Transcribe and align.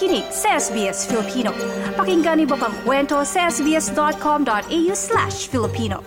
nakikinig 0.00 0.32
sa 0.32 0.56
SBS 0.56 1.04
Filipino. 1.04 1.52
Pakinggan 1.92 2.40
niyo 2.40 2.56
pang 2.56 2.72
kwento 2.88 3.20
sa 3.20 3.52
sbs.com.au 3.52 4.92
slash 4.96 5.52
Filipino. 5.52 6.00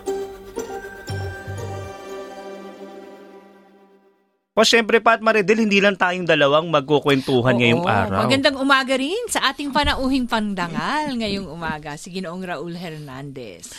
O 4.57 4.65
syempre, 4.65 4.97
Pat 4.97 5.21
Maridel, 5.21 5.61
hindi 5.61 5.77
lang 5.77 5.93
tayong 5.93 6.25
dalawang 6.25 6.73
magkukwentuhan 6.73 7.54
Oo, 7.54 7.59
ngayong 7.61 7.86
araw. 7.86 8.25
Magandang 8.25 8.57
umaga 8.57 8.97
rin 8.97 9.29
sa 9.29 9.54
ating 9.54 9.69
panauhing 9.69 10.25
pangdangal 10.25 11.14
ngayong 11.14 11.46
umaga. 11.54 11.93
Si 11.93 12.10
Ginoong 12.10 12.41
Raul 12.41 12.73
Hernandez. 12.73 13.69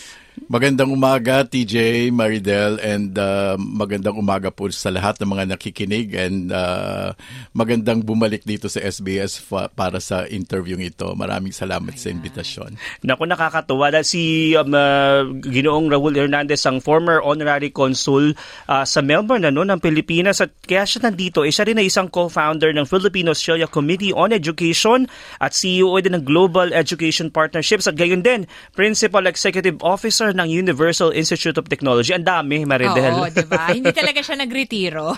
Magandang 0.45 0.93
umaga, 0.93 1.41
TJ, 1.41 2.13
Maridel, 2.13 2.77
and 2.85 3.17
uh, 3.17 3.57
magandang 3.57 4.13
umaga 4.21 4.53
po 4.53 4.69
sa 4.69 4.93
lahat 4.93 5.17
ng 5.17 5.33
mga 5.33 5.45
nakikinig 5.57 6.13
and 6.13 6.53
uh, 6.53 7.17
magandang 7.57 8.05
bumalik 8.05 8.45
dito 8.45 8.69
sa 8.69 8.85
SBS 8.85 9.41
fa- 9.41 9.73
para 9.73 10.05
sa 10.05 10.29
interview 10.29 10.77
ito. 10.77 11.09
Maraming 11.17 11.49
salamat 11.49 11.97
sa 11.97 12.13
invitasyon. 12.13 12.77
Naku, 13.01 13.25
nakakatuwa. 13.25 13.89
Dahil 13.89 14.05
Si 14.05 14.53
um, 14.53 14.69
uh, 14.77 15.25
Ginoong 15.49 15.89
Raul 15.89 16.13
Hernandez, 16.13 16.61
ang 16.69 16.85
former 16.85 17.25
honorary 17.25 17.73
consul 17.73 18.37
uh, 18.69 18.85
sa 18.85 19.01
Melbourne 19.01 19.49
ano, 19.49 19.65
ng 19.65 19.81
Pilipinas. 19.81 20.45
At 20.45 20.53
kaya 20.61 20.85
siya 20.85 21.09
nandito, 21.09 21.49
eh, 21.49 21.53
siya 21.57 21.73
rin 21.73 21.81
ay 21.81 21.89
isang 21.89 22.13
co-founder 22.13 22.69
ng 22.77 22.85
Filipino-Australia 22.85 23.65
Committee 23.65 24.13
on 24.13 24.29
Education 24.29 25.09
at 25.41 25.57
CEO 25.57 25.97
din 26.05 26.21
ng 26.21 26.25
Global 26.29 26.69
Education 26.77 27.33
Partnerships. 27.33 27.89
At 27.89 27.97
gayon 27.97 28.21
din, 28.21 28.45
Principal 28.77 29.25
Executive 29.25 29.81
Officer 29.81 30.35
ng 30.35 30.44
Universal 30.49 31.13
Institute 31.17 31.57
of 31.59 31.67
Technology. 31.69 32.13
Ang 32.13 32.27
dami, 32.27 32.65
Maridel. 32.65 33.17
Oo, 33.19 33.29
di 33.29 33.47
ba? 33.47 33.73
Hindi 33.73 33.91
talaga 33.91 34.21
siya 34.21 34.37
nagretiro. 34.41 35.13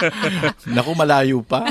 Naku, 0.74 0.92
malayo 0.96 1.44
pa. 1.44 1.64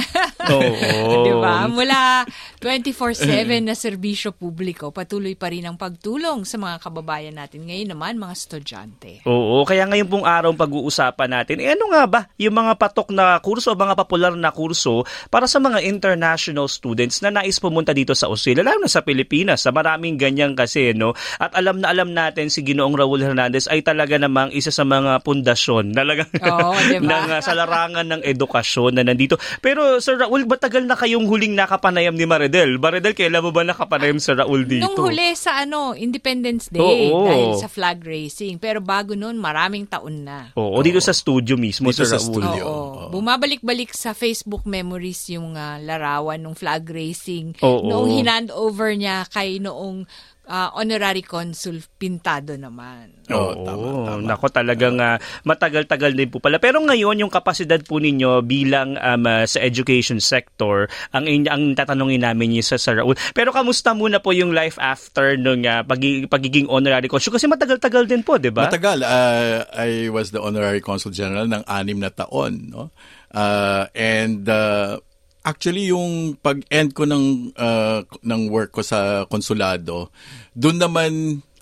Oo. 0.49 1.23
di 1.23 1.33
ba? 1.37 1.67
Mula 1.67 2.27
24-7 2.59 3.63
na 3.63 3.75
serbisyo 3.75 4.31
publiko, 4.35 4.91
patuloy 4.91 5.35
pa 5.35 5.51
rin 5.51 5.67
ang 5.67 5.75
pagtulong 5.79 6.43
sa 6.43 6.59
mga 6.59 6.79
kababayan 6.79 7.35
natin. 7.35 7.67
Ngayon 7.67 7.95
naman, 7.95 8.19
mga 8.19 8.33
estudyante. 8.35 9.11
Oo, 9.27 9.63
kaya 9.63 9.87
ngayon 9.87 10.07
pong 10.09 10.25
araw 10.27 10.51
pag-uusapan 10.55 11.29
natin, 11.31 11.59
eh 11.63 11.75
ano 11.75 11.91
nga 11.91 12.03
ba 12.07 12.21
yung 12.39 12.55
mga 12.55 12.75
patok 12.79 13.11
na 13.15 13.39
kurso 13.39 13.71
o 13.71 13.79
mga 13.79 13.95
popular 13.95 14.33
na 14.35 14.51
kurso 14.51 15.03
para 15.31 15.47
sa 15.47 15.59
mga 15.59 15.83
international 15.83 16.67
students 16.67 17.19
na 17.23 17.31
nais 17.31 17.57
pumunta 17.57 17.95
dito 17.95 18.15
sa 18.15 18.27
Australia, 18.27 18.63
lalo 18.63 18.85
na 18.85 18.91
sa 18.91 19.03
Pilipinas. 19.03 19.63
Sa 19.63 19.71
maraming 19.71 20.19
ganyan 20.19 20.55
kasi, 20.55 20.91
no? 20.91 21.15
At 21.39 21.55
alam 21.55 21.79
na 21.79 21.91
alam 21.93 22.11
natin 22.11 22.49
si 22.49 22.65
Ginoong 22.73 22.97
Raul 22.97 23.21
Hernandez 23.21 23.69
ay 23.69 23.85
talaga 23.85 24.17
namang 24.17 24.49
isa 24.49 24.73
sa 24.73 24.81
mga 24.81 25.21
pundasyon 25.21 25.93
talaga 25.93 26.25
Oo, 26.49 26.73
di 26.89 26.97
ba? 26.97 27.05
ng 27.21 27.37
uh, 27.37 27.41
sa 27.45 27.53
larangan 27.53 28.01
ng 28.09 28.21
edukasyon 28.25 28.97
na 28.97 29.05
nandito. 29.05 29.37
Pero 29.61 30.01
Sir 30.01 30.17
Raul, 30.17 30.49
matagal 30.49 30.89
na 30.89 30.97
kayong 30.97 31.29
huling 31.29 31.53
nakapanayam 31.53 32.17
ni 32.17 32.25
Maridel? 32.25 32.81
Maridel, 32.81 33.13
kailan 33.13 33.45
mo 33.45 33.53
ba 33.53 33.61
nakapanayam 33.61 34.17
sa 34.17 34.33
Raul 34.33 34.65
dito? 34.65 34.89
Nung 34.89 34.97
huli 34.97 35.37
sa 35.37 35.61
ano, 35.61 35.93
Independence 35.93 36.73
Day, 36.73 37.13
Oo. 37.13 37.29
dahil 37.29 37.61
sa 37.61 37.69
flag 37.69 38.01
racing. 38.01 38.57
Pero 38.57 38.81
bago 38.81 39.13
noon, 39.13 39.37
maraming 39.37 39.85
taon 39.85 40.25
na. 40.25 40.49
Oo, 40.57 40.81
dito 40.81 40.97
sa 40.97 41.13
studio 41.13 41.53
mismo, 41.53 41.93
Dito 41.93 42.01
Sir 42.01 42.17
sa 42.17 42.17
Raul. 42.17 42.41
studio. 42.41 42.63
Oo. 42.65 42.73
Oo. 42.73 43.09
Bumabalik-balik 43.13 43.93
sa 43.93 44.17
Facebook 44.17 44.65
memories 44.65 45.29
yung 45.29 45.53
ah, 45.53 45.77
larawan 45.77 46.41
ng 46.41 46.55
flag 46.57 46.87
racing. 46.89 47.53
Oo. 47.61 47.85
Noong 47.85 48.09
hinand 48.09 48.49
over 48.49 48.95
niya 48.97 49.27
kay 49.29 49.61
noong 49.61 50.09
ah, 50.47 50.75
honorary 50.75 51.23
consul 51.23 51.79
Pintado 51.95 52.55
naman. 52.59 53.15
Oo, 53.31 53.55
Oo, 53.55 53.63
tama, 53.63 53.87
tama. 54.03 54.21
Nako 54.27 54.45
talagang 54.51 54.99
ah, 54.99 55.15
matagal-tagal 55.47 56.11
din 56.11 56.27
po 56.27 56.43
pala. 56.43 56.59
Pero 56.59 56.83
ngayon 56.83 57.23
yung 57.23 57.31
kapasidad 57.31 57.79
po 57.83 58.03
ninyo 58.03 58.43
bilang 58.43 58.99
um, 58.99 59.23
ah, 59.23 59.47
sa 59.47 59.63
education 59.63 60.19
sector, 60.19 60.91
ang 61.15 61.23
in- 61.25 61.47
ang 61.47 61.71
tatanungin 61.73 62.27
namin 62.27 62.51
niyo 62.51 62.63
sa 62.63 62.75
Sir 62.75 62.99
Raul. 62.99 63.15
Pero 63.31 63.55
kamusta 63.55 63.95
muna 63.95 64.19
po 64.19 64.35
yung 64.35 64.51
life 64.51 64.75
after 64.79 65.39
nung 65.39 65.63
ah, 65.63 65.83
pagi- 65.83 66.27
pagiging 66.27 66.67
honorary 66.67 67.07
consul 67.07 67.31
kasi 67.31 67.47
matagal-tagal 67.47 68.03
din 68.03 68.23
po, 68.23 68.35
'di 68.35 68.51
ba? 68.51 68.67
Matagal. 68.67 68.99
Uh, 69.03 69.63
I 69.71 70.11
was 70.11 70.35
the 70.35 70.43
Honorary 70.43 70.83
Consul 70.83 71.15
General 71.15 71.47
ng 71.47 71.63
anim 71.63 71.99
na 72.03 72.11
taon. 72.11 72.67
No? 72.67 72.91
Uh, 73.33 73.87
and 73.95 74.45
uh, 74.45 74.99
actually, 75.43 75.91
yung 75.91 76.39
pag-end 76.39 76.95
ko 76.95 77.03
ng, 77.03 77.51
uh, 77.53 78.01
ng 78.23 78.41
work 78.49 78.71
ko 78.71 78.81
sa 78.81 79.27
konsulado, 79.27 80.09
doon 80.55 80.79
naman 80.79 81.11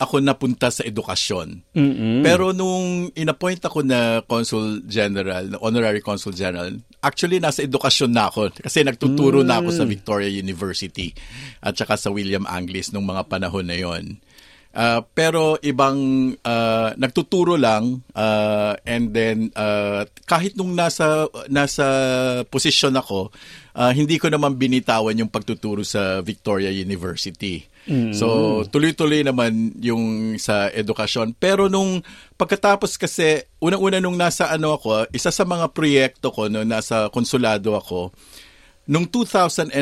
ako 0.01 0.17
napunta 0.17 0.73
sa 0.73 0.81
edukasyon. 0.81 1.61
Pero 2.25 2.57
nung 2.57 3.13
inappoint 3.13 3.61
ako 3.61 3.85
na 3.85 4.25
Consul 4.25 4.81
General, 4.89 5.45
na 5.45 5.61
Honorary 5.61 6.01
Consul 6.01 6.33
General, 6.33 6.73
actually 7.05 7.37
nasa 7.37 7.61
edukasyon 7.61 8.09
na 8.09 8.33
ako 8.33 8.49
kasi 8.65 8.81
nagtuturo 8.81 9.45
na 9.45 9.61
ako 9.61 9.69
sa 9.69 9.85
Victoria 9.85 10.25
University 10.25 11.13
at 11.61 11.77
saka 11.77 12.01
sa 12.01 12.09
William 12.09 12.49
Anglis 12.49 12.89
nung 12.89 13.05
mga 13.05 13.29
panahon 13.29 13.69
na 13.69 13.77
yon. 13.77 14.17
Uh, 14.71 15.03
pero 15.11 15.59
ibang 15.59 16.31
uh, 16.47 16.95
nagtuturo 16.95 17.59
lang 17.59 18.07
uh, 18.15 18.71
and 18.87 19.11
then 19.11 19.51
uh, 19.51 20.07
kahit 20.23 20.55
nung 20.55 20.79
nasa 20.79 21.27
nasa 21.51 21.83
posisyon 22.47 22.95
ako 22.95 23.35
uh, 23.75 23.91
hindi 23.91 24.15
ko 24.15 24.31
naman 24.31 24.55
binitawan 24.55 25.19
yung 25.19 25.27
pagtuturo 25.27 25.83
sa 25.83 26.23
Victoria 26.23 26.71
University. 26.71 27.67
So 28.13 28.61
tuloy-tuloy 28.69 29.25
naman 29.25 29.75
yung 29.81 30.37
sa 30.37 30.69
edukasyon 30.69 31.35
pero 31.35 31.65
nung 31.67 32.05
pagkatapos 32.37 32.95
kasi 32.95 33.43
unang-una 33.59 33.99
nung 33.99 34.15
nasa 34.15 34.53
ano 34.53 34.77
ako 34.77 35.09
isa 35.11 35.33
sa 35.33 35.43
mga 35.43 35.67
proyekto 35.73 36.29
ko 36.29 36.45
no 36.47 36.61
nasa 36.61 37.09
konsulado 37.09 37.73
ako 37.73 38.13
nung 38.85 39.09
2004 39.09 39.73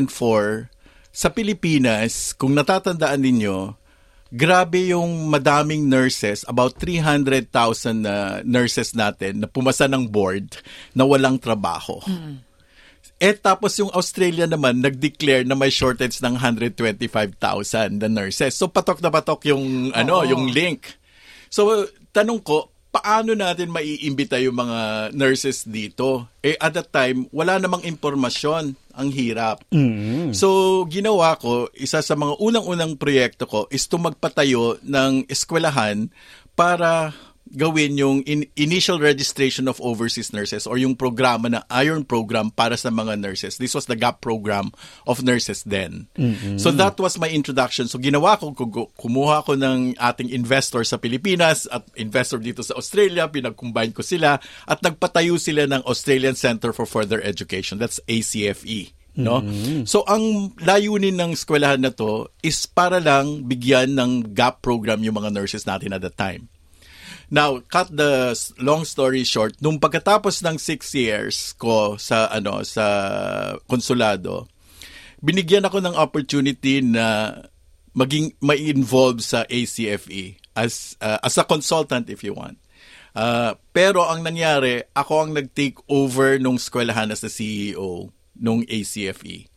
sa 1.12 1.28
Pilipinas 1.30 2.32
kung 2.34 2.56
natatandaan 2.56 3.20
ninyo 3.20 3.58
grabe 4.30 4.94
yung 4.94 5.30
madaming 5.30 5.90
nurses, 5.90 6.46
about 6.46 6.78
300,000 6.78 7.50
na 8.06 8.46
nurses 8.46 8.94
natin 8.94 9.42
na 9.42 9.48
pumasa 9.50 9.90
ng 9.90 10.06
board 10.06 10.62
na 10.94 11.06
walang 11.06 11.42
trabaho. 11.42 11.98
Eh 13.20 13.36
tapos 13.36 13.76
yung 13.76 13.92
Australia 13.92 14.48
naman 14.48 14.80
nag-declare 14.80 15.44
na 15.44 15.58
may 15.58 15.74
shortage 15.74 16.24
ng 16.24 16.40
125,000 16.40 18.00
na 18.00 18.08
nurses. 18.08 18.56
So 18.56 18.72
patok 18.72 19.04
na 19.04 19.12
patok 19.12 19.50
yung 19.52 19.92
ano, 19.92 20.24
Oo. 20.24 20.30
yung 20.30 20.48
link. 20.48 20.88
So 21.52 21.90
tanong 22.16 22.40
ko, 22.46 22.72
paano 22.90 23.38
natin 23.38 23.70
maiimbita 23.70 24.42
yung 24.42 24.58
mga 24.58 25.14
nurses 25.14 25.66
dito? 25.66 26.26
Eh 26.42 26.58
at 26.58 26.74
that 26.74 26.90
time, 26.90 27.30
wala 27.30 27.62
namang 27.62 27.86
impormasyon. 27.86 28.74
Ang 29.00 29.16
hirap. 29.16 29.64
So, 30.36 30.84
ginawa 30.92 31.40
ko, 31.40 31.72
isa 31.72 32.04
sa 32.04 32.20
mga 32.20 32.36
unang-unang 32.36 33.00
proyekto 33.00 33.48
ko 33.48 33.64
is 33.72 33.88
to 33.88 33.96
magpatayo 33.96 34.76
ng 34.84 35.24
eskwelahan 35.32 36.12
para 36.52 37.16
gawin 37.56 37.98
yung 37.98 38.22
in- 38.30 38.50
initial 38.56 39.02
registration 39.02 39.66
of 39.66 39.82
overseas 39.82 40.34
nurses 40.34 40.70
or 40.70 40.78
yung 40.78 40.94
programa 40.94 41.50
na 41.50 41.62
Iron 41.82 42.06
Program 42.06 42.54
para 42.54 42.78
sa 42.78 42.94
mga 42.94 43.18
nurses. 43.18 43.58
This 43.58 43.74
was 43.74 43.90
the 43.90 43.98
GAP 43.98 44.22
program 44.22 44.70
of 45.10 45.26
nurses 45.26 45.66
then. 45.66 46.12
So 46.62 46.70
that 46.76 47.00
was 47.02 47.18
my 47.18 47.30
introduction. 47.30 47.90
So 47.90 47.98
ginawa 47.98 48.38
ko, 48.38 48.54
kumuha 48.98 49.46
ko 49.46 49.58
ng 49.58 49.98
ating 49.98 50.30
investor 50.30 50.86
sa 50.86 51.02
Pilipinas 51.02 51.66
at 51.70 51.86
investor 51.98 52.38
dito 52.38 52.62
sa 52.62 52.78
Australia, 52.78 53.26
pinag-combine 53.26 53.94
ko 53.96 54.06
sila 54.06 54.38
at 54.70 54.80
nagpatayo 54.86 55.42
sila 55.42 55.66
ng 55.66 55.82
Australian 55.86 56.38
Center 56.38 56.70
for 56.76 56.86
Further 56.86 57.24
Education. 57.24 57.82
That's 57.82 57.98
ACFE. 58.06 58.94
No? 59.20 59.44
So 59.84 60.08
ang 60.08 60.56
layunin 60.64 61.20
ng 61.20 61.36
eskwelahan 61.36 61.84
na 61.84 61.92
to 61.92 62.32
is 62.40 62.64
para 62.70 63.04
lang 63.04 63.50
bigyan 63.50 63.98
ng 63.98 64.32
GAP 64.32 64.64
program 64.64 65.04
yung 65.04 65.20
mga 65.20 65.36
nurses 65.36 65.68
natin 65.68 65.92
at 65.92 66.00
the 66.00 66.14
time. 66.14 66.48
Now, 67.30 67.62
cut 67.70 67.94
the 67.94 68.34
long 68.58 68.90
story 68.90 69.22
short, 69.22 69.62
nung 69.62 69.78
pagkatapos 69.78 70.42
ng 70.42 70.58
six 70.58 70.98
years 70.98 71.54
ko 71.62 71.94
sa 72.02 72.26
ano 72.34 72.66
sa 72.66 72.86
konsulado, 73.70 74.50
binigyan 75.22 75.70
ako 75.70 75.78
ng 75.78 75.94
opportunity 75.94 76.82
na 76.82 77.38
maging 77.94 78.34
ma-involve 78.42 79.22
sa 79.22 79.46
ACFE 79.46 80.42
as 80.58 80.98
uh, 81.06 81.22
as 81.22 81.38
a 81.38 81.46
consultant 81.46 82.10
if 82.10 82.26
you 82.26 82.34
want. 82.34 82.58
Uh, 83.14 83.54
pero 83.74 84.06
ang 84.06 84.26
nangyari, 84.26 84.86
ako 84.98 85.30
ang 85.30 85.32
nag-take 85.38 85.78
over 85.90 86.42
nung 86.42 86.58
eskwelahan 86.58 87.14
as 87.14 87.22
the 87.22 87.30
CEO 87.30 88.10
nung 88.38 88.66
ACFE. 88.66 89.50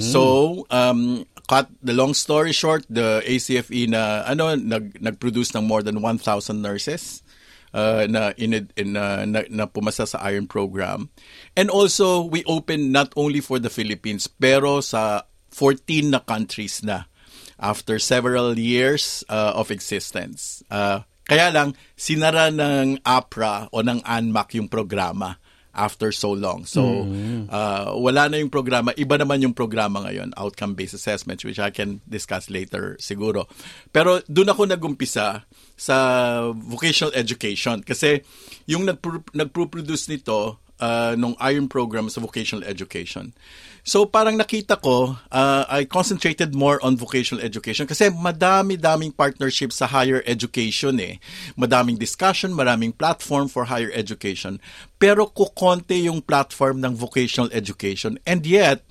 So, 0.00 0.22
um, 0.72 1.28
cut 1.50 1.66
the 1.82 1.90
long 1.90 2.14
story 2.14 2.54
short, 2.54 2.86
the 2.86 3.18
ACFE 3.26 3.90
na 3.90 4.22
ano 4.22 4.54
nag 4.54 5.02
nag-produce 5.02 5.50
ng 5.58 5.66
more 5.66 5.82
than 5.82 5.98
1,000 5.98 6.22
nurses 6.62 7.26
uh, 7.74 8.06
na 8.06 8.30
in, 8.38 8.70
in 8.78 8.94
uh, 8.94 9.26
na, 9.26 9.42
na 9.50 9.66
pumasa 9.66 10.06
sa 10.06 10.22
Iron 10.30 10.46
program. 10.46 11.10
And 11.58 11.66
also 11.66 12.22
we 12.22 12.46
open 12.46 12.94
not 12.94 13.10
only 13.18 13.42
for 13.42 13.58
the 13.58 13.66
Philippines 13.66 14.30
pero 14.30 14.78
sa 14.78 15.26
14 15.50 16.14
na 16.14 16.22
countries 16.22 16.86
na 16.86 17.10
after 17.58 17.98
several 17.98 18.54
years 18.54 19.26
uh, 19.26 19.50
of 19.58 19.74
existence. 19.74 20.62
Uh, 20.70 21.02
kaya 21.26 21.50
lang 21.50 21.74
sinara 21.98 22.54
ng 22.54 23.02
APRA 23.02 23.66
o 23.74 23.82
ng 23.82 24.06
ANMAC 24.06 24.54
yung 24.54 24.70
programa 24.70 25.42
after 25.80 26.12
so 26.12 26.36
long. 26.36 26.68
So, 26.68 27.08
uh, 27.48 27.96
wala 27.96 28.28
na 28.28 28.36
yung 28.36 28.52
programa. 28.52 28.92
Iba 28.92 29.16
naman 29.16 29.40
yung 29.40 29.56
programa 29.56 30.04
ngayon, 30.04 30.36
outcome-based 30.36 30.92
assessments, 30.92 31.40
which 31.48 31.56
I 31.56 31.72
can 31.72 32.04
discuss 32.04 32.52
later 32.52 33.00
siguro. 33.00 33.48
Pero 33.88 34.20
doon 34.28 34.52
ako 34.52 34.68
nagumpisa 34.68 35.48
sa 35.80 35.96
vocational 36.52 37.16
education 37.16 37.80
kasi 37.80 38.20
yung 38.68 38.84
nagpro- 38.84 39.24
nagpro-produce 39.32 40.12
nito 40.12 40.60
uh, 40.80 41.14
nung 41.14 41.36
iron 41.38 41.68
program 41.68 42.08
sa 42.08 42.18
vocational 42.18 42.64
education. 42.64 43.36
So 43.80 44.04
parang 44.04 44.36
nakita 44.36 44.76
ko, 44.76 45.16
uh, 45.32 45.64
I 45.68 45.88
concentrated 45.88 46.52
more 46.52 46.76
on 46.84 47.00
vocational 47.00 47.40
education 47.40 47.88
kasi 47.88 48.12
madami-daming 48.12 49.16
partnerships 49.16 49.80
sa 49.80 49.88
higher 49.88 50.20
education 50.28 51.00
eh. 51.00 51.16
Madaming 51.56 51.96
discussion, 51.96 52.52
maraming 52.52 52.92
platform 52.92 53.48
for 53.48 53.72
higher 53.72 53.92
education. 53.96 54.60
Pero 55.00 55.32
kukonte 55.32 55.96
yung 55.96 56.20
platform 56.20 56.84
ng 56.84 56.92
vocational 56.92 57.48
education. 57.56 58.20
And 58.28 58.44
yet, 58.44 58.84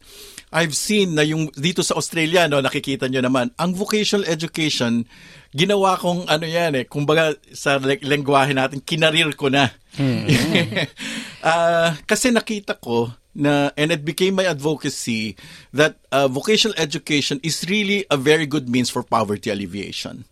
I've 0.49 0.73
seen 0.73 1.13
na 1.13 1.21
yung 1.21 1.53
dito 1.53 1.85
sa 1.85 1.93
Australia, 1.93 2.49
no, 2.49 2.57
nakikita 2.57 3.05
nyo 3.05 3.21
naman, 3.21 3.53
ang 3.53 3.77
vocational 3.77 4.25
education, 4.25 5.05
ginawa 5.53 5.93
kong 5.93 6.25
ano 6.25 6.45
yan 6.45 6.73
eh, 6.73 6.85
kumbaga 6.89 7.37
sa 7.53 7.77
le- 7.77 8.01
lengguwahe 8.01 8.57
natin, 8.57 8.81
kinarir 8.81 9.29
ko 9.37 9.53
na. 9.53 9.69
uh, 11.45 11.93
kasi 12.09 12.33
nakita 12.33 12.81
ko 12.81 13.13
na, 13.37 13.69
and 13.77 13.93
it 13.93 14.01
became 14.01 14.41
my 14.41 14.45
advocacy 14.49 15.37
that 15.69 16.01
uh, 16.09 16.25
vocational 16.25 16.73
education 16.81 17.37
is 17.45 17.61
really 17.69 18.09
a 18.09 18.17
very 18.17 18.49
good 18.49 18.65
means 18.65 18.89
for 18.89 19.05
poverty 19.05 19.53
alleviation. 19.53 20.25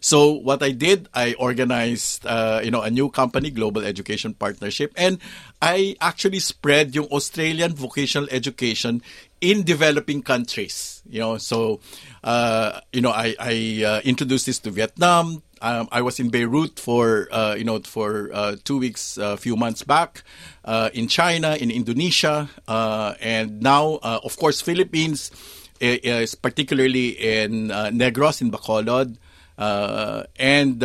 So 0.00 0.30
what 0.30 0.62
I 0.62 0.70
did, 0.70 1.08
I 1.12 1.34
organized, 1.34 2.24
uh, 2.26 2.60
you 2.62 2.70
know, 2.70 2.82
a 2.82 2.90
new 2.90 3.10
company, 3.10 3.50
Global 3.50 3.84
Education 3.84 4.32
Partnership, 4.34 4.92
and 4.96 5.18
I 5.60 5.96
actually 6.00 6.38
spread 6.38 6.94
yung 6.94 7.06
Australian 7.10 7.74
vocational 7.74 8.28
education 8.30 9.02
in 9.40 9.62
developing 9.62 10.22
countries. 10.22 11.02
You 11.08 11.20
know, 11.20 11.38
so 11.38 11.80
uh, 12.24 12.80
you 12.92 13.00
know, 13.00 13.10
I, 13.10 13.34
I 13.38 13.84
uh, 13.84 14.00
introduced 14.04 14.46
this 14.46 14.58
to 14.60 14.70
Vietnam. 14.70 15.42
Um, 15.60 15.88
I 15.90 16.02
was 16.02 16.20
in 16.20 16.28
Beirut 16.28 16.78
for 16.78 17.28
uh, 17.32 17.54
you 17.58 17.64
know 17.64 17.80
for 17.80 18.30
uh, 18.32 18.56
two 18.64 18.78
weeks 18.78 19.18
a 19.18 19.36
few 19.36 19.56
months 19.56 19.82
back, 19.82 20.22
uh, 20.64 20.90
in 20.92 21.08
China, 21.08 21.56
in 21.56 21.70
Indonesia, 21.70 22.48
uh, 22.68 23.14
and 23.20 23.60
now 23.60 23.98
of 24.02 24.36
course 24.36 24.60
Philippines 24.60 25.30
is 25.80 26.34
particularly 26.34 27.10
in 27.10 27.68
Negros 27.68 28.40
in 28.40 28.50
Bacolod, 28.50 29.16
and 29.58 30.82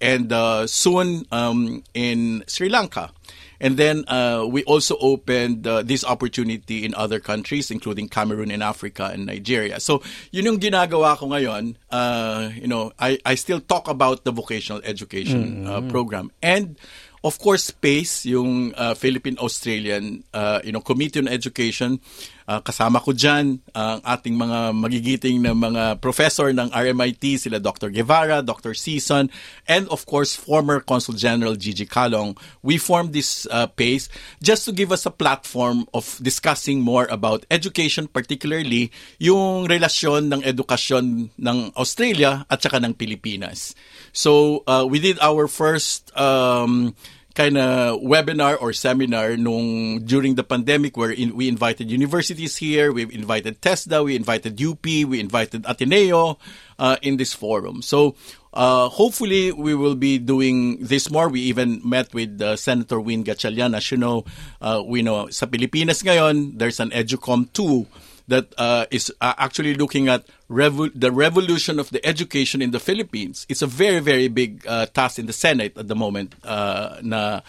and 0.00 0.70
soon 0.70 1.26
um, 1.32 1.82
in 1.94 2.44
Sri 2.46 2.68
Lanka. 2.68 3.10
And 3.60 3.76
then 3.76 4.04
uh, 4.08 4.46
we 4.48 4.64
also 4.64 4.96
opened 5.00 5.66
uh, 5.66 5.82
this 5.82 6.04
opportunity 6.04 6.84
in 6.84 6.94
other 6.94 7.20
countries, 7.20 7.70
including 7.70 8.08
Cameroon 8.08 8.50
and 8.50 8.62
Africa 8.62 9.10
and 9.12 9.26
Nigeria. 9.26 9.78
So 9.80 10.02
yun 10.32 10.46
yung 10.46 10.58
ginagawa 10.58 11.16
ko 11.18 11.28
ngayon. 11.28 11.76
Uh, 11.90 12.50
you 12.56 12.66
know, 12.66 12.92
I, 12.98 13.18
I 13.24 13.34
still 13.36 13.60
talk 13.60 13.88
about 13.88 14.24
the 14.24 14.32
vocational 14.32 14.80
education 14.84 15.66
uh, 15.66 15.82
program. 15.82 16.32
And 16.42 16.80
of 17.22 17.38
course, 17.38 17.64
SPACE, 17.64 18.24
yung 18.26 18.72
uh, 18.74 18.94
Philippine-Australian 18.94 20.24
uh, 20.32 20.60
you 20.64 20.72
know, 20.72 20.80
Committee 20.80 21.20
on 21.20 21.28
Education, 21.28 22.00
uh, 22.50 22.58
kasama 22.58 22.98
ko 22.98 23.14
dyan 23.14 23.62
ang 23.70 24.02
ating 24.02 24.34
mga 24.34 24.74
magigiting 24.74 25.38
na 25.38 25.54
mga 25.54 26.02
professor 26.02 26.50
ng 26.50 26.66
RMIT, 26.74 27.38
sila 27.38 27.62
Dr. 27.62 27.94
Guevara, 27.94 28.42
Dr. 28.42 28.74
Season, 28.74 29.30
and 29.70 29.86
of 29.94 30.02
course, 30.10 30.34
former 30.34 30.82
Consul 30.82 31.14
General 31.14 31.54
Gigi 31.54 31.86
Calong. 31.86 32.34
We 32.66 32.82
formed 32.82 33.14
this 33.14 33.46
uh, 33.54 33.70
PACE 33.70 34.10
just 34.42 34.66
to 34.66 34.74
give 34.74 34.90
us 34.90 35.06
a 35.06 35.14
platform 35.14 35.86
of 35.94 36.18
discussing 36.18 36.82
more 36.82 37.06
about 37.06 37.46
education, 37.54 38.10
particularly 38.10 38.90
yung 39.22 39.70
relasyon 39.70 40.34
ng 40.34 40.42
edukasyon 40.42 41.30
ng 41.38 41.58
Australia 41.78 42.42
at 42.50 42.58
saka 42.58 42.82
ng 42.82 42.98
Pilipinas. 42.98 43.78
So, 44.10 44.66
uh, 44.66 44.82
we 44.82 44.98
did 44.98 45.22
our 45.22 45.46
first 45.46 46.10
um, 46.18 46.98
kind 47.34 47.56
of 47.56 48.00
webinar 48.00 48.60
or 48.60 48.72
seminar 48.72 49.36
nung 49.36 50.00
during 50.04 50.34
the 50.34 50.42
pandemic 50.42 50.96
where 50.96 51.10
in, 51.10 51.36
we 51.36 51.48
invited 51.48 51.90
universities 51.90 52.56
here, 52.56 52.92
we 52.92 53.02
invited 53.02 53.60
TESDA, 53.60 54.04
we 54.04 54.16
invited 54.16 54.60
UP, 54.60 54.84
we 54.84 55.20
invited 55.20 55.62
Ateneo 55.64 56.38
uh, 56.78 56.96
in 57.02 57.16
this 57.16 57.32
forum. 57.32 57.82
So 57.82 58.16
uh, 58.52 58.88
hopefully 58.88 59.52
we 59.52 59.74
will 59.74 59.94
be 59.94 60.18
doing 60.18 60.82
this 60.82 61.10
more. 61.10 61.28
We 61.28 61.40
even 61.42 61.80
met 61.84 62.12
with 62.12 62.40
uh, 62.42 62.56
Senator 62.56 63.00
Win 63.00 63.22
Gatchalian. 63.24 63.76
As 63.76 63.90
you 63.90 63.96
know, 63.96 64.24
uh, 64.60 64.82
we 64.84 65.02
know 65.02 65.28
sa 65.30 65.46
Pilipinas 65.46 66.02
ngayon, 66.02 66.58
there's 66.58 66.80
an 66.80 66.90
EDUCOM 66.90 67.52
2 67.52 67.86
that 68.30 68.54
uh, 68.56 68.86
is 68.90 69.12
uh, 69.20 69.34
actually 69.36 69.74
looking 69.74 70.08
at 70.08 70.24
revo- 70.48 70.90
the 70.94 71.10
revolution 71.10 71.78
of 71.78 71.90
the 71.90 72.00
education 72.06 72.62
in 72.62 72.70
the 72.70 72.80
Philippines. 72.80 73.44
It's 73.50 73.62
a 73.62 73.66
very, 73.66 74.00
very 74.00 74.28
big 74.28 74.64
uh, 74.66 74.86
task 74.86 75.18
in 75.18 75.26
the 75.26 75.34
Senate 75.34 75.76
at 75.76 75.88
the 75.90 75.98
moment 75.98 76.34
uh, 76.42 76.98
na 77.02 77.42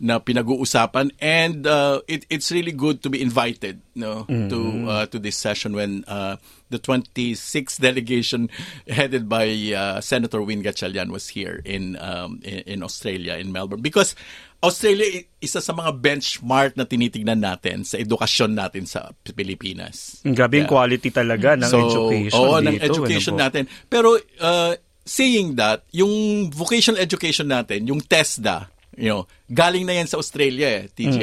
na 0.00 0.20
pinag-uusapan 0.20 1.10
and 1.20 1.66
uh, 1.66 2.00
it, 2.06 2.26
it's 2.28 2.52
really 2.52 2.72
good 2.72 3.02
to 3.02 3.08
be 3.08 3.20
invited 3.22 3.80
no 3.94 4.24
mm-hmm. 4.28 4.48
to 4.48 4.58
uh, 4.90 5.04
to 5.06 5.18
this 5.18 5.36
session 5.36 5.72
when 5.72 6.04
uh, 6.06 6.36
the 6.68 6.78
26th 6.78 7.80
delegation 7.80 8.50
headed 8.88 9.28
by 9.28 9.48
uh, 9.72 10.00
Senator 10.00 10.42
Win 10.42 10.62
Gatchalian 10.62 11.10
was 11.10 11.28
here 11.28 11.62
in, 11.64 11.96
um, 11.96 12.40
in 12.44 12.78
in 12.78 12.78
Australia 12.82 13.40
in 13.40 13.52
Melbourne 13.52 13.80
because 13.80 14.12
Australia 14.60 15.22
isa 15.40 15.60
sa 15.60 15.72
mga 15.76 16.00
benchmark 16.00 16.74
na 16.80 16.88
tinitingnan 16.88 17.40
natin 17.40 17.84
sa 17.84 18.00
edukasyon 18.00 18.56
natin 18.56 18.88
sa 18.88 19.12
Pilipinas. 19.20 20.24
Grabe 20.24 20.64
yung 20.64 20.70
quality 20.70 21.12
talaga 21.12 21.60
ng 21.60 21.68
So, 21.68 21.78
education 21.84 22.40
Oo, 22.40 22.56
dito. 22.58 22.66
ng 22.66 22.78
education 22.80 23.34
ano 23.36 23.42
natin. 23.46 23.62
Pero 23.86 24.16
uh, 24.16 24.72
saying 25.06 25.54
that, 25.54 25.86
yung 25.94 26.48
vocational 26.50 26.98
education 26.98 27.46
natin, 27.46 27.86
yung 27.86 28.02
TESDA, 28.02 28.66
you 28.96 29.12
know, 29.12 29.28
galing 29.46 29.84
na 29.86 29.94
yan 29.94 30.08
sa 30.08 30.18
Australia 30.18 30.82
eh, 30.82 30.82
TJ. 30.90 31.20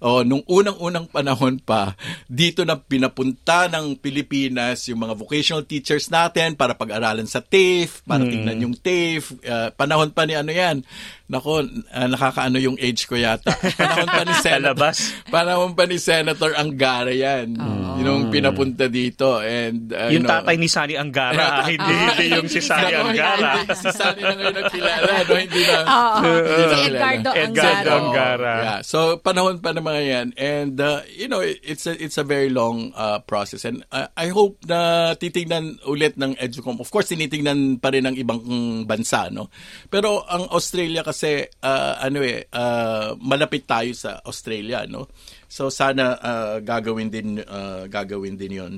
Oh, 0.00 0.22
nung 0.24 0.40
unang-unang 0.46 1.10
panahon 1.10 1.60
pa, 1.60 1.98
dito 2.30 2.62
na 2.62 2.78
pinapunta 2.78 3.68
ng 3.68 3.98
Pilipinas 3.98 4.86
yung 4.88 5.04
mga 5.04 5.18
vocational 5.18 5.66
teachers 5.66 6.08
natin 6.08 6.54
para 6.54 6.78
pag-aralan 6.78 7.26
sa 7.26 7.42
TAFE, 7.42 8.06
para 8.06 8.24
tingnan 8.24 8.64
yung 8.64 8.74
TAFE. 8.78 9.42
Uh, 9.44 9.68
panahon 9.74 10.14
pa 10.14 10.24
ni 10.24 10.38
ano 10.38 10.54
yan. 10.54 10.86
Nako, 11.28 11.60
uh, 11.66 12.08
nakakaano 12.08 12.56
yung 12.56 12.80
age 12.80 13.04
ko 13.04 13.18
yata. 13.18 13.52
Panahon 13.76 14.08
pa 14.08 14.22
ni 14.24 14.34
Senator. 14.40 14.92
Panahon 15.34 15.70
pa 15.76 15.84
ni 15.84 16.00
Senator 16.00 16.56
Angara 16.56 17.12
yan. 17.12 17.52
Yung 18.00 18.30
pinapunta 18.30 18.86
dito. 18.86 19.38
And, 19.38 19.90
uh, 19.90 20.08
Yung 20.08 20.22
tatay 20.22 20.54
ni 20.54 20.66
Sani 20.66 20.94
Angara, 20.94 21.62
hindi, 21.70 21.92
hindi 21.92 22.26
yung 22.32 22.46
si 22.46 22.60
Sani 22.60 22.90
Nako, 22.90 23.10
Angara. 23.10 23.50
hindi, 23.58 23.74
si 23.74 23.88
Sani 23.90 24.20
na 24.20 24.32
ngayon 24.32 24.54
ang 24.54 24.68
kilala, 24.70 25.12
no? 25.20 25.34
Hindi 25.34 25.60
na. 25.60 25.78
Si. 25.78 26.86
Edgardo 26.88 27.28
Edgardo 27.32 27.90
Angara. 27.90 27.92
Angara. 27.98 28.52
Yeah. 28.58 28.80
So 28.82 28.98
panahon 29.18 29.58
pa 29.58 29.72
ng 29.72 29.84
mga 29.84 30.02
yan 30.02 30.26
and 30.36 30.74
uh, 30.78 31.00
you 31.10 31.26
know 31.26 31.40
it- 31.40 31.60
it's 31.62 31.84
a 31.84 31.94
it's 31.94 32.16
a 32.16 32.24
very 32.24 32.48
long 32.48 32.92
uh, 32.94 33.18
process 33.20 33.64
and 33.64 33.84
uh, 33.90 34.08
I 34.14 34.28
hope 34.28 34.62
na 34.64 35.12
titingnan 35.14 35.82
ulit 35.84 36.16
ng 36.16 36.34
Educom. 36.36 36.78
Of 36.78 36.88
course 36.88 37.10
tinitingnan 37.10 37.78
pa 37.78 37.90
rin 37.90 38.06
ng 38.06 38.16
ibang 38.16 38.40
bansa 38.84 39.28
no. 39.28 39.50
Pero 39.88 40.24
ang 40.24 40.48
Australia 40.50 41.02
kasi 41.02 41.44
uh, 41.62 41.94
ano 41.98 42.20
eh 42.22 42.46
uh, 42.50 43.14
malapit 43.20 43.64
tayo 43.64 43.90
sa 43.92 44.20
Australia 44.24 44.84
no. 44.84 45.08
So 45.48 45.72
sana 45.72 46.20
uh, 46.20 46.56
gagawin 46.60 47.08
din 47.08 47.40
uh, 47.40 47.88
gagawin 47.88 48.36
din 48.36 48.52
'yon. 48.52 48.74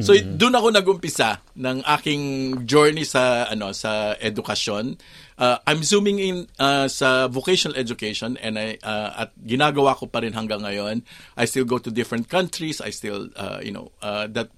So 0.00 0.16
doon 0.16 0.56
ako 0.56 0.72
nagumpisa 0.72 1.44
ng 1.52 1.84
aking 1.84 2.22
journey 2.64 3.04
sa 3.04 3.44
ano 3.44 3.76
sa 3.76 4.16
edukasyon. 4.16 4.96
Uh, 5.36 5.60
I'm 5.68 5.84
zooming 5.84 6.16
in 6.16 6.48
uh, 6.56 6.88
sa 6.88 7.28
vocational 7.28 7.76
education 7.76 8.40
and 8.40 8.56
I 8.56 8.80
uh, 8.80 9.28
at 9.28 9.36
ginagawa 9.36 9.92
ko 9.92 10.08
pa 10.08 10.24
rin 10.24 10.32
hanggang 10.32 10.64
ngayon. 10.64 11.04
I 11.36 11.44
still 11.44 11.68
go 11.68 11.76
to 11.76 11.92
different 11.92 12.32
countries. 12.32 12.80
I 12.80 12.88
still 12.88 13.28
uh, 13.36 13.60
you 13.60 13.76
know 13.76 13.92
uh, 14.00 14.32
that 14.32 14.48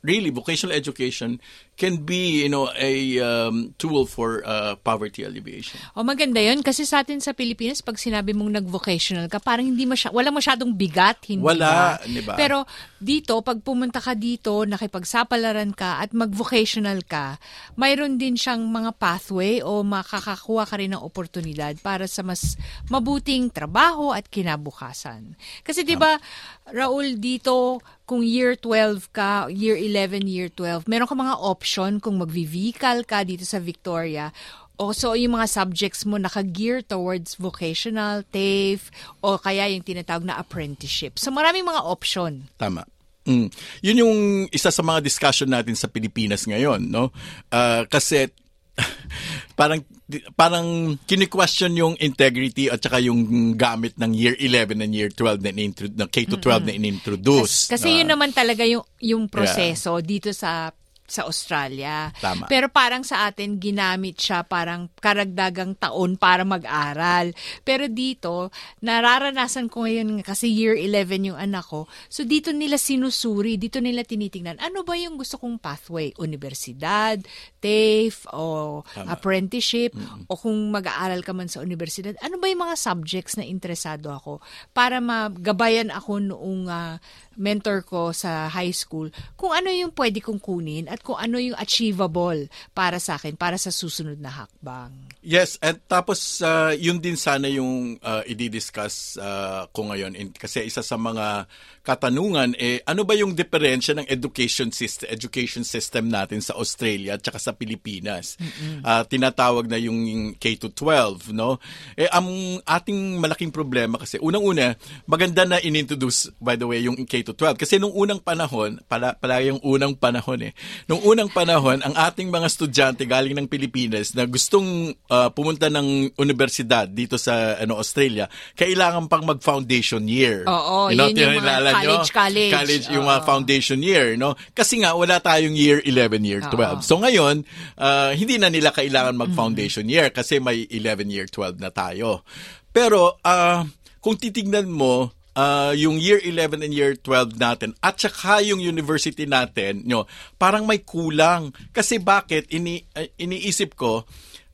really 0.00 0.32
vocational 0.32 0.72
education 0.72 1.40
can 1.80 2.04
be 2.04 2.44
you 2.44 2.50
know 2.52 2.68
a 2.76 3.16
um, 3.20 3.72
tool 3.80 4.04
for 4.04 4.44
uh, 4.44 4.76
poverty 4.84 5.24
alleviation. 5.24 5.80
O 5.96 6.04
maganda 6.04 6.40
yon 6.40 6.60
kasi 6.60 6.84
sa 6.84 7.00
atin 7.00 7.24
sa 7.24 7.32
Pilipinas 7.32 7.80
pag 7.80 7.96
sinabi 7.96 8.36
mong 8.36 8.60
nag-vocational 8.60 9.28
ka 9.32 9.40
parang 9.40 9.64
hindi 9.64 9.88
masya, 9.88 10.12
wala 10.12 10.28
masyadong 10.28 10.76
bigat, 10.76 11.24
hindi 11.28 11.40
Wala, 11.40 11.96
ba? 11.96 12.04
di 12.04 12.20
ba? 12.20 12.34
Pero 12.36 12.68
dito 13.00 13.40
pag 13.40 13.64
pumunta 13.64 13.96
ka 14.00 14.12
dito, 14.12 14.68
nakipagsapalaran 14.68 15.72
ka 15.72 16.04
at 16.04 16.12
mag-vocational 16.12 17.00
ka, 17.08 17.40
mayroon 17.80 18.20
din 18.20 18.36
siyang 18.36 18.68
mga 18.68 19.00
pathway 19.00 19.64
o 19.64 19.80
makakakuha 19.80 20.68
ka 20.68 20.76
rin 20.76 20.92
ng 20.92 21.00
oportunidad 21.00 21.76
para 21.80 22.04
sa 22.04 22.20
mas 22.20 22.60
mabuting 22.92 23.48
trabaho 23.48 24.12
at 24.12 24.28
kinabukasan. 24.28 25.32
Kasi 25.64 25.80
'di 25.80 25.96
ba 25.96 26.20
Raul 26.68 27.16
dito 27.16 27.80
kung 28.04 28.20
year 28.20 28.58
12 28.58 29.14
ka, 29.14 29.48
year 29.48 29.78
11, 29.78 30.28
year 30.28 30.50
12, 30.52 30.84
meron 30.90 31.08
ka 31.08 31.16
mga 31.16 31.40
option 31.40 32.02
kung 32.02 32.20
magvi-vehicle 32.20 33.06
ka 33.06 33.24
dito 33.24 33.46
sa 33.46 33.62
Victoria 33.62 34.34
O 34.80 34.96
so 34.96 35.12
yung 35.12 35.36
mga 35.36 35.44
subjects 35.44 36.08
mo 36.08 36.16
naka-gear 36.16 36.80
towards 36.80 37.36
vocational, 37.36 38.24
TAFE, 38.32 38.88
o 39.20 39.36
kaya 39.36 39.68
yung 39.68 39.84
tinatawag 39.84 40.24
na 40.24 40.40
apprenticeship. 40.40 41.20
So 41.20 41.28
maraming 41.28 41.68
mga 41.68 41.84
option. 41.84 42.48
Tama. 42.56 42.88
Mm. 43.28 43.52
Yun 43.84 44.00
yung 44.00 44.16
isa 44.48 44.72
sa 44.72 44.80
mga 44.80 45.04
discussion 45.04 45.52
natin 45.52 45.76
sa 45.76 45.84
Pilipinas 45.84 46.48
ngayon, 46.48 46.88
no? 46.88 47.12
Ah, 47.52 47.84
kasi 47.84 48.32
parang 49.60 49.84
parang 50.32 50.66
kini-question 51.04 51.74
yung 51.74 51.94
integrity 51.96 52.66
at 52.66 52.78
saka 52.78 52.98
yung 52.98 53.22
gamit 53.54 53.94
ng 53.94 54.10
year 54.12 54.34
11 54.34 54.80
and 54.80 54.92
year 54.92 55.08
12 55.08 55.40
na, 55.40 55.50
in- 55.52 55.94
na 55.94 56.06
K 56.06 56.26
to 56.26 56.36
12 56.36 56.66
na 56.66 56.74
inintroduce. 56.74 57.68
Kasi 57.68 58.00
yun 58.00 58.08
Ah, 58.08 58.16
naman 58.16 58.30
talaga 58.30 58.64
yung, 58.64 58.82
yung 58.98 59.24
proseso 59.26 59.98
dito 60.00 60.32
sa 60.32 60.74
sa 61.10 61.26
Australia. 61.26 62.14
Tama. 62.22 62.46
Pero 62.46 62.70
parang 62.70 63.02
sa 63.02 63.26
atin, 63.26 63.58
ginamit 63.58 64.16
siya 64.16 64.46
parang 64.46 64.86
karagdagang 65.02 65.74
taon 65.74 66.14
para 66.14 66.46
mag-aral. 66.46 67.34
Pero 67.66 67.90
dito, 67.90 68.54
nararanasan 68.80 69.66
ko 69.66 69.84
ngayon 69.84 70.22
nga, 70.22 70.32
kasi 70.32 70.46
year 70.48 70.78
11 70.78 71.34
yung 71.34 71.38
anak 71.38 71.66
ko. 71.66 71.90
So 72.06 72.22
dito 72.22 72.54
nila 72.54 72.78
sinusuri, 72.78 73.58
dito 73.58 73.82
nila 73.82 74.06
tinitingnan, 74.06 74.62
ano 74.62 74.86
ba 74.86 74.94
yung 74.94 75.18
gusto 75.18 75.36
kong 75.36 75.58
pathway? 75.58 76.14
Universidad, 76.16 77.18
TAFE, 77.58 78.30
o 78.30 78.80
apprenticeship, 79.10 79.92
o 80.30 80.38
kung 80.38 80.70
mag-aaral 80.70 81.26
ka 81.26 81.34
man 81.34 81.50
sa 81.50 81.60
universidad, 81.60 82.14
ano 82.22 82.38
ba 82.38 82.46
yung 82.46 82.62
mga 82.64 82.76
subjects 82.78 83.34
na 83.36 83.44
interesado 83.44 84.14
ako? 84.14 84.38
Para 84.70 85.02
magabayan 85.02 85.90
ako 85.90 86.22
noong 86.22 86.70
ah, 86.70 86.96
mentor 87.40 87.80
ko 87.88 88.12
sa 88.12 88.52
high 88.52 88.70
school 88.70 89.08
kung 89.40 89.56
ano 89.56 89.72
yung 89.72 89.96
pwede 89.96 90.20
kong 90.20 90.38
kunin 90.38 90.84
at 90.92 91.00
kung 91.00 91.16
ano 91.16 91.40
yung 91.40 91.56
achievable 91.56 92.52
para 92.76 93.00
sa 93.00 93.16
akin, 93.16 93.34
para 93.40 93.56
sa 93.56 93.72
susunod 93.72 94.20
na 94.20 94.28
hakbang. 94.28 94.92
Yes, 95.24 95.56
at 95.64 95.80
tapos 95.88 96.44
uh, 96.44 96.76
yun 96.76 97.00
din 97.00 97.16
sana 97.16 97.48
yung 97.48 97.96
uh, 98.04 98.20
i-discuss 98.28 99.16
uh, 99.16 99.64
ko 99.72 99.88
ngayon 99.88 100.12
In- 100.12 100.36
kasi 100.36 100.68
isa 100.68 100.84
sa 100.84 101.00
mga 101.00 101.48
katanungan 101.90 102.54
eh 102.54 102.78
ano 102.86 103.02
ba 103.02 103.18
yung 103.18 103.34
diferensya 103.34 103.98
ng 103.98 104.06
education 104.06 104.70
system 104.70 105.10
education 105.10 105.66
system 105.66 106.06
natin 106.06 106.38
sa 106.38 106.54
Australia 106.54 107.18
at 107.18 107.26
sa 107.34 107.50
Pilipinas. 107.50 108.38
Ah, 108.86 109.02
tinatawag 109.02 109.66
na 109.66 109.74
yung 109.74 110.32
K 110.38 110.54
to 110.54 110.70
12, 110.70 111.34
no? 111.34 111.58
Eh 111.98 112.06
ang 112.06 112.60
ating 112.62 113.18
malaking 113.18 113.50
problema 113.50 113.98
kasi 113.98 114.22
unang-una 114.22 114.78
maganda 115.10 115.42
na 115.42 115.58
inintroduce 115.58 116.30
by 116.38 116.54
the 116.54 116.68
way 116.68 116.78
yung 116.86 116.94
K 117.02 117.26
to 117.26 117.34
12 117.34 117.58
kasi 117.58 117.82
nung 117.82 117.90
unang 117.90 118.22
panahon, 118.22 118.78
pala 118.86 119.18
pala 119.18 119.42
yung 119.42 119.58
unang 119.66 119.98
panahon 119.98 120.46
eh. 120.46 120.52
Nung 120.86 121.02
unang 121.02 121.32
panahon 121.32 121.82
ang 121.82 121.94
ating 121.96 122.30
mga 122.30 122.46
estudyante 122.46 123.02
galing 123.08 123.34
ng 123.34 123.50
Pilipinas 123.50 124.14
na 124.14 124.30
gustong 124.30 124.94
ah, 125.10 125.32
pumunta 125.34 125.66
ng 125.66 126.14
universidad 126.14 126.86
dito 126.86 127.18
sa 127.18 127.58
ano 127.58 127.80
Australia, 127.80 128.30
kailangan 128.54 129.10
pang 129.10 129.26
mag-foundation 129.26 130.06
year. 130.06 130.46
Oo, 130.46 130.92
You 130.92 130.96
know, 130.96 131.10
yun 131.10 131.18
yung 131.18 131.42
mga? 131.42 131.79
College, 131.80 132.10
college. 132.12 132.52
College, 132.52 132.86
yung 132.92 133.06
mga 133.08 133.22
Oo. 133.24 133.28
foundation 133.28 133.80
year, 133.80 134.14
no? 134.20 134.36
Kasi 134.52 134.84
nga, 134.84 134.92
wala 134.92 135.18
tayong 135.18 135.56
year 135.56 135.80
11, 135.82 136.24
year 136.24 136.42
12. 136.44 136.84
So 136.84 137.00
ngayon, 137.00 137.48
ah, 137.80 138.12
hindi 138.12 138.36
na 138.36 138.52
nila 138.52 138.70
kailangan 138.70 139.16
mag-foundation 139.16 139.88
year 139.88 140.12
kasi 140.12 140.38
may 140.38 140.68
11, 140.68 141.08
year 141.08 141.26
12 141.26 141.62
na 141.62 141.70
tayo. 141.72 142.26
Pero, 142.70 143.18
ah, 143.24 143.64
kung 144.00 144.16
titignan 144.16 144.68
mo, 144.70 145.14
ah, 145.38 145.72
yung 145.72 145.96
year 145.96 146.18
11 146.20 146.66
and 146.66 146.74
year 146.74 146.98
12 146.98 147.38
natin 147.38 147.72
at 147.80 147.96
saka 147.96 148.42
yung 148.42 148.58
university 148.58 149.24
natin, 149.24 149.86
nyo, 149.86 150.04
parang 150.36 150.66
may 150.66 150.82
kulang. 150.82 151.54
Kasi 151.70 152.02
bakit, 152.02 152.50
ini, 152.50 152.82
ah, 152.98 153.06
iniisip 153.18 153.78
ko, 153.78 154.04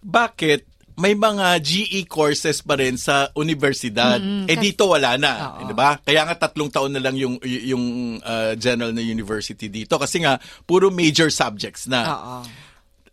bakit 0.04 0.75
may 0.96 1.12
mga 1.12 1.60
GE 1.60 2.08
courses 2.08 2.64
pa 2.64 2.80
rin 2.80 2.96
sa 2.96 3.28
universidad. 3.36 4.16
eh 4.48 4.56
dito 4.56 4.88
wala 4.88 5.20
na, 5.20 5.60
'di 5.60 5.74
ba? 5.76 6.00
Kaya 6.00 6.24
nga 6.24 6.48
tatlong 6.48 6.72
taon 6.72 6.92
na 6.92 7.00
lang 7.04 7.16
yung 7.16 7.36
yung 7.44 8.16
uh, 8.20 8.56
general 8.56 8.96
na 8.96 9.04
university 9.04 9.68
dito 9.68 10.00
kasi 10.00 10.24
nga 10.24 10.40
puro 10.64 10.88
major 10.88 11.28
subjects 11.28 11.84
na. 11.84 12.00
Oo. 12.16 12.36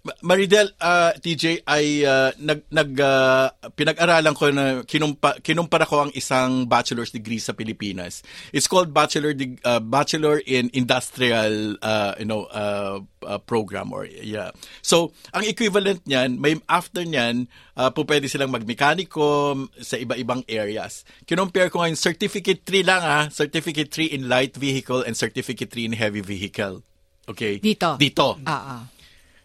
Ma- 0.03 0.35
Maridel, 0.35 0.67
uh, 0.83 1.15
TJ, 1.15 1.63
ay 1.63 2.03
uh, 2.03 2.35
nag, 2.35 2.67
nag 2.67 2.91
uh, 2.99 3.47
pinag-aralan 3.71 4.35
ko 4.35 4.51
na 4.51 4.83
kinumpa, 4.83 5.39
kinumpara 5.39 5.87
ko 5.87 6.03
ang 6.03 6.11
isang 6.11 6.67
bachelor's 6.67 7.15
degree 7.15 7.39
sa 7.39 7.55
Pilipinas. 7.55 8.19
It's 8.51 8.67
called 8.67 8.91
Bachelor 8.91 9.31
dig- 9.31 9.63
uh, 9.63 9.79
Bachelor 9.79 10.43
in 10.43 10.67
Industrial 10.75 11.79
uh, 11.79 12.19
you 12.19 12.27
know 12.27 12.51
uh, 12.51 12.99
uh, 13.23 13.39
program 13.47 13.95
or 13.95 14.03
yeah. 14.03 14.51
So, 14.83 15.15
ang 15.31 15.47
equivalent 15.47 16.03
niyan, 16.03 16.35
may 16.35 16.59
after 16.67 17.07
niyan, 17.07 17.47
uh, 17.79 17.87
po 17.95 18.03
pwede 18.03 18.27
silang 18.27 18.51
magmekaniko 18.51 19.55
sa 19.79 19.95
iba-ibang 19.95 20.43
areas. 20.51 21.07
Kinumpare 21.23 21.71
ko 21.71 21.79
ngayon 21.79 21.95
certificate 21.95 22.59
3 22.67 22.83
lang 22.83 22.99
ah, 22.99 23.31
certificate 23.31 23.87
3 23.87 24.19
in 24.19 24.27
light 24.27 24.59
vehicle 24.59 24.99
and 25.07 25.15
certificate 25.15 25.71
3 25.71 25.87
in 25.87 25.95
heavy 25.95 26.19
vehicle. 26.19 26.83
Okay? 27.23 27.63
Dito. 27.63 27.95
Dito 27.95 28.35
Oo. 28.35 28.92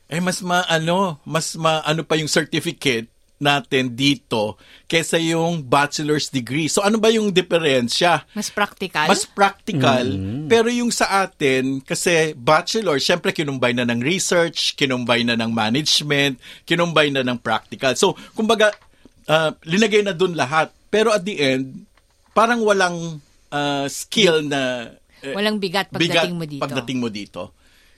Eh 0.08 0.20
mas 0.24 0.40
maano, 0.40 1.20
mas 1.22 1.52
maano 1.54 2.00
pa 2.02 2.16
yung 2.16 2.28
certificate 2.28 3.08
natin 3.38 3.94
dito 3.94 4.58
kesa 4.90 5.14
yung 5.14 5.62
bachelor's 5.62 6.26
degree. 6.26 6.66
So 6.66 6.82
ano 6.82 6.98
ba 6.98 7.06
yung 7.06 7.30
diferensya? 7.30 8.26
Mas 8.34 8.50
practical? 8.50 9.06
Mas 9.06 9.22
practical, 9.22 10.04
pero 10.50 10.66
yung 10.66 10.90
sa 10.90 11.22
atin, 11.22 11.78
kasi 11.78 12.34
bachelor, 12.34 12.98
syempre 12.98 13.30
kinumbay 13.30 13.70
na 13.78 13.86
ng 13.86 14.02
research, 14.02 14.74
kinumbay 14.74 15.22
na 15.22 15.38
ng 15.38 15.54
management, 15.54 16.42
kinumbay 16.66 17.14
na 17.14 17.22
ng 17.22 17.38
practical. 17.38 17.94
So, 17.94 18.18
kumbaga, 18.34 18.74
ah, 19.30 19.54
linagay 19.62 20.02
na 20.02 20.16
dun 20.18 20.34
lahat. 20.34 20.74
Pero 20.90 21.14
at 21.14 21.22
the 21.22 21.38
end, 21.38 21.84
parang 22.34 22.64
walang 22.66 23.22
ah, 23.54 23.86
skill 23.86 24.42
na... 24.42 24.90
eh, 25.22 25.36
Walang 25.36 25.62
bigat 25.62 25.94
pagdating 25.94 26.34
mo 26.34 26.44
dito. 26.48 26.62
Pagdating 26.64 26.98
mo 26.98 27.08
dito. 27.12 27.42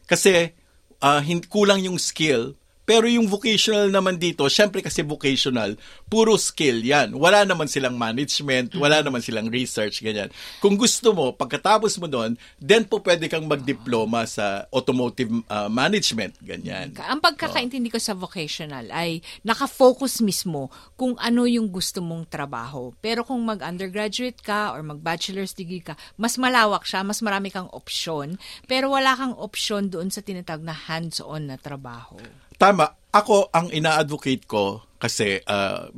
Kasi, 0.05 0.53
ah, 1.01 1.21
hin- 1.21 1.45
kulang 1.49 1.81
yung 1.83 1.99
skill, 1.99 2.55
pero 2.91 3.07
yung 3.07 3.31
vocational 3.31 3.87
naman 3.87 4.19
dito, 4.19 4.43
syempre 4.51 4.83
kasi 4.83 5.07
vocational, 5.07 5.79
puro 6.11 6.35
skill 6.35 6.83
yan. 6.83 7.15
Wala 7.15 7.47
naman 7.47 7.71
silang 7.71 7.95
management, 7.95 8.75
wala 8.75 8.99
naman 8.99 9.23
silang 9.23 9.47
research, 9.47 10.03
ganyan. 10.03 10.27
Kung 10.59 10.75
gusto 10.75 11.15
mo, 11.15 11.31
pagkatapos 11.31 12.03
mo 12.03 12.11
doon, 12.11 12.35
then 12.59 12.83
po 12.83 12.99
pwede 12.99 13.31
kang 13.31 13.47
magdiploma 13.47 14.27
sa 14.27 14.67
automotive 14.75 15.31
ah, 15.47 15.71
management, 15.71 16.35
ganyan. 16.43 16.91
Ang 16.99 17.23
pagkakaintindi 17.23 17.95
ko 17.95 18.03
sa 18.03 18.19
vocational 18.19 18.91
ay 18.91 19.23
nakafocus 19.47 20.19
mismo 20.19 20.67
kung 20.99 21.15
ano 21.23 21.47
yung 21.47 21.71
gusto 21.71 22.03
mong 22.03 22.27
trabaho. 22.27 22.91
Pero 22.99 23.23
kung 23.23 23.39
mag-undergraduate 23.47 24.43
ka 24.43 24.75
or 24.75 24.83
mag-bachelor's 24.83 25.55
degree 25.55 25.87
ka, 25.87 25.95
mas 26.19 26.35
malawak 26.43 26.83
siya, 26.83 27.07
mas 27.07 27.23
marami 27.23 27.55
kang 27.55 27.71
opsyon, 27.71 28.35
pero 28.67 28.91
wala 28.91 29.15
kang 29.15 29.39
opsyon 29.39 29.95
doon 29.95 30.11
sa 30.11 30.27
tinatawag 30.27 30.67
na 30.67 30.75
hands-on 30.75 31.47
na 31.47 31.55
trabaho. 31.55 32.19
Tama. 32.61 32.93
Ako, 33.11 33.49
ang 33.51 33.73
ina-advocate 33.73 34.45
ko 34.45 34.85
kasi 35.01 35.41
uh, 35.49 35.89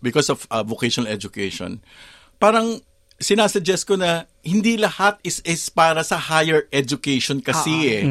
because 0.00 0.32
of 0.32 0.48
uh, 0.48 0.64
vocational 0.64 1.12
education, 1.12 1.84
parang 2.40 2.80
sinasuggest 3.16 3.88
ko 3.88 3.96
na 3.96 4.28
hindi 4.44 4.76
lahat 4.76 5.16
is 5.24 5.40
is 5.44 5.72
para 5.72 6.04
sa 6.04 6.20
higher 6.20 6.68
education 6.68 7.40
kasi 7.40 7.72
eh. 7.88 8.02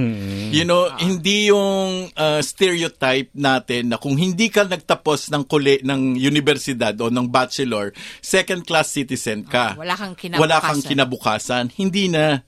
You 0.50 0.66
know, 0.66 0.90
hindi 0.98 1.54
yung 1.54 2.10
uh, 2.18 2.42
stereotype 2.42 3.30
natin 3.38 3.94
na 3.94 3.98
kung 4.02 4.18
hindi 4.18 4.50
ka 4.50 4.66
nagtapos 4.66 5.30
ng 5.30 5.44
kole 5.46 5.82
ng 5.86 6.18
universidad 6.18 6.98
o 7.02 7.14
ng 7.14 7.30
bachelor, 7.30 7.94
second 8.22 8.66
class 8.66 8.94
citizen 8.94 9.46
ka. 9.46 9.78
Ah, 9.78 9.82
wala 9.82 9.94
kang 9.98 10.14
Wala 10.38 10.58
kang 10.62 10.82
kinabukasan. 10.82 10.90
kinabukasan. 10.90 11.66
Hindi 11.78 12.06
na. 12.10 12.42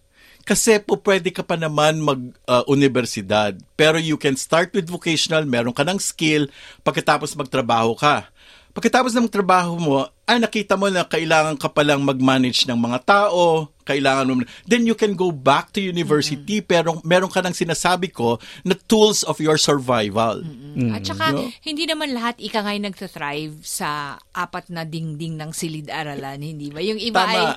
Kasi 0.47 0.79
po 0.79 0.95
pwede 1.03 1.27
ka 1.27 1.43
pa 1.43 1.59
naman 1.59 1.99
mag-universidad. 1.99 3.59
pero 3.75 3.99
you 3.99 4.15
can 4.15 4.39
start 4.39 4.71
with 4.71 4.87
vocational, 4.87 5.43
meron 5.43 5.75
ka 5.75 5.83
ng 5.83 5.99
skill, 5.99 6.47
pagkatapos 6.87 7.35
magtrabaho 7.35 7.93
ka. 7.99 8.31
Pagkatapos 8.71 9.11
ng 9.11 9.27
trabaho 9.27 9.75
mo, 9.75 10.07
ay 10.23 10.39
nakita 10.39 10.79
mo 10.79 10.87
na 10.87 11.03
kailangan 11.03 11.59
ka 11.59 11.67
palang 11.67 11.99
mag-manage 11.99 12.63
ng 12.63 12.79
mga 12.79 12.99
tao, 13.03 13.67
kailangan 13.87 14.27
mo, 14.27 14.33
then 14.67 14.83
you 14.83 14.91
can 14.93 15.15
go 15.15 15.31
back 15.31 15.71
to 15.71 15.79
university, 15.79 16.59
pero 16.59 16.99
meron 17.07 17.31
ka 17.31 17.39
ng 17.39 17.55
sinasabi 17.55 18.11
ko 18.11 18.35
na 18.67 18.75
tools 18.85 19.23
of 19.23 19.39
your 19.39 19.55
survival. 19.55 20.43
At 20.91 21.07
saka, 21.07 21.31
No? 21.31 21.47
hindi 21.63 21.87
naman 21.87 22.11
lahat 22.11 22.37
ika 22.43 22.61
nga'y 22.61 22.83
nagtathrive 22.83 23.63
sa 23.63 24.19
apat 24.35 24.67
na 24.67 24.83
dingding 24.83 25.39
ng 25.39 25.55
silid-aralan, 25.55 26.43
hindi 26.43 26.67
ba? 26.67 26.83
Yung 26.83 26.99
iba 26.99 27.23
Tama. 27.23 27.31
ay 27.31 27.47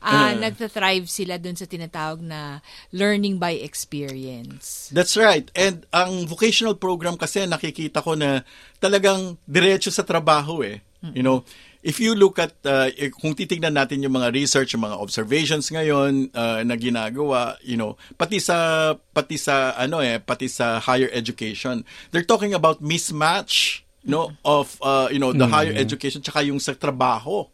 ah, 0.00 0.30
Eh. 0.30 0.38
nagtathrive 0.38 1.10
sila 1.10 1.36
dun 1.36 1.58
sa 1.58 1.66
tinatawag 1.66 2.22
na 2.22 2.62
learning 2.94 3.42
by 3.42 3.58
experience. 3.58 4.88
That's 4.94 5.16
right. 5.16 5.50
And 5.58 5.84
ang 5.90 6.24
vocational 6.24 6.76
program 6.76 7.18
kasi 7.18 7.42
nakikita 7.44 8.00
ko 8.00 8.14
na 8.14 8.46
talagang 8.78 9.36
diretso 9.44 9.90
sa 9.90 10.06
trabaho 10.06 10.62
eh. 10.62 10.80
You 11.00 11.24
know, 11.24 11.48
if 11.82 12.00
you 12.00 12.14
look 12.14 12.38
at, 12.38 12.52
uh, 12.64 12.92
eh, 12.92 13.08
kung 13.10 13.32
titignan 13.32 13.76
natin 13.76 14.04
yung 14.04 14.16
mga 14.16 14.32
research, 14.32 14.76
yung 14.76 14.84
mga 14.84 15.00
observations 15.00 15.72
ngayon 15.72 16.28
uh, 16.36 16.60
na 16.64 16.76
ginagawa, 16.76 17.56
you 17.64 17.76
know, 17.76 17.96
pati 18.20 18.40
sa, 18.40 18.92
pati 19.12 19.40
sa, 19.40 19.72
ano 19.76 20.00
eh, 20.04 20.20
pati 20.20 20.48
sa 20.48 20.80
higher 20.80 21.08
education, 21.12 21.84
they're 22.12 22.26
talking 22.26 22.52
about 22.52 22.84
mismatch 22.84 23.84
no 24.04 24.32
of 24.44 24.80
uh, 24.80 25.08
you 25.12 25.20
know 25.20 25.32
the 25.32 25.44
higher 25.44 25.76
education 25.76 26.24
tsaka 26.24 26.40
yung 26.44 26.60
sa 26.60 26.72
trabaho. 26.72 27.44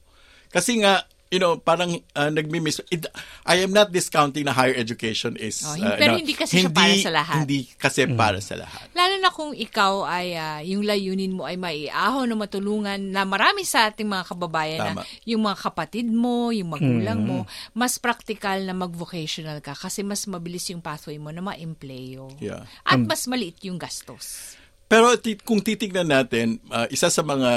Kasi 0.51 0.79
nga 0.83 1.03
you 1.31 1.43
know, 1.43 1.59
parang 1.59 1.99
uh, 2.15 2.31
nagmi-miss. 2.31 2.79
It, 2.91 3.07
I 3.43 3.59
am 3.67 3.75
not 3.75 3.91
discounting 3.91 4.47
na 4.47 4.55
higher 4.55 4.75
education 4.75 5.35
is... 5.35 5.67
Oh, 5.67 5.75
uh, 5.75 5.99
pero 5.99 6.15
no, 6.15 6.23
hindi 6.23 6.39
kasi 6.39 6.63
siya 6.63 6.71
para 6.71 6.95
sa 6.95 7.11
lahat. 7.11 7.37
Hindi 7.43 7.61
kasi 7.75 8.07
para 8.15 8.39
sa 8.39 8.55
lahat. 8.55 8.87
Lalo 8.95 9.15
na 9.19 9.31
kung 9.35 9.51
ikaw 9.51 10.07
ay 10.07 10.39
ah, 10.39 10.63
yung 10.63 10.87
layunin 10.87 11.35
mo 11.35 11.43
ay 11.43 11.59
maiahon 11.59 12.31
o 12.31 12.35
matulungan 12.39 13.01
na 13.11 13.27
marami 13.27 13.67
sa 13.67 13.91
ating 13.91 14.07
mga 14.07 14.25
kababayan 14.31 14.81
Tama. 14.83 15.03
na 15.03 15.07
yung 15.27 15.43
mga 15.43 15.59
kapatid 15.67 16.07
mo, 16.07 16.55
yung 16.55 16.71
magulang 16.71 17.19
mo, 17.27 17.39
mas 17.75 17.99
practical 17.99 18.63
na 18.63 18.75
mag-vocational 18.75 19.59
ka 19.59 19.75
kasi 19.75 20.07
mas 20.07 20.23
mabilis 20.31 20.71
yung 20.71 20.83
pathway 20.83 21.19
mo 21.19 21.35
na 21.35 21.43
ma-empleyo. 21.43 22.31
Yeah. 22.39 22.71
At 22.87 23.03
mas 23.03 23.27
maliit 23.27 23.59
yung 23.67 23.83
gastos. 23.83 24.55
Pero 24.87 25.19
ti- 25.19 25.35
kung 25.43 25.59
titignan 25.59 26.07
natin, 26.07 26.63
uh, 26.71 26.87
isa 26.95 27.11
sa 27.11 27.19
mga, 27.19 27.51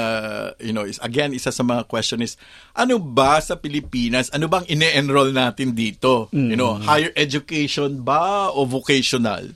you 0.58 0.74
know, 0.74 0.82
is, 0.82 0.98
again, 0.98 1.30
isa 1.30 1.54
sa 1.54 1.62
mga 1.62 1.86
question 1.86 2.18
is, 2.18 2.34
ano 2.74 2.98
ba 2.98 3.38
sa 3.38 3.54
Pilipinas, 3.54 4.34
ano 4.34 4.50
bang 4.50 4.66
ine-enroll 4.66 5.30
natin 5.30 5.70
dito? 5.70 6.26
You 6.34 6.58
know, 6.58 6.74
higher 6.82 7.14
education 7.14 8.02
ba 8.02 8.50
o 8.50 8.66
vocational? 8.66 9.46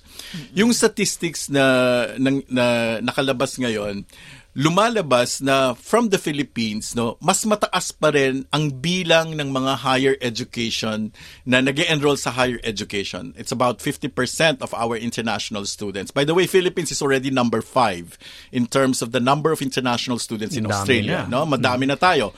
Yung 0.54 0.71
statistics 0.71 1.50
na, 1.50 1.66
na, 2.14 2.31
na 2.47 2.64
nakalabas 3.02 3.59
ngayon, 3.59 4.07
lumalabas 4.54 5.42
na 5.42 5.75
from 5.75 6.08
the 6.14 6.18
Philippines, 6.18 6.94
no, 6.94 7.18
mas 7.18 7.42
mataas 7.42 7.90
pa 7.90 8.14
rin 8.14 8.46
ang 8.54 8.70
bilang 8.78 9.34
ng 9.34 9.50
mga 9.50 9.82
higher 9.82 10.16
education 10.23 11.11
na 11.42 11.58
nag 11.58 11.75
enroll 11.90 12.14
sa 12.14 12.30
higher 12.30 12.62
education. 12.62 13.34
It's 13.34 13.50
about 13.50 13.82
50% 13.82 14.14
of 14.62 14.70
our 14.73 14.94
international 14.94 15.66
students. 15.66 16.14
By 16.14 16.23
the 16.23 16.38
way, 16.38 16.46
Philippines 16.46 16.94
is 16.94 17.02
already 17.02 17.34
number 17.34 17.61
five 17.61 18.14
in 18.54 18.70
terms 18.70 19.02
of 19.02 19.11
the 19.11 19.20
number 19.20 19.50
of 19.50 19.58
international 19.58 20.23
students 20.23 20.54
in 20.54 20.64
Dami 20.64 20.73
Australia. 20.73 21.26
na. 21.26 21.42
No? 21.42 21.50
Madami 21.50 21.90
na 21.90 21.99
tayo. 21.99 22.30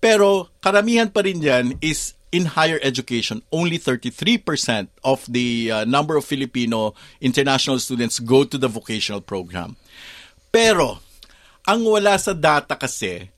Pero 0.00 0.48
karamihan 0.64 1.12
pa 1.12 1.20
rin 1.20 1.44
yan 1.44 1.76
is 1.84 2.16
in 2.32 2.56
higher 2.56 2.80
education. 2.82 3.42
Only 3.52 3.78
33% 3.78 4.88
of 5.04 5.24
the 5.28 5.70
uh, 5.70 5.84
number 5.84 6.16
of 6.16 6.24
Filipino 6.24 6.94
international 7.20 7.78
students 7.78 8.20
go 8.20 8.44
to 8.44 8.56
the 8.56 8.68
vocational 8.68 9.20
program. 9.20 9.76
Pero, 10.52 11.00
ang 11.68 11.84
wala 11.84 12.16
sa 12.16 12.32
data 12.32 12.74
kasi 12.74 13.28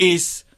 is 0.00 0.48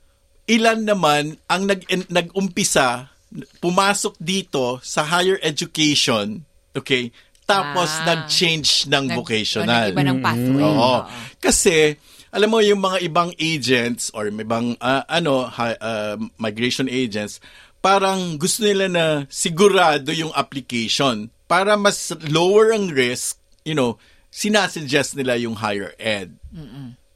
ilan 0.47 0.87
naman 0.87 1.35
ang 1.45 1.67
nag 1.67 1.83
nag-umpisa 2.09 3.11
pumasok 3.59 4.17
dito 4.17 4.79
sa 4.81 5.05
higher 5.05 5.37
education, 5.43 6.41
okay? 6.73 7.11
Tapos 7.45 7.91
Ah. 8.01 8.05
nag-change 8.07 8.87
ng 8.87 9.05
Nag- 9.05 9.19
vocational. 9.19 9.69
o 9.69 9.93
nag-iba 9.93 10.03
ng 10.07 10.19
pathway. 10.21 10.65
Oo. 10.65 10.73
Oo. 10.73 10.99
Kasi 11.37 11.97
alam 12.29 12.49
mo 12.49 12.61
yung 12.61 12.81
mga 12.81 13.01
ibang 13.03 13.33
agents 13.37 14.13
or 14.13 14.29
may 14.29 14.45
ibang 14.45 14.77
ah, 14.79 15.05
ano 15.09 15.49
ah, 15.49 16.17
migration 16.39 16.85
agents 16.87 17.41
parang 17.81 18.37
gusto 18.37 18.65
nila 18.65 18.85
na 18.87 19.05
sigurado 19.29 20.13
yung 20.13 20.33
application 20.35 21.29
para 21.49 21.73
mas 21.75 22.13
lower 22.29 22.73
ang 22.73 22.93
risk, 22.93 23.41
you 23.65 23.73
know, 23.73 23.97
sinasuggest 24.29 25.17
nila 25.17 25.37
yung 25.37 25.57
higher 25.57 25.97
ed. 25.97 26.37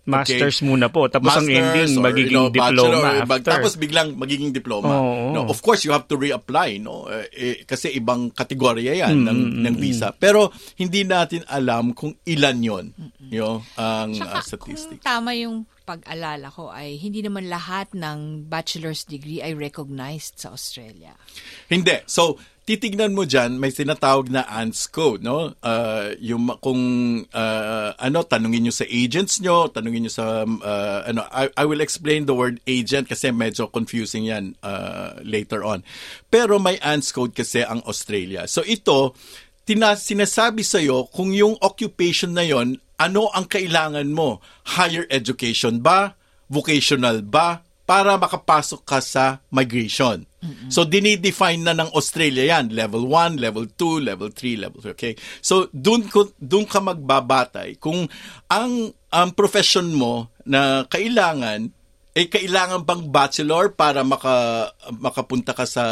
Masters 0.03 0.61
muna 0.61 0.91
po. 0.91 1.07
Tapos 1.07 1.31
ang 1.31 1.47
Masters 1.47 1.63
ending, 1.63 1.93
or, 1.95 2.03
magiging 2.03 2.27
you 2.27 2.39
know, 2.43 2.51
diploma 2.51 3.09
bag- 3.23 3.47
after. 3.47 3.53
Tapos 3.55 3.73
biglang 3.77 4.09
magiging 4.15 4.51
diploma. 4.51 4.91
Oo. 4.93 5.31
No, 5.31 5.47
of 5.47 5.63
course, 5.63 5.87
you 5.87 5.91
have 5.91 6.05
to 6.05 6.19
reapply, 6.19 6.77
no? 6.77 7.07
Eh, 7.07 7.27
eh, 7.31 7.57
kasi 7.63 7.95
ibang 7.95 8.29
kategorya 8.29 8.99
yan 8.99 9.23
Mm, 9.23 9.27
ng, 9.27 9.41
ng 9.63 9.75
visa. 9.77 10.11
Pero 10.11 10.51
hindi 10.75 11.03
natin 11.03 11.47
alam 11.47 11.95
kung 11.95 12.19
ilan 12.25 12.59
yon 12.59 12.87
you 13.23 13.39
know, 13.39 13.63
ang 13.75 14.11
uh, 14.13 14.43
Tsaka 14.43 14.59
kung 14.59 14.75
statistics. 14.75 15.03
tama 15.03 15.33
yung 15.33 15.65
pag-alala 15.83 16.47
ko 16.47 16.71
ay 16.71 16.95
hindi 16.95 17.23
naman 17.23 17.47
lahat 17.47 17.91
ng 17.93 18.47
bachelor's 18.47 19.03
degree 19.03 19.39
ay 19.39 19.51
recognized 19.53 20.39
sa 20.39 20.51
Australia. 20.51 21.11
Hindi. 21.67 22.07
So, 22.07 22.39
titignan 22.63 23.11
mo 23.11 23.27
dyan, 23.27 23.59
may 23.59 23.75
sinatawag 23.75 24.31
na 24.31 24.47
ANTS 24.47 24.87
code, 24.87 25.27
no? 25.27 25.59
Uh, 25.67 26.15
yung 26.23 26.47
kung 26.63 26.83
uh, 27.35 27.91
ano, 27.99 28.23
tanungin 28.23 28.67
nyo 28.67 28.75
sa 28.75 28.87
agents 28.87 29.43
nyo, 29.43 29.67
tanungin 29.67 30.07
nyo 30.07 30.13
sa 30.15 30.47
uh, 30.47 31.01
ano, 31.03 31.27
I, 31.35 31.51
I 31.59 31.65
will 31.67 31.83
explain 31.83 32.31
the 32.31 32.37
word 32.39 32.63
agent 32.71 33.11
kasi 33.11 33.35
medyo 33.35 33.67
confusing 33.67 34.31
yan 34.31 34.55
uh, 34.63 35.19
later 35.27 35.67
on. 35.67 35.83
Pero 36.31 36.63
may 36.63 36.79
ANTS 36.79 37.11
code 37.11 37.35
kasi 37.35 37.67
ang 37.67 37.83
Australia. 37.83 38.47
So 38.47 38.63
ito, 38.63 39.19
tina, 39.67 39.99
sinasabi 39.99 40.63
sa'yo 40.63 41.11
kung 41.11 41.35
yung 41.35 41.59
occupation 41.59 42.31
na 42.31 42.47
yon 42.47 42.79
ano 43.03 43.27
ang 43.35 43.51
kailangan 43.51 44.07
mo? 44.15 44.39
Higher 44.79 45.11
education 45.11 45.83
ba? 45.83 46.15
Vocational 46.47 47.27
ba? 47.27 47.67
Para 47.93 48.17
makapasok 48.17 48.81
ka 48.89 49.05
sa 49.05 49.45
migration. 49.53 50.25
So, 50.73 50.89
dinidefine 50.89 51.63
na 51.63 51.77
ng 51.77 51.93
Australia 51.93 52.57
yan. 52.57 52.73
Level 52.73 53.05
1, 53.07 53.37
level 53.37 53.69
2, 53.69 54.09
level 54.09 54.31
3, 54.33 54.65
level 54.65 54.81
3. 54.81 54.97
Okay? 54.97 55.15
So, 55.45 55.69
ko- 56.09 56.35
dun 56.41 56.65
ka 56.65 56.81
magbabatay 56.81 57.77
kung 57.77 58.09
ang, 58.49 58.91
ang 59.13 59.31
profession 59.37 59.93
mo 59.93 60.33
na 60.49 60.89
kailangan 60.89 61.71
eh 62.13 62.29
kailangan 62.29 62.85
bang 62.85 63.09
bachelor 63.09 63.73
para 63.73 64.05
maka 64.05 64.69
makapunta 65.01 65.57
ka 65.57 65.65
sa 65.65 65.85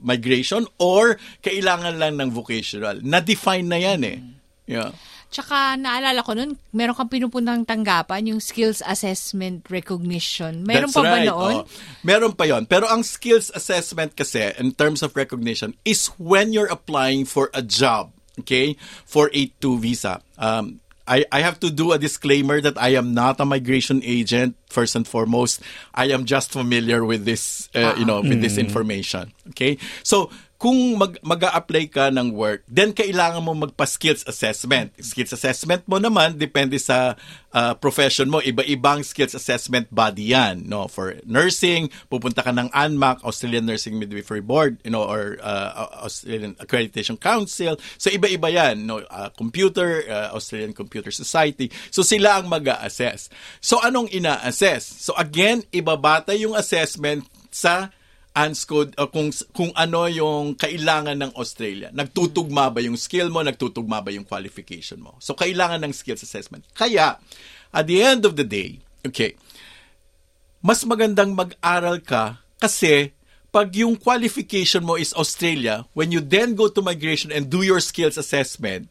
migration 0.00 0.64
or 0.80 1.20
kailangan 1.44 2.00
lang 2.00 2.16
ng 2.16 2.32
vocational? 2.32 3.04
Na-define 3.04 3.68
na 3.68 3.76
yan 3.76 4.00
eh. 4.08 4.18
Yeah. 4.64 4.96
Tsaka 5.30 5.78
naalala 5.78 6.26
ko 6.26 6.34
nun, 6.34 6.58
meron 6.74 6.98
kang 6.98 7.06
pinupuntang 7.06 7.62
tanggapan, 7.62 8.34
yung 8.34 8.42
skills 8.42 8.82
assessment 8.82 9.62
recognition. 9.70 10.66
Meron 10.66 10.90
That's 10.90 10.98
pa 10.98 11.06
ba 11.06 11.16
right. 11.22 11.30
noon? 11.30 11.54
Oh, 11.62 11.66
meron 12.02 12.34
pa 12.34 12.50
yon. 12.50 12.66
Pero 12.66 12.90
ang 12.90 13.06
skills 13.06 13.54
assessment 13.54 14.18
kasi, 14.18 14.50
in 14.58 14.74
terms 14.74 15.06
of 15.06 15.14
recognition, 15.14 15.78
is 15.86 16.10
when 16.18 16.50
you're 16.50 16.70
applying 16.70 17.22
for 17.30 17.46
a 17.54 17.62
job, 17.62 18.10
okay, 18.42 18.74
for 19.06 19.30
a 19.30 19.46
2 19.62 19.78
visa. 19.78 20.18
Um, 20.34 20.82
I, 21.06 21.24
I 21.30 21.40
have 21.42 21.58
to 21.60 21.70
do 21.70 21.90
a 21.90 21.98
disclaimer 21.98 22.60
that 22.60 22.78
I 22.78 22.94
am 22.94 23.14
not 23.14 23.40
a 23.40 23.44
migration 23.44 24.02
agent, 24.02 24.54
first 24.70 24.94
and 24.94 25.06
foremost. 25.06 25.62
I 25.94 26.10
am 26.14 26.24
just 26.24 26.50
familiar 26.50 27.04
with 27.04 27.24
this, 27.24 27.68
uh, 27.74 27.94
you 27.98 28.04
know, 28.04 28.22
with 28.22 28.42
this 28.42 28.58
information. 28.58 29.32
Okay? 29.50 29.78
So, 30.02 30.30
kung 30.60 31.00
mag, 31.00 31.16
mag-a-apply 31.24 31.88
ka 31.88 32.12
ng 32.12 32.36
work, 32.36 32.68
then 32.68 32.92
kailangan 32.92 33.40
mo 33.40 33.56
magpa-skills 33.56 34.28
assessment. 34.28 34.92
Skills 35.00 35.32
assessment 35.32 35.80
mo 35.88 35.96
naman, 35.96 36.36
depende 36.36 36.76
sa 36.76 37.16
uh, 37.56 37.72
profession 37.80 38.28
mo. 38.28 38.44
Iba-ibang 38.44 39.00
skills 39.00 39.32
assessment 39.32 39.88
body 39.88 40.36
yan. 40.36 40.68
No? 40.68 40.84
For 40.84 41.16
nursing, 41.24 41.88
pupunta 42.12 42.44
ka 42.44 42.52
ng 42.52 42.68
ANMAC, 42.76 43.24
Australian 43.24 43.64
Nursing 43.64 43.96
Midwifery 43.96 44.44
Board, 44.44 44.76
you 44.84 44.92
know, 44.92 45.00
or 45.00 45.40
uh, 45.40 46.04
Australian 46.04 46.52
Accreditation 46.60 47.16
Council. 47.16 47.80
So, 47.96 48.12
iba-iba 48.12 48.52
yan. 48.52 48.84
No? 48.84 49.00
Uh, 49.08 49.32
computer, 49.32 50.04
uh, 50.12 50.36
Australian 50.36 50.76
Computer 50.76 51.08
Society. 51.08 51.72
So, 51.88 52.04
sila 52.04 52.36
ang 52.36 52.52
mag-a-assess. 52.52 53.32
So, 53.64 53.80
anong 53.80 54.12
ina-assess? 54.12 54.84
So, 54.84 55.16
again, 55.16 55.64
ibabata 55.72 56.36
yung 56.36 56.52
assessment 56.52 57.24
sa 57.48 57.88
ANS 58.40 58.64
code 58.64 58.96
o 58.96 59.12
kung 59.12 59.28
kung 59.52 59.68
ano 59.76 60.08
yung 60.08 60.56
kailangan 60.56 61.20
ng 61.20 61.32
Australia. 61.36 61.92
Nagtutugma 61.92 62.72
ba 62.72 62.80
yung 62.80 62.96
skill 62.96 63.28
mo, 63.28 63.44
nagtutugma 63.44 64.00
ba 64.00 64.08
yung 64.08 64.24
qualification 64.24 65.04
mo. 65.04 65.20
So 65.20 65.36
kailangan 65.36 65.84
ng 65.84 65.92
skills 65.92 66.24
assessment. 66.24 66.64
Kaya 66.72 67.20
at 67.70 67.84
the 67.84 68.00
end 68.00 68.24
of 68.24 68.40
the 68.40 68.46
day, 68.46 68.80
okay. 69.04 69.36
Mas 70.64 70.84
magandang 70.88 71.36
mag-aral 71.36 72.00
ka 72.00 72.40
kasi 72.56 73.12
pag 73.50 73.74
yung 73.74 73.98
qualification 73.98 74.86
mo 74.86 74.94
is 74.94 75.12
Australia, 75.12 75.84
when 75.92 76.14
you 76.14 76.22
then 76.22 76.54
go 76.54 76.70
to 76.70 76.80
migration 76.80 77.34
and 77.34 77.50
do 77.50 77.66
your 77.66 77.82
skills 77.82 78.14
assessment, 78.14 78.86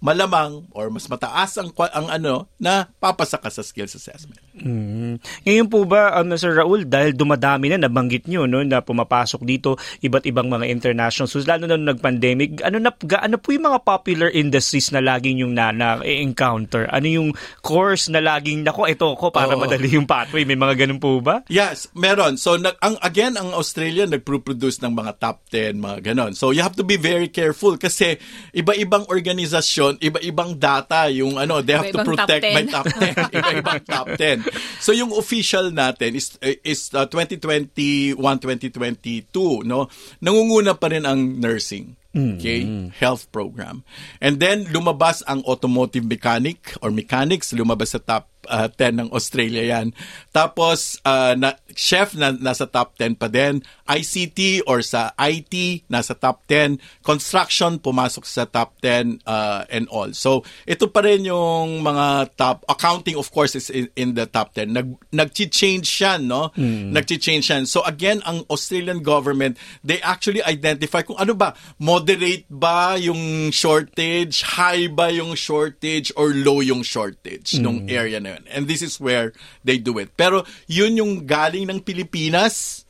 malamang 0.00 0.66
or 0.72 0.88
mas 0.88 1.06
mataas 1.06 1.60
ang 1.60 1.70
ang 1.76 2.08
ano 2.08 2.48
na 2.56 2.88
papasa 2.98 3.36
ka 3.36 3.52
sa 3.52 3.60
skills 3.60 3.96
assessment. 3.96 4.40
Mm. 4.60 5.20
Ngayon 5.46 5.68
po 5.72 5.84
ba, 5.88 6.16
um, 6.20 6.32
Sir 6.36 6.52
Raul, 6.52 6.84
dahil 6.84 7.16
dumadami 7.16 7.72
na, 7.72 7.80
nabanggit 7.80 8.28
nyo, 8.28 8.44
no, 8.44 8.60
na 8.60 8.84
pumapasok 8.84 9.40
dito 9.44 9.80
iba't 10.04 10.28
ibang 10.28 10.52
mga 10.52 10.68
international 10.68 11.28
schools, 11.28 11.48
lalo 11.48 11.64
na 11.64 11.76
nung 11.76 11.96
nag-pandemic, 11.96 12.60
ano, 12.60 12.76
na, 12.76 12.92
ano 12.92 13.36
po 13.40 13.56
yung 13.56 13.72
mga 13.72 13.80
popular 13.84 14.28
industries 14.32 14.92
na 14.92 15.00
laging 15.00 15.40
yung 15.40 15.56
na, 15.56 15.72
na 15.72 16.00
encounter 16.04 16.84
Ano 16.92 17.06
yung 17.08 17.28
course 17.64 18.12
na 18.12 18.20
laging, 18.20 18.64
nako, 18.64 18.84
ito 18.84 19.08
ko 19.16 19.32
para 19.32 19.56
Oo. 19.56 19.60
madali 19.60 19.96
yung 19.96 20.08
pathway? 20.08 20.44
May 20.44 20.56
mga 20.56 20.86
ganun 20.86 21.00
po 21.00 21.18
ba? 21.20 21.42
Yes, 21.48 21.90
meron. 21.96 22.36
So 22.36 22.54
nag 22.54 22.78
ang 22.78 22.96
again 23.02 23.34
ang 23.34 23.50
Australia 23.56 24.06
nagpro-produce 24.06 24.78
ng 24.84 24.92
mga 24.94 25.12
top 25.18 25.42
10 25.50 25.80
mga 25.80 25.98
ganon. 26.12 26.32
So 26.36 26.54
you 26.54 26.62
have 26.62 26.78
to 26.78 26.86
be 26.86 27.00
very 27.00 27.26
careful 27.26 27.74
kasi 27.74 28.20
iba-ibang 28.54 29.08
organisasyon, 29.10 29.89
iba-ibang 29.98 30.54
data 30.54 31.10
yung 31.10 31.34
ano, 31.34 31.58
they 31.58 31.74
have 31.74 31.90
to 31.90 31.98
top 31.98 32.06
protect 32.06 32.44
10. 32.46 32.54
by 32.54 32.62
top 32.70 32.86
10. 32.86 33.18
iba-ibang 33.42 33.80
top 33.82 34.06
10. 34.14 34.46
So 34.78 34.94
yung 34.94 35.10
official 35.10 35.74
natin 35.74 36.14
is 36.14 36.38
is 36.62 36.94
uh, 36.94 37.10
2021 37.10 38.14
2022, 38.14 39.66
no. 39.66 39.90
Nangunguna 40.22 40.78
pa 40.78 40.94
rin 40.94 41.02
ang 41.02 41.42
nursing. 41.42 41.98
Okay? 42.10 42.90
Health 42.98 43.30
program. 43.30 43.82
And 44.22 44.38
then 44.38 44.70
lumabas 44.70 45.22
ang 45.26 45.42
automotive 45.46 46.06
mechanic 46.06 46.74
or 46.82 46.90
mechanics, 46.90 47.54
lumabas 47.54 47.94
sa 47.94 48.02
top 48.02 48.29
uh, 48.48 48.68
10 48.72 49.00
ng 49.00 49.08
Australia 49.12 49.78
yan. 49.78 49.92
Tapos, 50.30 51.02
uh, 51.04 51.34
na, 51.34 51.58
chef 51.74 52.14
na 52.14 52.32
nasa 52.32 52.64
top 52.64 52.94
10 52.96 53.18
pa 53.18 53.26
din. 53.26 53.60
ICT 53.90 54.62
or 54.70 54.80
sa 54.86 55.10
IT, 55.18 55.84
nasa 55.90 56.14
top 56.14 56.46
10. 56.46 56.78
Construction, 57.02 57.82
pumasok 57.82 58.22
sa 58.22 58.46
top 58.46 58.78
10 58.78 59.26
uh, 59.26 59.66
and 59.68 59.90
all. 59.90 60.14
So, 60.14 60.46
ito 60.64 60.86
pa 60.86 61.02
rin 61.02 61.26
yung 61.26 61.82
mga 61.82 62.36
top, 62.38 62.62
accounting 62.70 63.18
of 63.18 63.26
course 63.34 63.58
is 63.58 63.68
in, 63.68 63.90
in 63.98 64.14
the 64.14 64.30
top 64.30 64.54
10. 64.54 64.70
Nag, 64.70 64.88
nag-change 65.10 65.88
yan, 65.90 66.30
no? 66.30 66.54
Mm. 66.54 66.94
Nag-change 66.94 67.50
yan. 67.50 67.66
So, 67.66 67.82
again, 67.82 68.22
ang 68.22 68.46
Australian 68.46 69.02
government, 69.02 69.58
they 69.82 69.98
actually 70.06 70.42
identify 70.46 71.02
kung 71.02 71.18
ano 71.18 71.34
ba, 71.34 71.58
moderate 71.82 72.46
ba 72.46 72.94
yung 72.94 73.50
shortage, 73.50 74.46
high 74.46 74.86
ba 74.86 75.10
yung 75.10 75.34
shortage, 75.34 76.14
or 76.14 76.30
low 76.30 76.62
yung 76.62 76.86
shortage 76.86 77.58
mm. 77.58 77.62
nung 77.62 77.78
area 77.90 78.22
na 78.30 78.38
yun. 78.38 78.46
And 78.46 78.70
this 78.70 78.86
is 78.86 79.02
where 79.02 79.34
they 79.66 79.82
do 79.82 79.98
it. 79.98 80.14
Pero, 80.14 80.46
yun 80.70 80.94
yung 80.94 81.26
galing 81.26 81.66
ng 81.66 81.82
Pilipinas, 81.82 82.86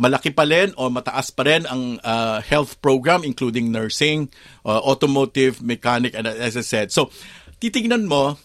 malaki 0.00 0.32
pa 0.32 0.48
rin 0.48 0.72
o 0.80 0.88
mataas 0.88 1.28
pa 1.28 1.44
rin 1.44 1.68
ang 1.68 2.00
uh, 2.00 2.40
health 2.40 2.80
program 2.80 3.20
including 3.20 3.68
nursing, 3.68 4.32
uh, 4.64 4.80
automotive, 4.80 5.60
mechanic, 5.60 6.16
and 6.16 6.24
as 6.24 6.56
I 6.56 6.64
said. 6.64 6.88
So, 6.88 7.12
titignan 7.60 8.08
mo, 8.08 8.40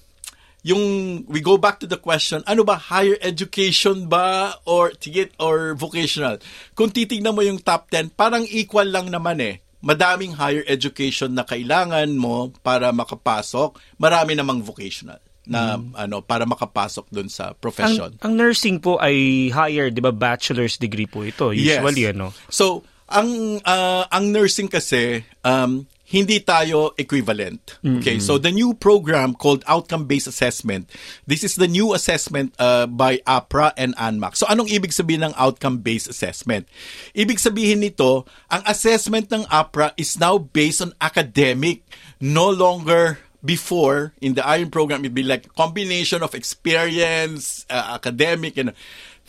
yung 0.67 1.23
we 1.31 1.39
go 1.39 1.55
back 1.55 1.79
to 1.79 1.87
the 1.87 1.95
question, 1.95 2.43
ano 2.43 2.67
ba 2.67 2.75
higher 2.75 3.15
education 3.23 4.11
ba 4.11 4.59
or 4.67 4.91
tigit 4.91 5.31
or 5.39 5.79
vocational? 5.79 6.43
Kung 6.75 6.91
titignan 6.91 7.31
mo 7.31 7.41
yung 7.41 7.63
top 7.63 7.87
10, 7.87 8.11
parang 8.19 8.43
equal 8.51 8.91
lang 8.91 9.07
naman 9.07 9.39
eh. 9.39 9.63
Madaming 9.85 10.35
higher 10.41 10.65
education 10.65 11.37
na 11.37 11.45
kailangan 11.45 12.09
mo 12.17 12.49
para 12.65 12.89
makapasok, 12.89 13.77
marami 14.01 14.33
namang 14.33 14.65
vocational 14.65 15.21
na 15.45 15.77
mm. 15.77 15.93
ano 15.95 16.21
para 16.21 16.43
makapasok 16.45 17.09
doon 17.09 17.29
sa 17.29 17.53
profession. 17.57 18.13
Ang, 18.19 18.23
ang 18.25 18.33
nursing 18.33 18.77
po 18.81 18.97
ay 18.97 19.49
higher, 19.53 19.89
'di 19.93 20.01
ba? 20.01 20.13
Bachelor's 20.13 20.77
degree 20.77 21.09
po 21.09 21.25
ito 21.25 21.53
usually 21.53 22.05
yes. 22.05 22.13
ano. 22.13 22.33
So, 22.49 22.85
ang 23.05 23.61
uh, 23.61 24.03
ang 24.09 24.33
nursing 24.33 24.69
kasi 24.69 25.21
um 25.45 25.85
hindi 26.05 26.37
tayo 26.37 26.93
equivalent. 27.01 27.81
Okay, 27.81 28.21
mm-hmm. 28.21 28.21
so 28.21 28.37
the 28.37 28.53
new 28.53 28.77
program 28.77 29.33
called 29.33 29.65
Outcome-Based 29.65 30.29
Assessment, 30.29 30.85
this 31.25 31.41
is 31.41 31.57
the 31.57 31.65
new 31.65 31.97
assessment 31.97 32.53
uh, 32.61 32.85
by 32.85 33.25
APRA 33.25 33.73
and 33.73 33.97
ANMAC. 33.97 34.37
So 34.37 34.45
anong 34.45 34.69
ibig 34.69 34.93
sabihin 34.93 35.25
ng 35.25 35.33
Outcome-Based 35.33 36.05
Assessment? 36.05 36.69
Ibig 37.17 37.41
sabihin 37.41 37.81
nito, 37.81 38.29
ang 38.53 38.61
assessment 38.69 39.33
ng 39.33 39.49
APRA 39.49 39.97
is 39.97 40.13
now 40.21 40.37
based 40.37 40.85
on 40.85 40.93
academic, 41.01 41.81
no 42.21 42.53
longer 42.53 43.24
before 43.45 44.13
in 44.19 44.33
the 44.33 44.45
iron 44.45 44.69
program 44.69 45.01
it'd 45.05 45.13
be 45.13 45.23
like 45.23 45.53
combination 45.55 46.23
of 46.23 46.33
experience 46.33 47.65
uh, 47.69 47.93
academic 47.93 48.57
and 48.57 48.73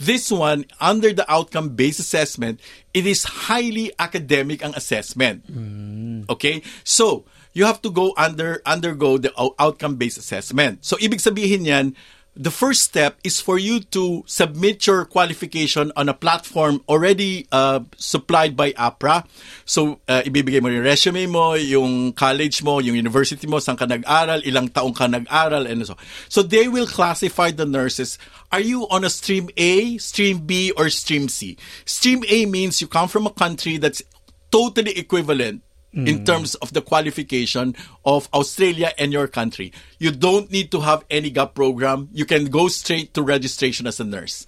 this 0.00 0.32
one 0.32 0.64
under 0.80 1.12
the 1.12 1.24
outcome 1.30 1.76
based 1.76 2.00
assessment 2.00 2.60
it 2.92 3.06
is 3.06 3.24
highly 3.24 3.92
academic 4.00 4.64
ang 4.64 4.72
assessment. 4.72 5.44
Mm. 5.52 6.24
okay? 6.32 6.62
So 6.84 7.24
you 7.52 7.64
have 7.64 7.80
to 7.84 7.90
go 7.90 8.12
under 8.16 8.60
undergo 8.64 9.16
the 9.16 9.32
outcome 9.58 9.96
based 9.96 10.16
assessment. 10.16 10.84
So 10.84 10.96
ibig 11.00 11.20
sabihin 11.20 11.64
yan 11.64 11.96
the 12.36 12.50
first 12.50 12.84
step 12.84 13.16
is 13.24 13.40
for 13.40 13.58
you 13.58 13.80
to 13.96 14.22
submit 14.26 14.86
your 14.86 15.04
qualification 15.08 15.90
on 15.96 16.08
a 16.08 16.14
platform 16.14 16.84
already 16.88 17.48
uh, 17.50 17.80
supplied 17.96 18.54
by 18.54 18.72
APRA. 18.72 19.24
So, 19.64 20.00
uh, 20.06 20.20
ibibigay 20.20 20.60
mo 20.60 20.68
yung 20.68 20.84
resume 20.84 21.26
mo, 21.26 21.56
yung 21.56 22.12
college 22.12 22.62
mo, 22.62 22.78
yung 22.78 22.94
university 22.94 23.48
mo, 23.48 23.56
saan 23.56 23.80
ka 23.80 23.88
nag-aral, 23.88 24.44
ilang 24.44 24.68
taong 24.68 24.92
ka 24.92 25.08
nag-aral, 25.08 25.64
and 25.64 25.80
so. 25.88 25.96
So, 26.28 26.44
they 26.44 26.68
will 26.68 26.86
classify 26.86 27.50
the 27.50 27.64
nurses. 27.64 28.20
Are 28.52 28.60
you 28.60 28.84
on 28.92 29.02
a 29.02 29.10
stream 29.10 29.48
A, 29.56 29.96
stream 29.96 30.44
B, 30.44 30.70
or 30.76 30.92
stream 30.92 31.32
C? 31.32 31.56
Stream 31.88 32.22
A 32.28 32.44
means 32.44 32.84
you 32.84 32.86
come 32.86 33.08
from 33.08 33.26
a 33.26 33.32
country 33.32 33.80
that's 33.80 34.04
totally 34.52 34.92
equivalent 34.92 35.64
mm. 35.94 36.08
in 36.08 36.24
terms 36.24 36.54
of 36.56 36.72
the 36.72 36.82
qualification 36.82 37.74
of 38.04 38.28
Australia 38.32 38.92
and 38.98 39.12
your 39.12 39.26
country. 39.26 39.72
You 39.98 40.10
don't 40.10 40.50
need 40.50 40.70
to 40.72 40.80
have 40.80 41.04
any 41.10 41.30
gap 41.30 41.54
program. 41.54 42.08
You 42.12 42.24
can 42.24 42.46
go 42.46 42.68
straight 42.68 43.14
to 43.14 43.22
registration 43.22 43.86
as 43.86 44.00
a 44.00 44.04
nurse. 44.04 44.46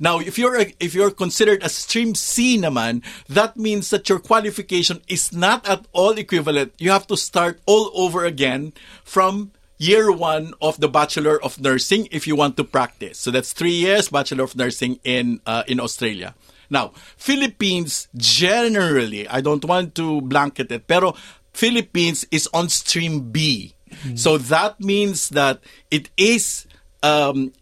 Now, 0.00 0.18
if 0.18 0.38
you're 0.38 0.60
a, 0.60 0.74
if 0.80 0.94
you're 0.94 1.12
considered 1.12 1.62
a 1.62 1.68
stream 1.68 2.14
C 2.14 2.58
naman, 2.58 3.04
that 3.28 3.56
means 3.56 3.90
that 3.90 4.08
your 4.08 4.18
qualification 4.18 5.00
is 5.06 5.32
not 5.32 5.66
at 5.68 5.86
all 5.92 6.18
equivalent. 6.18 6.74
You 6.78 6.90
have 6.90 7.06
to 7.08 7.16
start 7.16 7.60
all 7.64 7.90
over 7.94 8.24
again 8.24 8.72
from 9.04 9.52
year 9.78 10.10
one 10.10 10.54
of 10.60 10.80
the 10.80 10.88
Bachelor 10.88 11.42
of 11.42 11.60
Nursing 11.60 12.08
if 12.10 12.26
you 12.26 12.34
want 12.34 12.56
to 12.56 12.64
practice. 12.64 13.18
So 13.18 13.30
that's 13.30 13.52
three 13.52 13.74
years 13.74 14.08
Bachelor 14.08 14.44
of 14.44 14.56
Nursing 14.56 14.98
in 15.04 15.40
uh, 15.46 15.62
in 15.68 15.78
Australia. 15.78 16.34
Now, 16.70 16.92
Philippines 17.16 18.08
generally, 18.16 19.28
I 19.28 19.40
don't 19.40 19.64
want 19.64 19.94
to 19.96 20.20
blanket 20.22 20.72
it, 20.72 20.86
pero 20.86 21.14
Philippines 21.52 22.26
is 22.30 22.48
on 22.52 22.68
stream 22.68 23.30
B. 23.30 23.74
Mm-hmm. 23.90 24.16
So 24.16 24.38
that 24.38 24.80
means 24.80 25.30
that 25.30 25.60
it 25.90 26.10
is 26.16 26.66
um, 27.02 27.52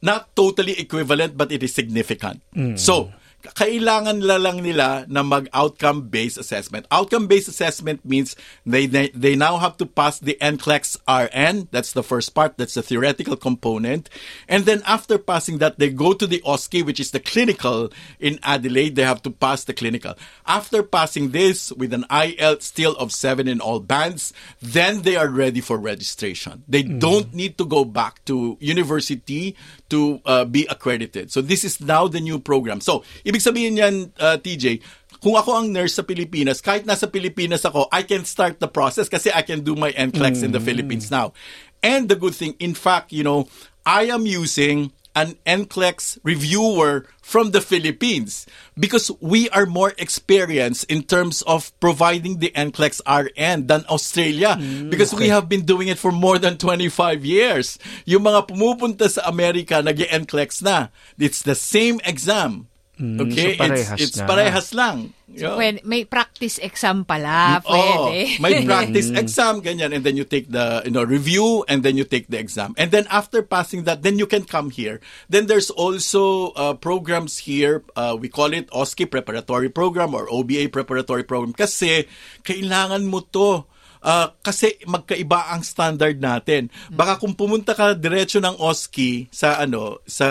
not 0.00 0.34
totally 0.36 0.78
equivalent, 0.78 1.36
but 1.36 1.52
it 1.52 1.62
is 1.62 1.74
significant. 1.74 2.40
Mm. 2.54 2.78
So, 2.78 3.12
kailangan 3.52 4.24
la 4.24 4.36
lang 4.40 4.64
nila 4.64 5.04
na 5.08 5.22
mag-outcome-based 5.22 6.38
assessment. 6.38 6.86
Outcome-based 6.90 7.48
assessment 7.48 8.04
means 8.04 8.36
they, 8.64 8.86
they, 8.86 9.10
they 9.10 9.36
now 9.36 9.58
have 9.58 9.76
to 9.76 9.86
pass 9.86 10.18
the 10.18 10.38
NCLEX 10.40 10.96
RN. 11.04 11.68
That's 11.70 11.92
the 11.92 12.02
first 12.02 12.34
part. 12.34 12.56
That's 12.56 12.74
the 12.74 12.82
theoretical 12.82 13.36
component. 13.36 14.08
And 14.48 14.64
then 14.64 14.82
after 14.86 15.18
passing 15.18 15.58
that, 15.58 15.78
they 15.78 15.90
go 15.90 16.14
to 16.14 16.26
the 16.26 16.40
OSCE, 16.46 16.84
which 16.84 17.00
is 17.00 17.10
the 17.10 17.20
clinical 17.20 17.92
in 18.18 18.38
Adelaide. 18.42 18.96
They 18.96 19.04
have 19.04 19.22
to 19.22 19.30
pass 19.30 19.64
the 19.64 19.74
clinical. 19.74 20.14
After 20.46 20.82
passing 20.82 21.30
this 21.30 21.70
with 21.72 21.92
an 21.92 22.04
IELTS 22.10 22.62
still 22.62 22.96
of 22.96 23.12
seven 23.12 23.46
in 23.46 23.60
all 23.60 23.80
bands, 23.80 24.32
then 24.62 25.02
they 25.02 25.16
are 25.16 25.28
ready 25.28 25.60
for 25.60 25.76
registration. 25.76 26.64
They 26.66 26.84
mm. 26.84 26.98
don't 26.98 27.34
need 27.34 27.58
to 27.58 27.66
go 27.66 27.84
back 27.84 28.24
to 28.24 28.56
university 28.60 29.56
to 29.90 30.20
uh, 30.24 30.44
be 30.44 30.66
accredited. 30.70 31.30
So 31.30 31.40
this 31.40 31.64
is 31.64 31.80
now 31.80 32.08
the 32.08 32.20
new 32.20 32.38
program. 32.38 32.80
So, 32.80 33.04
Ibig 33.34 33.50
sabihin 33.50 33.74
yan, 33.74 34.14
uh, 34.22 34.38
TJ, 34.38 34.78
kung 35.18 35.34
ako 35.34 35.58
ang 35.58 35.74
nurse 35.74 35.98
sa 35.98 36.06
Pilipinas, 36.06 36.62
kahit 36.62 36.86
nasa 36.86 37.10
Pilipinas 37.10 37.66
ako, 37.66 37.90
I 37.90 38.06
can 38.06 38.22
start 38.22 38.62
the 38.62 38.70
process 38.70 39.10
kasi 39.10 39.34
I 39.34 39.42
can 39.42 39.66
do 39.66 39.74
my 39.74 39.90
NCLEX 39.90 40.38
mm. 40.38 40.46
in 40.46 40.52
the 40.54 40.62
mm. 40.62 40.68
Philippines 40.70 41.10
now. 41.10 41.34
And 41.82 42.06
the 42.06 42.14
good 42.14 42.38
thing, 42.38 42.54
in 42.62 42.78
fact, 42.78 43.10
you 43.10 43.26
know, 43.26 43.50
I 43.82 44.06
am 44.06 44.22
using 44.22 44.94
an 45.18 45.34
NCLEX 45.42 46.22
reviewer 46.22 47.10
from 47.18 47.50
the 47.50 47.58
Philippines 47.58 48.46
because 48.78 49.10
we 49.18 49.50
are 49.50 49.66
more 49.66 49.98
experienced 49.98 50.86
in 50.86 51.02
terms 51.02 51.42
of 51.42 51.74
providing 51.82 52.38
the 52.38 52.54
NCLEX 52.54 53.02
RN 53.02 53.66
than 53.66 53.82
Australia 53.90 54.54
mm, 54.54 54.94
because 54.94 55.10
okay. 55.10 55.26
we 55.26 55.28
have 55.34 55.50
been 55.50 55.66
doing 55.66 55.90
it 55.90 55.98
for 55.98 56.14
more 56.14 56.38
than 56.38 56.54
25 56.54 57.26
years. 57.26 57.82
Yung 58.06 58.22
mga 58.22 58.46
pumupunta 58.46 59.10
sa 59.10 59.26
Amerika, 59.26 59.82
nag-NCLEX 59.82 60.62
na. 60.62 60.94
It's 61.18 61.42
the 61.42 61.58
same 61.58 61.98
exam. 62.06 62.70
Mm, 62.94 63.26
okay, 63.26 63.58
so 63.58 63.58
parehas 63.58 63.98
it's, 63.98 64.02
it's 64.14 64.18
na. 64.22 64.26
parehas 64.30 64.68
lang. 64.70 65.10
So 65.34 65.58
when 65.58 65.82
may 65.82 66.06
practice 66.06 66.62
exam 66.62 67.02
pala, 67.02 67.58
mm, 67.58 67.66
pwede. 67.66 68.38
Oh, 68.38 68.42
may 68.44 68.62
practice 68.62 69.10
exam, 69.10 69.66
ganyan. 69.66 69.90
And 69.90 70.06
then 70.06 70.14
you 70.14 70.22
take 70.22 70.46
the 70.46 70.86
you 70.86 70.94
know 70.94 71.02
review 71.02 71.66
and 71.66 71.82
then 71.82 71.98
you 71.98 72.06
take 72.06 72.30
the 72.30 72.38
exam. 72.38 72.78
And 72.78 72.94
then 72.94 73.10
after 73.10 73.42
passing 73.42 73.82
that, 73.90 74.06
then 74.06 74.22
you 74.22 74.30
can 74.30 74.46
come 74.46 74.70
here. 74.70 75.02
Then 75.26 75.50
there's 75.50 75.74
also 75.74 76.54
uh, 76.54 76.78
programs 76.78 77.50
here. 77.50 77.82
Uh, 77.98 78.14
we 78.14 78.30
call 78.30 78.54
it 78.54 78.70
OSCE 78.70 79.10
Preparatory 79.10 79.74
Program 79.74 80.14
or 80.14 80.30
OBA 80.30 80.70
Preparatory 80.70 81.26
Program 81.26 81.50
kasi 81.50 82.06
kailangan 82.46 83.10
mo 83.10 83.26
to 83.34 83.66
uh, 84.04 84.28
kasi 84.44 84.76
magkaiba 84.84 85.56
ang 85.56 85.64
standard 85.64 86.20
natin. 86.20 86.68
Baka 86.92 87.16
kung 87.18 87.32
pumunta 87.32 87.72
ka 87.72 87.96
diretso 87.96 88.38
ng 88.38 88.60
OSCE 88.60 89.32
sa 89.32 89.58
ano 89.58 90.04
sa 90.04 90.28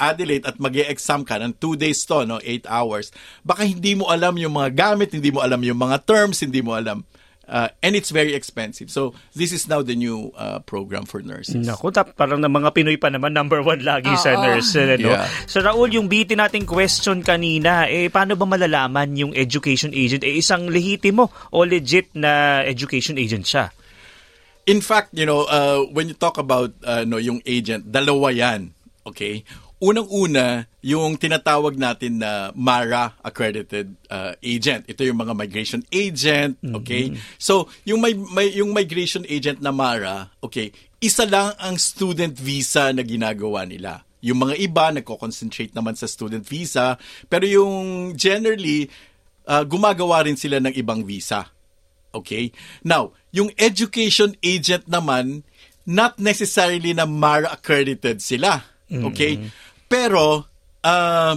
Adelaide 0.00 0.48
at 0.48 0.56
mag-exam 0.56 1.22
ka 1.22 1.36
ng 1.38 1.54
2 1.60 1.76
days 1.76 2.02
to, 2.08 2.24
no, 2.24 2.40
8 2.40 2.66
hours, 2.66 3.12
baka 3.44 3.68
hindi 3.68 3.94
mo 3.94 4.08
alam 4.08 4.34
yung 4.40 4.56
mga 4.56 4.72
gamit, 4.72 5.12
hindi 5.12 5.28
mo 5.28 5.44
alam 5.44 5.60
yung 5.60 5.78
mga 5.78 6.02
terms, 6.08 6.40
hindi 6.40 6.64
mo 6.64 6.72
alam. 6.72 7.04
Uh, 7.48 7.68
and 7.82 7.98
it's 7.98 8.14
very 8.14 8.32
expensive. 8.38 8.88
So, 8.88 9.18
this 9.34 9.50
is 9.50 9.66
now 9.66 9.82
the 9.82 9.98
new 9.98 10.30
uh, 10.38 10.62
program 10.62 11.04
for 11.04 11.20
nurses. 11.20 11.66
Naku, 11.66 11.90
tap, 11.90 12.14
parang 12.14 12.38
ng 12.38 12.48
mga 12.48 12.70
Pinoy 12.70 12.96
pa 12.96 13.10
naman, 13.10 13.34
number 13.34 13.60
one 13.60 13.82
lagi 13.82 14.14
sa 14.14 14.38
nurse. 14.38 14.78
Eh, 14.78 14.96
no? 14.96 15.10
Yeah. 15.10 15.26
So, 15.50 15.58
Raul, 15.58 15.90
yung 15.90 16.06
biti 16.06 16.38
nating 16.38 16.70
question 16.70 17.20
kanina, 17.26 17.90
eh, 17.90 18.08
paano 18.08 18.38
ba 18.38 18.46
malalaman 18.46 19.18
yung 19.18 19.34
education 19.34 19.90
agent? 19.90 20.22
Eh, 20.22 20.38
isang 20.38 20.70
lehitimo 20.70 21.28
o 21.50 21.66
legit 21.66 22.14
na 22.14 22.62
education 22.62 23.18
agent 23.18 23.44
siya? 23.44 23.74
In 24.70 24.78
fact, 24.78 25.10
you 25.10 25.26
know, 25.26 25.42
uh, 25.50 25.82
when 25.90 26.06
you 26.06 26.14
talk 26.14 26.38
about 26.38 26.70
uh, 26.86 27.02
no, 27.02 27.18
yung 27.18 27.42
agent, 27.42 27.90
dalawa 27.90 28.30
yan. 28.30 28.70
Okay? 29.02 29.42
Unang-una, 29.82 30.70
yung 30.78 31.18
tinatawag 31.18 31.74
natin 31.74 32.22
na 32.22 32.54
MARA 32.54 33.18
accredited 33.18 33.90
uh, 34.06 34.30
agent. 34.38 34.86
Ito 34.86 35.02
yung 35.02 35.18
mga 35.18 35.34
migration 35.34 35.82
agent, 35.90 36.54
okay? 36.62 37.10
So, 37.34 37.66
yung 37.82 37.98
may, 37.98 38.14
may 38.14 38.54
yung 38.54 38.70
migration 38.70 39.26
agent 39.26 39.58
na 39.58 39.74
MARA, 39.74 40.30
okay, 40.38 40.70
isa 41.02 41.26
lang 41.26 41.50
ang 41.58 41.74
student 41.82 42.30
visa 42.38 42.94
na 42.94 43.02
ginagawa 43.02 43.66
nila. 43.66 44.06
Yung 44.22 44.38
mga 44.38 44.54
iba 44.62 44.94
nagko-concentrate 44.94 45.74
naman 45.74 45.98
sa 45.98 46.06
student 46.06 46.46
visa, 46.46 46.94
pero 47.26 47.42
yung 47.42 48.14
generally 48.14 48.86
uh, 49.50 49.66
gumagawa 49.66 50.22
rin 50.30 50.38
sila 50.38 50.62
ng 50.62 50.78
ibang 50.78 51.02
visa. 51.02 51.50
Okay? 52.14 52.54
Now, 52.86 53.18
yung 53.34 53.50
education 53.58 54.38
agent 54.46 54.86
naman 54.86 55.42
not 55.82 56.22
necessarily 56.22 56.94
na 56.94 57.02
MARA 57.02 57.50
accredited 57.50 58.22
sila. 58.22 58.62
Okay? 59.10 59.42
Pero 59.92 60.48
uh, 60.80 61.34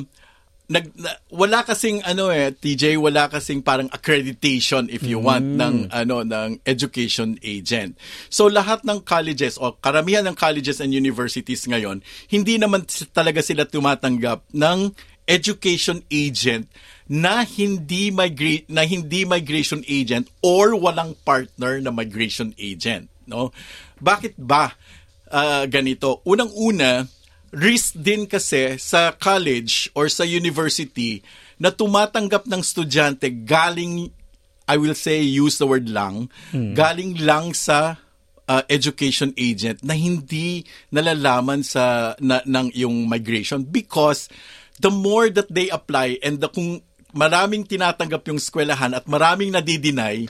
nag 0.66 0.86
na- 0.98 1.20
wala 1.30 1.62
kasing 1.62 2.02
ano 2.08 2.34
eh 2.34 2.50
TJ 2.50 2.98
wala 2.98 3.30
kasing 3.30 3.62
parang 3.62 3.86
accreditation 3.94 4.90
if 4.90 5.06
you 5.06 5.22
want 5.22 5.46
ng 5.46 5.94
ano 5.94 6.26
ng 6.26 6.64
education 6.66 7.38
agent. 7.46 8.00
So 8.34 8.50
lahat 8.50 8.82
ng 8.82 9.06
colleges 9.06 9.62
o 9.62 9.78
karamihan 9.78 10.26
ng 10.26 10.34
colleges 10.34 10.82
and 10.82 10.90
universities 10.96 11.70
ngayon 11.70 12.02
hindi 12.32 12.58
naman 12.58 12.88
talaga 13.14 13.46
sila 13.46 13.70
tumatanggap 13.70 14.42
ng 14.56 14.96
education 15.30 16.02
agent 16.10 16.70
na 17.06 17.46
hindi 17.46 18.10
migra- 18.10 18.66
na 18.66 18.86
hindi 18.86 19.26
migration 19.26 19.86
agent 19.86 20.30
or 20.42 20.74
walang 20.74 21.14
partner 21.22 21.78
na 21.78 21.94
migration 21.94 22.54
agent, 22.58 23.10
no? 23.30 23.54
Bakit 24.02 24.38
ba 24.42 24.74
ah, 25.30 25.66
ganito? 25.70 26.26
Unang-una, 26.26 27.06
risk 27.56 27.96
din 27.96 28.28
kasi 28.28 28.76
sa 28.76 29.16
college 29.16 29.88
or 29.96 30.12
sa 30.12 30.28
university 30.28 31.24
na 31.56 31.72
tumatanggap 31.72 32.44
ng 32.52 32.60
estudyante 32.60 33.32
galing, 33.48 34.12
I 34.68 34.76
will 34.76 34.98
say, 34.98 35.24
use 35.24 35.56
the 35.56 35.66
word 35.66 35.88
lang, 35.88 36.28
galing 36.76 37.16
lang 37.24 37.56
sa 37.56 37.96
uh, 38.46 38.64
education 38.68 39.32
agent 39.40 39.82
na 39.82 39.96
hindi 39.96 40.68
nalalaman 40.92 41.64
sa 41.64 42.14
na, 42.20 42.44
ng 42.44 42.76
yung 42.76 43.08
migration 43.08 43.64
because 43.64 44.28
the 44.84 44.92
more 44.92 45.32
that 45.32 45.48
they 45.48 45.72
apply 45.72 46.20
and 46.20 46.44
the, 46.44 46.50
kung 46.52 46.84
maraming 47.16 47.64
tinatanggap 47.64 48.28
yung 48.28 48.38
eskwelahan 48.38 48.92
at 48.92 49.08
maraming 49.08 49.56
nadideny, 49.56 50.28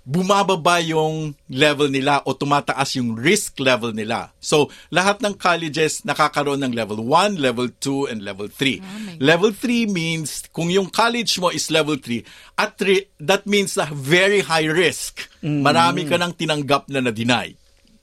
bumababa 0.00 0.80
yung 0.80 1.36
level 1.46 1.92
nila 1.92 2.24
o 2.24 2.32
tumataas 2.32 2.96
yung 2.96 3.14
risk 3.14 3.60
level 3.60 3.92
nila. 3.92 4.32
So, 4.40 4.72
lahat 4.88 5.20
ng 5.20 5.36
colleges 5.36 6.02
nakakaroon 6.02 6.64
ng 6.64 6.72
level 6.72 7.04
1, 7.04 7.36
level 7.36 7.68
2, 7.68 8.08
and 8.10 8.24
level 8.24 8.48
3. 8.48 8.80
level 9.20 9.52
3 9.52 9.86
means, 9.86 10.48
kung 10.50 10.72
yung 10.72 10.88
college 10.88 11.36
mo 11.36 11.52
is 11.52 11.68
level 11.68 12.00
3, 12.00 12.24
at 12.56 12.74
re- 12.80 13.12
that 13.20 13.44
means 13.44 13.76
na 13.76 13.86
very 13.92 14.40
high 14.40 14.66
risk. 14.66 15.28
Marami 15.44 16.08
ka 16.08 16.16
nang 16.16 16.32
tinanggap 16.32 16.88
na 16.88 17.04
na-deny. 17.04 17.59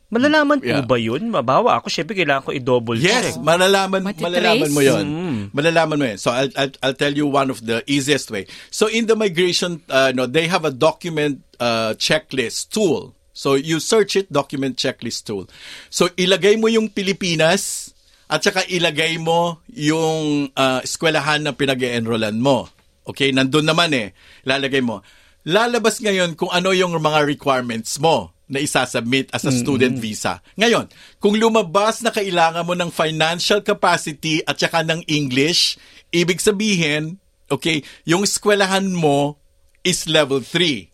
Malalaman 0.07 0.63
po 0.63 0.71
Yeah. 0.71 0.87
ba 0.87 0.95
yun? 0.95 1.27
Mabawa 1.27 1.83
ako, 1.83 1.91
syempre 1.91 2.15
kailangan 2.15 2.47
ko 2.47 2.55
i-double 2.55 2.95
Yes, 2.95 3.35
check. 3.35 3.43
malalaman 3.43 3.99
Matitrace? 4.07 4.23
malalaman 4.23 4.69
mo 4.71 4.79
'yon. 4.79 5.05
Malalaman 5.51 5.97
mo 5.99 6.05
'yon. 6.07 6.15
So 6.15 6.31
I'll, 6.31 6.47
I'll 6.55 6.71
I'll 6.79 6.95
tell 6.95 7.11
you 7.11 7.27
one 7.27 7.51
of 7.51 7.59
the 7.67 7.83
easiest 7.91 8.31
way. 8.31 8.47
So 8.71 8.87
in 8.87 9.11
the 9.11 9.19
migration 9.19 9.83
uh, 9.91 10.15
no, 10.15 10.23
they 10.23 10.47
have 10.47 10.63
a 10.63 10.71
document 10.71 11.43
uh, 11.59 11.91
checklist 11.99 12.71
tool. 12.71 13.19
So 13.35 13.59
you 13.59 13.83
search 13.83 14.15
it 14.15 14.31
document 14.31 14.79
checklist 14.79 15.27
tool. 15.27 15.51
So 15.91 16.07
ilagay 16.15 16.55
mo 16.55 16.71
yung 16.71 16.87
Pilipinas 16.87 17.91
at 18.31 18.47
saka 18.47 18.63
ilagay 18.63 19.19
mo 19.19 19.59
yung 19.69 20.49
uh, 20.55 20.79
eskwelahan 20.87 21.43
na 21.43 21.51
pinag-enrollan 21.51 22.39
mo. 22.39 22.71
Okay, 23.03 23.35
nandun 23.35 23.67
naman 23.67 23.91
eh. 23.91 24.15
Lalagay 24.43 24.79
mo. 24.79 25.03
Lalabas 25.43 25.99
ngayon 25.99 26.35
kung 26.35 26.51
ano 26.51 26.71
yung 26.71 26.95
mga 26.95 27.23
requirements 27.23 27.99
mo 27.99 28.31
na 28.47 28.63
isasubmit 28.63 29.27
as 29.35 29.43
a 29.43 29.51
student 29.51 29.99
visa. 29.99 30.39
Ngayon, 30.55 30.87
kung 31.19 31.35
lumabas 31.35 31.99
na 31.99 32.15
kailangan 32.15 32.63
mo 32.63 32.73
ng 32.73 32.87
financial 32.87 33.59
capacity 33.59 34.39
at 34.47 34.55
saka 34.55 34.87
ng 34.87 35.03
English, 35.05 35.75
ibig 36.15 36.39
sabihin, 36.39 37.19
okay, 37.51 37.83
yung 38.07 38.23
eskwelahan 38.23 38.87
mo 38.87 39.35
is 39.83 40.07
level 40.07 40.39
3. 40.39 40.87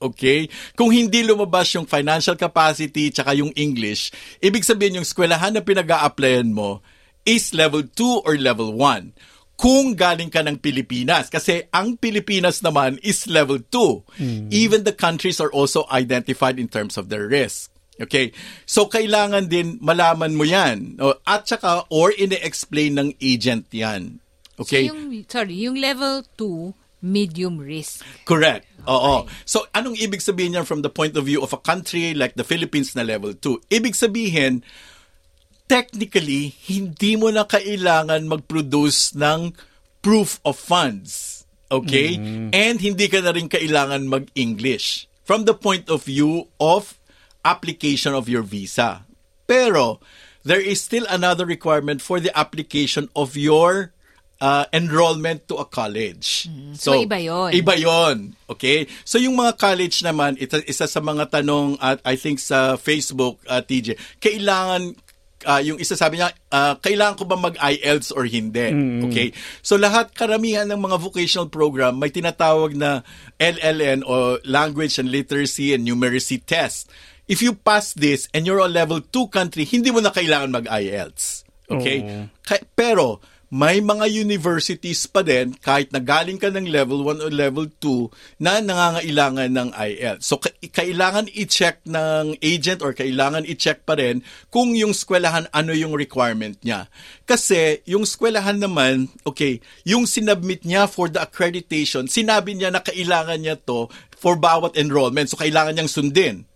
Okay? 0.00 0.48
Kung 0.76 0.92
hindi 0.92 1.24
lumabas 1.24 1.72
yung 1.76 1.88
financial 1.88 2.36
capacity 2.36 3.08
tsaka 3.12 3.36
yung 3.36 3.52
English, 3.56 4.12
ibig 4.40 4.64
sabihin 4.64 5.00
yung 5.00 5.06
eskwelahan 5.08 5.52
na 5.52 5.64
pinag 5.64 5.88
applyan 5.92 6.52
mo 6.52 6.84
is 7.26 7.52
level 7.56 7.84
2 7.84 8.24
or 8.24 8.36
level 8.36 8.72
1. 8.76 9.12
Kung 9.56 9.96
galing 9.96 10.28
ka 10.28 10.44
ng 10.44 10.60
Pilipinas. 10.60 11.32
Kasi 11.32 11.64
ang 11.72 11.96
Pilipinas 11.96 12.60
naman 12.60 13.00
is 13.00 13.24
level 13.24 13.56
2. 13.58 14.52
Even 14.52 14.84
the 14.84 14.92
countries 14.92 15.40
are 15.40 15.48
also 15.48 15.88
identified 15.88 16.60
in 16.60 16.68
terms 16.68 17.00
of 17.00 17.08
their 17.08 17.24
risk. 17.24 17.72
Okay? 17.96 18.36
So, 18.68 18.84
kailangan 18.92 19.48
din 19.48 19.80
malaman 19.80 20.36
mo 20.36 20.44
yan. 20.44 21.00
At 21.24 21.48
saka, 21.48 21.88
or 21.88 22.12
ine-explain 22.12 23.00
ng 23.00 23.08
agent 23.16 23.72
yan. 23.72 24.20
Okay? 24.60 24.88
So 24.88 24.96
yung, 24.96 25.24
sorry, 25.24 25.56
yung 25.56 25.80
level 25.80 26.20
2, 26.36 26.76
medium 27.00 27.56
risk. 27.56 28.04
Correct. 28.28 28.68
Oo. 28.84 29.24
So, 29.48 29.64
anong 29.72 29.96
ibig 29.96 30.20
sabihin 30.20 30.52
niyan 30.52 30.68
from 30.68 30.84
the 30.84 30.92
point 30.92 31.16
of 31.16 31.24
view 31.24 31.40
of 31.40 31.56
a 31.56 31.60
country 31.60 32.12
like 32.12 32.36
the 32.36 32.44
Philippines 32.44 32.92
na 32.92 33.04
level 33.04 33.32
2? 33.32 33.72
Ibig 33.72 33.96
sabihin, 33.96 34.60
technically, 35.66 36.54
hindi 36.66 37.14
mo 37.18 37.30
na 37.30 37.44
kailangan 37.46 38.26
mag-produce 38.26 39.14
ng 39.14 39.54
proof 40.02 40.38
of 40.46 40.54
funds. 40.58 41.42
Okay? 41.66 42.14
And 42.54 42.78
hindi 42.78 43.10
ka 43.10 43.22
na 43.22 43.34
rin 43.34 43.50
kailangan 43.50 44.06
mag-English 44.06 45.10
from 45.26 45.44
the 45.44 45.54
point 45.54 45.90
of 45.90 46.06
view 46.06 46.46
of 46.62 46.94
application 47.42 48.14
of 48.14 48.30
your 48.30 48.46
visa. 48.46 49.02
Pero, 49.50 49.98
there 50.46 50.62
is 50.62 50.78
still 50.78 51.06
another 51.10 51.42
requirement 51.42 51.98
for 51.98 52.22
the 52.22 52.30
application 52.38 53.10
of 53.18 53.34
your 53.34 53.90
uh, 54.40 54.66
enrollment 54.72 55.48
to 55.48 55.58
a 55.58 55.66
college. 55.66 56.46
So, 56.78 56.94
iba 56.94 57.18
yun. 57.18 57.50
Iba 57.50 57.74
yon. 57.74 58.16
Okay? 58.50 58.86
So, 59.02 59.18
yung 59.18 59.34
mga 59.38 59.58
college 59.58 60.02
naman, 60.06 60.38
ito, 60.38 60.62
isa 60.66 60.86
sa 60.86 61.00
mga 61.02 61.30
tanong 61.30 61.78
at 61.82 61.98
I 62.06 62.14
think 62.14 62.38
sa 62.38 62.78
Facebook, 62.78 63.42
uh, 63.50 63.62
TJ, 63.62 63.98
kailangan 64.22 64.94
ah, 65.46 65.62
yung 65.62 65.78
isa 65.78 65.94
sabi 65.94 66.18
niya, 66.18 66.34
ah, 66.50 66.74
kailangan 66.76 67.16
ko 67.16 67.24
ba 67.24 67.38
mag-IELTS 67.38 68.10
or 68.10 68.26
hindi? 68.26 68.66
Okay? 69.08 69.28
So 69.62 69.78
lahat, 69.78 70.10
karamihan 70.12 70.66
ng 70.66 70.82
mga 70.82 70.98
vocational 70.98 71.46
program 71.46 71.96
may 71.96 72.10
tinatawag 72.10 72.74
na 72.74 73.06
LLN 73.38 74.02
o 74.02 74.42
Language 74.42 74.98
and 74.98 75.08
Literacy 75.08 75.70
and 75.72 75.86
Numeracy 75.86 76.42
Test. 76.42 76.90
If 77.26 77.42
you 77.42 77.54
pass 77.54 77.90
this 77.90 78.26
and 78.30 78.42
you're 78.42 78.58
a 78.58 78.70
level 78.70 78.98
2 78.98 79.30
country, 79.30 79.62
hindi 79.62 79.90
mo 79.90 79.98
na 79.98 80.10
kailangan 80.10 80.62
mag-IELTS. 80.62 81.46
Okay? 81.66 81.98
Ka- 82.42 82.62
pero, 82.74 83.18
may 83.46 83.78
mga 83.78 84.10
universities 84.10 85.06
pa 85.06 85.22
din, 85.22 85.54
kahit 85.62 85.94
na 85.94 86.02
galing 86.02 86.34
ka 86.34 86.50
ng 86.50 86.66
level 86.66 87.06
1 87.06 87.22
o 87.22 87.28
level 87.30 87.70
2, 87.78 88.42
na 88.42 88.58
nangangailangan 88.58 89.50
ng 89.54 89.68
IELTS. 89.70 90.26
So, 90.26 90.42
ka- 90.42 90.54
kailangan 90.58 91.30
i-check 91.30 91.86
ng 91.86 92.42
agent 92.42 92.82
or 92.82 92.90
kailangan 92.90 93.46
i-check 93.46 93.86
pa 93.86 93.94
rin 93.94 94.26
kung 94.50 94.74
yung 94.74 94.90
eskwelahan 94.90 95.46
ano 95.54 95.70
yung 95.70 95.94
requirement 95.94 96.58
niya. 96.66 96.90
Kasi, 97.22 97.86
yung 97.86 98.02
eskwelahan 98.02 98.58
naman, 98.58 99.14
okay, 99.22 99.62
yung 99.86 100.10
sinubmit 100.10 100.66
niya 100.66 100.90
for 100.90 101.06
the 101.06 101.22
accreditation, 101.22 102.10
sinabi 102.10 102.58
niya 102.58 102.74
na 102.74 102.82
kailangan 102.82 103.38
niya 103.38 103.54
to 103.62 103.86
for 104.18 104.34
bawat 104.34 104.74
enrollment. 104.74 105.30
So, 105.30 105.38
kailangan 105.38 105.78
niyang 105.78 105.92
sundin. 105.92 106.50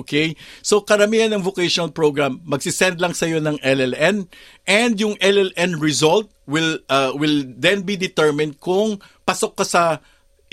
Okay? 0.00 0.34
So 0.60 0.82
karamihan 0.82 1.30
ng 1.34 1.42
vocational 1.42 1.94
program 1.94 2.42
magsisend 2.42 2.98
lang 2.98 3.14
sa 3.14 3.30
iyo 3.30 3.38
ng 3.38 3.58
LLN 3.62 4.26
and 4.66 4.92
yung 4.98 5.14
LLN 5.22 5.78
result 5.78 6.30
will 6.44 6.82
uh, 6.90 7.14
will 7.14 7.46
then 7.56 7.86
be 7.86 7.94
determined 7.94 8.58
kung 8.58 8.98
pasok 9.24 9.62
ka 9.62 9.64
sa 9.64 9.82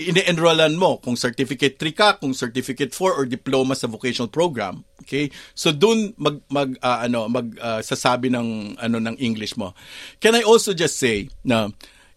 ine-enrollan 0.00 0.74
mo 0.74 0.98
kung 0.98 1.14
certificate 1.14 1.78
3 1.78 1.94
ka, 1.94 2.08
kung 2.18 2.34
certificate 2.34 2.90
4 2.90 3.18
or 3.22 3.24
diploma 3.28 3.76
sa 3.78 3.86
vocational 3.86 4.32
program. 4.32 4.82
Okay? 5.04 5.30
So 5.54 5.70
doon 5.70 6.16
mag 6.18 6.42
mag 6.50 6.74
uh, 6.82 7.06
ano 7.06 7.30
mag 7.30 7.52
uh, 7.58 7.80
sasabi 7.84 8.32
ng 8.32 8.78
ano 8.78 8.96
ng 8.98 9.16
English 9.22 9.54
mo. 9.54 9.76
Can 10.18 10.34
I 10.34 10.42
also 10.42 10.74
just 10.74 10.98
say 10.98 11.30
na 11.46 11.70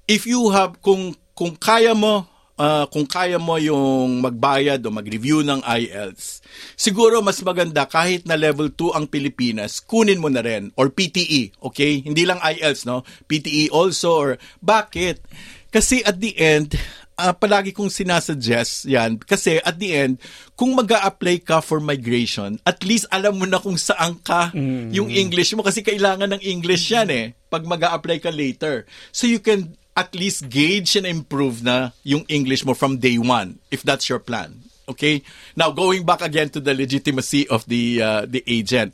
if 0.10 0.26
you 0.26 0.50
have 0.54 0.82
kung 0.82 1.14
kung 1.36 1.54
kaya 1.60 1.94
mo 1.94 2.26
uh, 2.60 2.86
kung 2.90 3.08
kaya 3.08 3.40
mo 3.40 3.60
yung 3.60 4.24
magbayad 4.24 4.80
o 4.84 4.90
mag-review 4.92 5.44
ng 5.44 5.62
IELTS, 5.64 6.44
siguro 6.76 7.20
mas 7.20 7.40
maganda 7.44 7.88
kahit 7.88 8.24
na 8.28 8.40
level 8.40 8.72
2 8.72 8.96
ang 8.96 9.06
Pilipinas, 9.08 9.80
kunin 9.84 10.20
mo 10.20 10.32
na 10.32 10.44
rin. 10.44 10.72
Or 10.80 10.92
PTE, 10.92 11.56
okay? 11.62 12.04
Hindi 12.04 12.24
lang 12.28 12.40
IELTS, 12.42 12.88
no? 12.88 13.04
PTE 13.28 13.72
also 13.72 14.10
or 14.16 14.32
bakit? 14.64 15.24
Kasi 15.72 16.00
at 16.08 16.24
the 16.24 16.32
end, 16.40 16.80
ah, 17.20 17.36
palagi 17.36 17.76
kong 17.76 17.92
sinasuggest 17.92 18.88
yan. 18.88 19.20
Kasi 19.20 19.60
at 19.60 19.76
the 19.76 19.92
end, 19.92 20.14
kung 20.56 20.72
mag 20.76 20.88
apply 20.88 21.44
ka 21.44 21.60
for 21.60 21.84
migration, 21.84 22.60
at 22.64 22.80
least 22.88 23.08
alam 23.12 23.36
mo 23.36 23.44
na 23.48 23.60
kung 23.60 23.76
saan 23.76 24.20
ka 24.24 24.56
yung 24.96 25.12
English 25.12 25.52
mo. 25.56 25.64
Kasi 25.64 25.84
kailangan 25.84 26.32
ng 26.36 26.44
English 26.44 26.92
yan 26.92 27.12
eh. 27.12 27.36
pag 27.52 27.64
mag 27.64 27.80
apply 27.88 28.20
ka 28.20 28.32
later. 28.36 28.84
So 29.16 29.28
you 29.32 29.40
can 29.40 29.80
at 29.96 30.12
least 30.12 30.52
gauge 30.52 31.00
and 31.00 31.08
improve 31.08 31.64
na 31.64 31.96
yung 32.04 32.28
English 32.28 32.68
mo 32.68 32.76
from 32.76 33.00
day 33.00 33.16
one, 33.16 33.64
if 33.72 33.82
that's 33.82 34.12
your 34.12 34.20
plan. 34.20 34.60
Okay? 34.92 35.24
Now, 35.56 35.72
going 35.72 36.04
back 36.04 36.22
again 36.22 36.52
to 36.54 36.60
the 36.60 36.76
legitimacy 36.76 37.48
of 37.48 37.66
the 37.66 38.04
uh, 38.04 38.24
the 38.28 38.44
agent. 38.46 38.94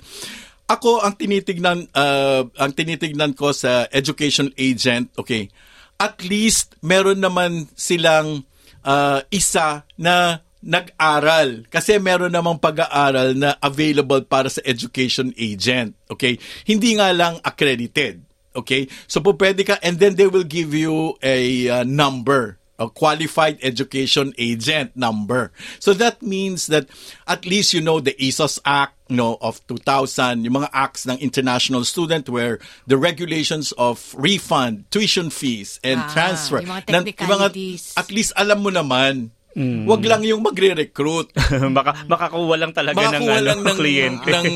Ako 0.71 1.03
ang 1.03 1.19
tinitignan 1.19 1.89
uh, 1.91 2.47
ang 2.55 2.71
tinitignan 2.71 3.35
ko 3.35 3.51
sa 3.51 3.91
education 3.91 4.55
agent, 4.55 5.11
okay? 5.19 5.51
At 5.99 6.23
least 6.23 6.79
meron 6.79 7.19
naman 7.19 7.67
silang 7.75 8.47
uh, 8.87 9.19
isa 9.27 9.83
na 9.99 10.39
nag-aral 10.61 11.65
kasi 11.67 11.97
meron 11.97 12.31
namang 12.31 12.61
pag-aaral 12.61 13.33
na 13.33 13.57
available 13.59 14.23
para 14.23 14.47
sa 14.47 14.63
education 14.63 15.35
agent, 15.35 15.91
okay? 16.07 16.39
Hindi 16.63 16.95
nga 16.95 17.11
lang 17.11 17.41
accredited. 17.43 18.30
Okay? 18.55 18.87
So 19.07 19.21
po 19.21 19.33
pwede 19.33 19.65
ka 19.65 19.77
and 19.81 19.99
then 19.99 20.15
they 20.15 20.27
will 20.27 20.47
give 20.47 20.73
you 20.73 21.15
a 21.23 21.69
uh, 21.69 21.83
number 21.83 22.57
a 22.81 22.89
qualified 22.89 23.61
education 23.61 24.33
agent 24.41 24.97
number. 24.97 25.53
So 25.77 25.93
that 26.01 26.25
means 26.25 26.65
that 26.73 26.89
at 27.29 27.45
least 27.45 27.77
you 27.77 27.81
know 27.81 28.01
the 28.01 28.17
ESOS 28.17 28.57
Act 28.65 28.97
no 29.05 29.37
of 29.37 29.61
2000, 29.67 30.41
yung 30.49 30.65
mga 30.65 30.69
acts 30.73 31.05
ng 31.05 31.19
international 31.21 31.85
student 31.85 32.25
where 32.25 32.57
the 32.87 32.97
regulations 32.97 33.69
of 33.77 34.15
refund, 34.17 34.89
tuition 34.89 35.29
fees 35.29 35.77
and 35.83 36.01
Ah, 36.01 36.09
transfer. 36.09 36.57
yung 36.63 36.73
mga 36.73 36.89
ng- 36.89 37.05
yung 37.05 37.29
mga- 37.29 37.53
at 38.01 38.09
least 38.09 38.33
alam 38.33 38.65
mo 38.65 38.73
naman. 38.73 39.29
Wag 39.57 40.01
lang 40.07 40.23
yung 40.23 40.39
magre-recruit. 40.39 41.35
Baka 41.77 42.07
makakuha 42.07 42.55
lang 42.55 42.71
talaga 42.71 42.95
ng, 42.95 43.03
Makakuha 43.03 43.35
ano, 43.35 43.47
lang 43.51 43.59
ng, 43.59 43.77
kliyente. 43.77 44.29
ng 44.31 44.47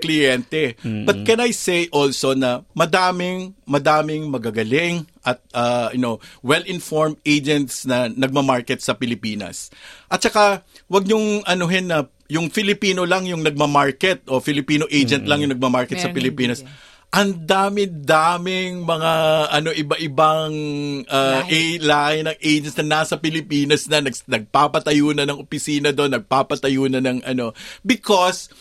kliyente. 0.00 0.62
But 1.04 1.24
can 1.28 1.44
I 1.44 1.52
say 1.52 1.88
also 1.92 2.32
na 2.32 2.64
madaming, 2.72 3.52
madaming 3.68 4.32
magagaling 4.32 5.04
at 5.20 5.44
uh, 5.52 5.92
you 5.92 6.00
know, 6.00 6.16
well-informed 6.40 7.20
agents 7.28 7.84
na 7.84 8.08
nagmamarket 8.08 8.80
sa 8.80 8.96
Pilipinas. 8.96 9.68
At 10.08 10.24
saka, 10.24 10.64
wag 10.88 11.04
niyong 11.04 11.44
anuhin 11.44 11.92
na 11.92 12.08
yung 12.28 12.52
Filipino 12.52 13.08
lang 13.08 13.24
yung 13.24 13.40
nagmamarket 13.40 14.28
o 14.28 14.40
Filipino 14.40 14.84
agent 14.92 15.24
lang 15.24 15.40
yung 15.40 15.52
nagmamarket 15.52 15.96
sa 15.96 16.12
Meron 16.12 16.16
Pilipinas. 16.20 16.60
hindi. 16.60 16.87
Ang 17.08 17.48
dami-daming 17.48 18.84
mga 18.84 19.12
ano 19.48 19.72
iba-ibang 19.72 20.52
uh, 21.08 21.40
a 21.40 21.60
lahi 21.80 22.20
ng 22.20 22.36
agents 22.36 22.76
na 22.76 23.00
nasa 23.00 23.16
Pilipinas 23.16 23.88
na 23.88 24.04
nag, 24.04 24.12
nagpapatayo 24.28 25.16
na 25.16 25.24
ng 25.24 25.40
opisina 25.40 25.88
doon, 25.88 26.20
nagpapatayo 26.20 26.84
na 26.92 27.00
ng 27.00 27.24
ano. 27.24 27.56
Because 27.80 28.52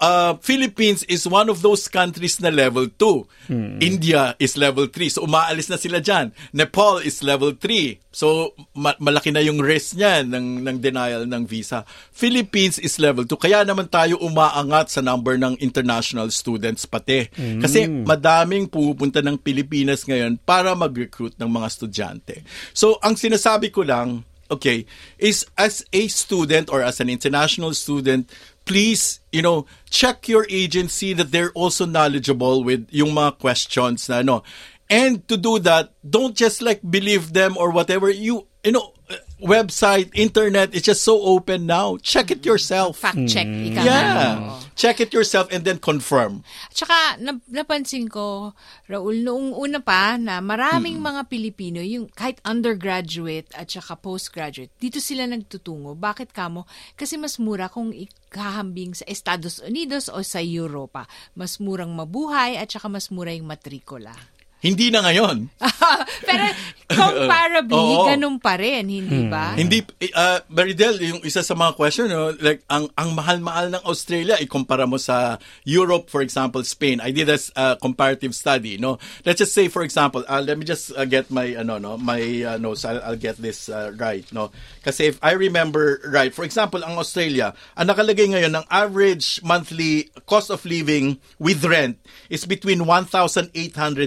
uh, 0.00 0.34
Philippines 0.40 1.04
is 1.06 1.28
one 1.28 1.52
of 1.52 1.60
those 1.62 1.86
countries 1.86 2.40
na 2.40 2.48
level 2.48 2.88
2. 2.88 3.52
India 3.84 4.34
is 4.40 4.56
level 4.56 4.88
3. 4.88 5.12
So 5.12 5.28
umaalis 5.28 5.68
na 5.68 5.76
sila 5.76 6.00
diyan. 6.00 6.32
Nepal 6.56 7.04
is 7.04 7.20
level 7.22 7.54
3. 7.54 8.00
So 8.10 8.56
ma- 8.74 8.96
malaki 8.98 9.30
na 9.30 9.44
yung 9.44 9.60
risk 9.60 9.94
niyan 10.00 10.32
ng 10.32 10.46
ng 10.66 10.76
denial 10.80 11.28
ng 11.28 11.44
visa. 11.46 11.84
Philippines 12.10 12.80
is 12.80 12.96
level 12.98 13.28
2. 13.28 13.36
Kaya 13.38 13.62
naman 13.62 13.86
tayo 13.86 14.18
umaangat 14.18 14.90
sa 14.90 15.00
number 15.04 15.36
ng 15.36 15.60
international 15.60 16.32
students 16.32 16.88
pati. 16.88 17.28
Kasi 17.60 17.86
madaming 17.86 18.66
pupunta 18.72 19.20
ng 19.20 19.38
Pilipinas 19.38 20.08
ngayon 20.08 20.40
para 20.42 20.72
mag-recruit 20.74 21.36
ng 21.36 21.46
mga 21.46 21.66
estudyante. 21.68 22.34
So 22.72 22.96
ang 23.04 23.14
sinasabi 23.14 23.70
ko 23.70 23.84
lang 23.84 24.24
okay, 24.50 24.84
is 25.16 25.46
as 25.54 25.86
a 25.94 26.10
student 26.10 26.68
or 26.68 26.82
as 26.82 26.98
an 26.98 27.08
international 27.08 27.72
student, 27.72 28.28
please, 28.64 29.20
you 29.32 29.42
know, 29.42 29.66
check 29.90 30.28
your 30.28 30.46
agency 30.50 31.12
that 31.14 31.32
they're 31.32 31.52
also 31.52 31.86
knowledgeable 31.86 32.64
with 32.64 32.86
yung 32.90 33.10
mga 33.10 33.38
questions 33.38 34.08
na 34.08 34.20
ano. 34.20 34.42
And 34.90 35.26
to 35.28 35.36
do 35.36 35.58
that, 35.60 35.94
don't 36.02 36.34
just 36.34 36.62
like 36.62 36.82
believe 36.82 37.32
them 37.32 37.56
or 37.56 37.70
whatever. 37.70 38.10
You, 38.10 38.46
you 38.64 38.72
know, 38.72 38.92
website, 39.40 40.08
internet, 40.12 40.70
it's 40.72 40.84
just 40.84 41.02
so 41.02 41.20
open 41.20 41.64
now. 41.64 41.96
Check 41.98 42.30
it 42.30 42.44
yourself. 42.44 42.98
Fact 42.98 43.20
check. 43.26 43.44
Ika 43.44 43.76
nga. 43.76 43.84
Yeah. 43.84 44.32
Oo. 44.38 44.56
Check 44.74 44.96
it 44.98 45.12
yourself 45.12 45.52
and 45.52 45.60
then 45.62 45.76
confirm. 45.76 46.40
Tsaka 46.72 47.20
nap- 47.20 47.44
napansin 47.46 48.08
ko, 48.08 48.56
Raul, 48.88 49.20
noong 49.20 49.52
una 49.52 49.76
pa 49.78 50.16
na 50.16 50.40
maraming 50.40 50.96
Hmm. 50.96 51.06
mga 51.12 51.22
Pilipino, 51.28 51.80
yung 51.80 52.08
kahit 52.08 52.40
undergraduate 52.42 53.44
at 53.52 53.68
saka 53.68 53.92
postgraduate, 53.94 54.72
dito 54.76 54.96
sila 54.96 55.28
nagtutungo. 55.28 55.92
Bakit 55.92 56.32
kamo? 56.32 56.64
Kasi 56.96 57.20
mas 57.20 57.36
mura 57.36 57.68
kung 57.68 57.92
ikahambing 57.92 58.96
sa 58.96 59.04
Estados 59.04 59.60
Unidos 59.60 60.08
o 60.08 60.24
sa 60.24 60.40
Europa. 60.40 61.04
Mas 61.36 61.60
murang 61.60 61.92
mabuhay 61.92 62.56
at 62.56 62.72
saka 62.72 62.88
mas 62.88 63.12
mura 63.12 63.36
yung 63.36 63.52
matrikula. 63.52 64.16
Hindi 64.60 64.92
na 64.92 65.00
ngayon. 65.00 65.48
Pero 66.28 66.44
comparably, 66.90 67.94
Oo. 67.96 68.04
ganun 68.06 68.36
pa 68.42 68.58
rin, 68.58 68.84
hindi 68.90 69.30
ba? 69.30 69.54
Hindi 69.54 69.80
uh, 70.12 70.42
Maridel, 70.50 70.98
yung 71.00 71.20
isa 71.24 71.40
sa 71.40 71.54
mga 71.54 71.78
question, 71.78 72.10
no, 72.10 72.34
like 72.42 72.60
ang 72.66 72.90
ang 72.98 73.14
mahal-mahal 73.14 73.70
ng 73.72 73.82
Australia 73.86 74.36
ikumpara 74.42 74.84
mo 74.84 74.98
sa 74.98 75.38
Europe 75.64 76.10
for 76.10 76.20
example, 76.20 76.60
Spain. 76.66 77.00
I 77.00 77.14
did 77.14 77.30
a 77.30 77.38
s- 77.38 77.54
uh, 77.54 77.78
comparative 77.78 78.34
study, 78.34 78.76
no. 78.76 78.98
Let's 79.24 79.38
just 79.40 79.54
say 79.54 79.70
for 79.70 79.80
example, 79.80 80.26
uh, 80.26 80.42
let 80.42 80.58
me 80.58 80.66
just 80.66 80.92
uh, 80.92 81.06
get 81.06 81.30
my 81.30 81.54
ano 81.56 81.78
no, 81.78 81.96
my 81.96 82.20
uh, 82.44 82.58
notes. 82.58 82.84
I'll, 82.84 83.00
I'll 83.00 83.20
get 83.20 83.38
this 83.38 83.70
uh, 83.70 83.94
right, 83.96 84.26
no. 84.34 84.50
Kasi 84.82 85.14
if 85.14 85.16
I 85.22 85.38
remember 85.38 86.02
right, 86.10 86.34
for 86.34 86.44
example, 86.44 86.82
ang 86.82 86.98
Australia, 86.98 87.54
ang 87.78 87.88
nakalagay 87.88 88.28
ngayon 88.28 88.52
ng 88.60 88.66
average 88.68 89.40
monthly 89.46 90.10
cost 90.26 90.50
of 90.50 90.66
living 90.66 91.16
with 91.38 91.62
rent 91.64 91.96
is 92.28 92.44
between 92.44 92.84
1,800 92.84 93.54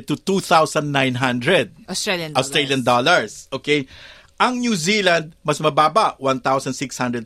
to 0.08 0.16
2,900. 0.44 1.88
Australian 1.88 2.34
dollars. 2.36 2.40
Australian 2.44 2.82
dollars. 2.84 3.32
Okay? 3.56 3.88
Ang 4.38 4.60
New 4.60 4.76
Zealand, 4.76 5.32
mas 5.40 5.64
mababa, 5.64 6.20
1,650 6.20 7.24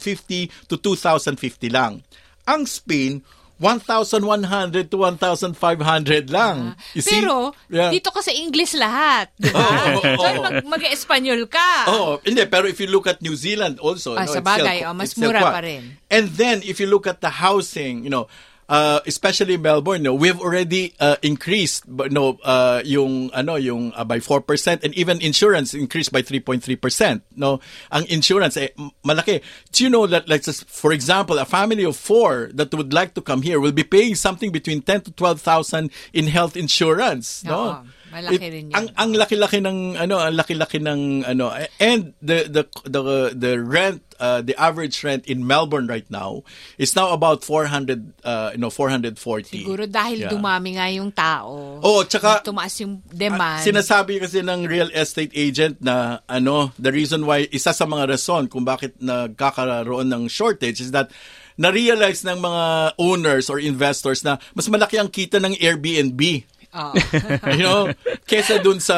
to 0.70 0.78
2,050 0.78 1.74
lang. 1.74 2.06
Ang 2.46 2.70
Spain, 2.70 3.26
1,100 3.58 4.94
to 4.94 4.98
1,500 5.02 6.30
lang. 6.30 6.78
See? 6.94 7.10
Pero, 7.10 7.58
Yeah. 7.74 7.90
dito 7.90 8.14
ka 8.14 8.22
sa 8.22 8.30
English 8.30 8.78
lahat, 8.78 9.34
di 9.34 9.50
ba? 9.50 9.58
Oo, 9.58 9.98
oo, 9.98 10.14
so, 10.14 10.30
oo. 10.30 10.42
mag, 10.46 10.56
mag-Espanyol 10.78 11.42
ka. 11.50 11.70
Oh, 11.90 12.22
hindi. 12.22 12.46
Pero 12.46 12.70
if 12.70 12.78
you 12.78 12.86
look 12.86 13.10
at 13.10 13.18
New 13.26 13.34
Zealand 13.34 13.82
also, 13.82 14.14
Ah, 14.14 14.30
no, 14.30 14.34
sa 14.38 14.46
bagay, 14.46 14.86
oh, 14.86 14.94
mas 14.94 15.18
mura 15.18 15.42
pa 15.42 15.66
rin. 15.66 15.98
And 16.14 16.30
then, 16.38 16.62
if 16.62 16.78
you 16.78 16.86
look 16.86 17.10
at 17.10 17.18
the 17.26 17.42
housing, 17.42 18.06
you 18.06 18.14
know, 18.14 18.30
uh, 18.70 19.00
especially 19.06 19.58
Melbourne, 19.58 20.04
no, 20.04 20.14
we've 20.14 20.40
already 20.40 20.94
uh, 21.00 21.16
increased, 21.22 21.88
no, 21.88 22.40
uh, 22.44 22.82
yung 22.86 23.32
ano, 23.34 23.56
yung 23.56 23.94
uh, 23.94 24.04
by 24.04 24.20
4% 24.20 24.84
and 24.84 24.94
even 24.96 25.22
insurance 25.22 25.74
increased 25.74 26.12
by 26.12 26.22
3.3%. 26.22 27.22
No, 27.36 27.60
ang 27.92 28.06
insurance 28.08 28.58
eh, 28.58 28.70
malaki. 29.06 29.42
Do 29.72 29.84
you 29.84 29.90
know 29.90 30.08
that, 30.08 30.28
like, 30.30 30.44
for 30.44 30.92
example, 30.92 31.40
a 31.40 31.46
family 31.46 31.84
of 31.84 31.96
four 31.96 32.50
that 32.54 32.74
would 32.74 32.94
like 32.94 33.14
to 33.16 33.22
come 33.22 33.42
here 33.42 33.60
will 33.60 33.72
be 33.72 33.84
paying 33.84 34.16
something 34.16 34.52
between 34.52 34.82
10 34.82 35.02
to 35.02 35.12
12,000 35.12 35.92
in 36.14 36.28
health 36.28 36.56
insurance. 36.58 37.44
No, 37.44 37.84
Oo, 38.18 38.24
malaki 38.34 38.48
rin 38.50 38.66
yun. 38.70 38.76
Ang 38.76 38.88
ang 38.98 39.12
laki-laki 39.14 39.62
ng 39.62 39.78
ano, 39.96 40.18
ang 40.18 40.34
laki-laki 40.34 40.82
ng 40.82 41.24
ano 41.24 41.54
and 41.78 42.18
the 42.20 42.50
the 42.50 42.64
the 42.84 43.02
the 43.38 43.54
rent 43.62 44.02
uh, 44.18 44.42
the 44.42 44.58
average 44.58 45.06
rent 45.06 45.30
in 45.30 45.46
Melbourne 45.46 45.86
right 45.86 46.10
now 46.10 46.42
is 46.78 46.98
now 46.98 47.14
about 47.14 47.46
400 47.46 48.18
uh, 48.26 48.50
you 48.54 48.60
know 48.60 48.74
440. 48.74 49.14
Siguro 49.62 49.86
dahil 49.86 50.18
Yeah. 50.18 50.34
dumami 50.34 50.74
nga 50.74 50.90
yung 50.90 51.14
tao. 51.14 51.78
Oh, 51.78 52.02
tsaka 52.02 52.42
tumaas 52.42 52.74
yung 52.82 53.06
demand. 53.06 53.62
sinasabi 53.62 54.18
kasi 54.18 54.42
ng 54.42 54.66
real 54.66 54.90
estate 54.92 55.30
agent 55.38 55.78
na 55.78 56.26
ano, 56.26 56.74
the 56.82 56.90
reason 56.90 57.22
why 57.22 57.46
isa 57.54 57.70
sa 57.70 57.86
mga 57.86 58.18
rason 58.18 58.50
kung 58.50 58.66
bakit 58.66 58.98
nagkakaroon 58.98 60.10
ng 60.10 60.26
shortage 60.26 60.82
is 60.82 60.90
that 60.90 61.14
na-realize 61.58 62.22
ng 62.22 62.38
mga 62.38 62.64
owners 62.98 63.50
or 63.50 63.58
investors 63.58 64.22
na 64.22 64.38
mas 64.54 64.70
malaki 64.70 64.98
ang 64.98 65.10
kita 65.10 65.38
ng 65.38 65.58
Airbnb 65.58 66.46
Oo. 66.78 66.94
you 67.58 67.66
know, 67.66 67.90
kesa 68.30 68.62
dun 68.62 68.78
sa 68.78 68.98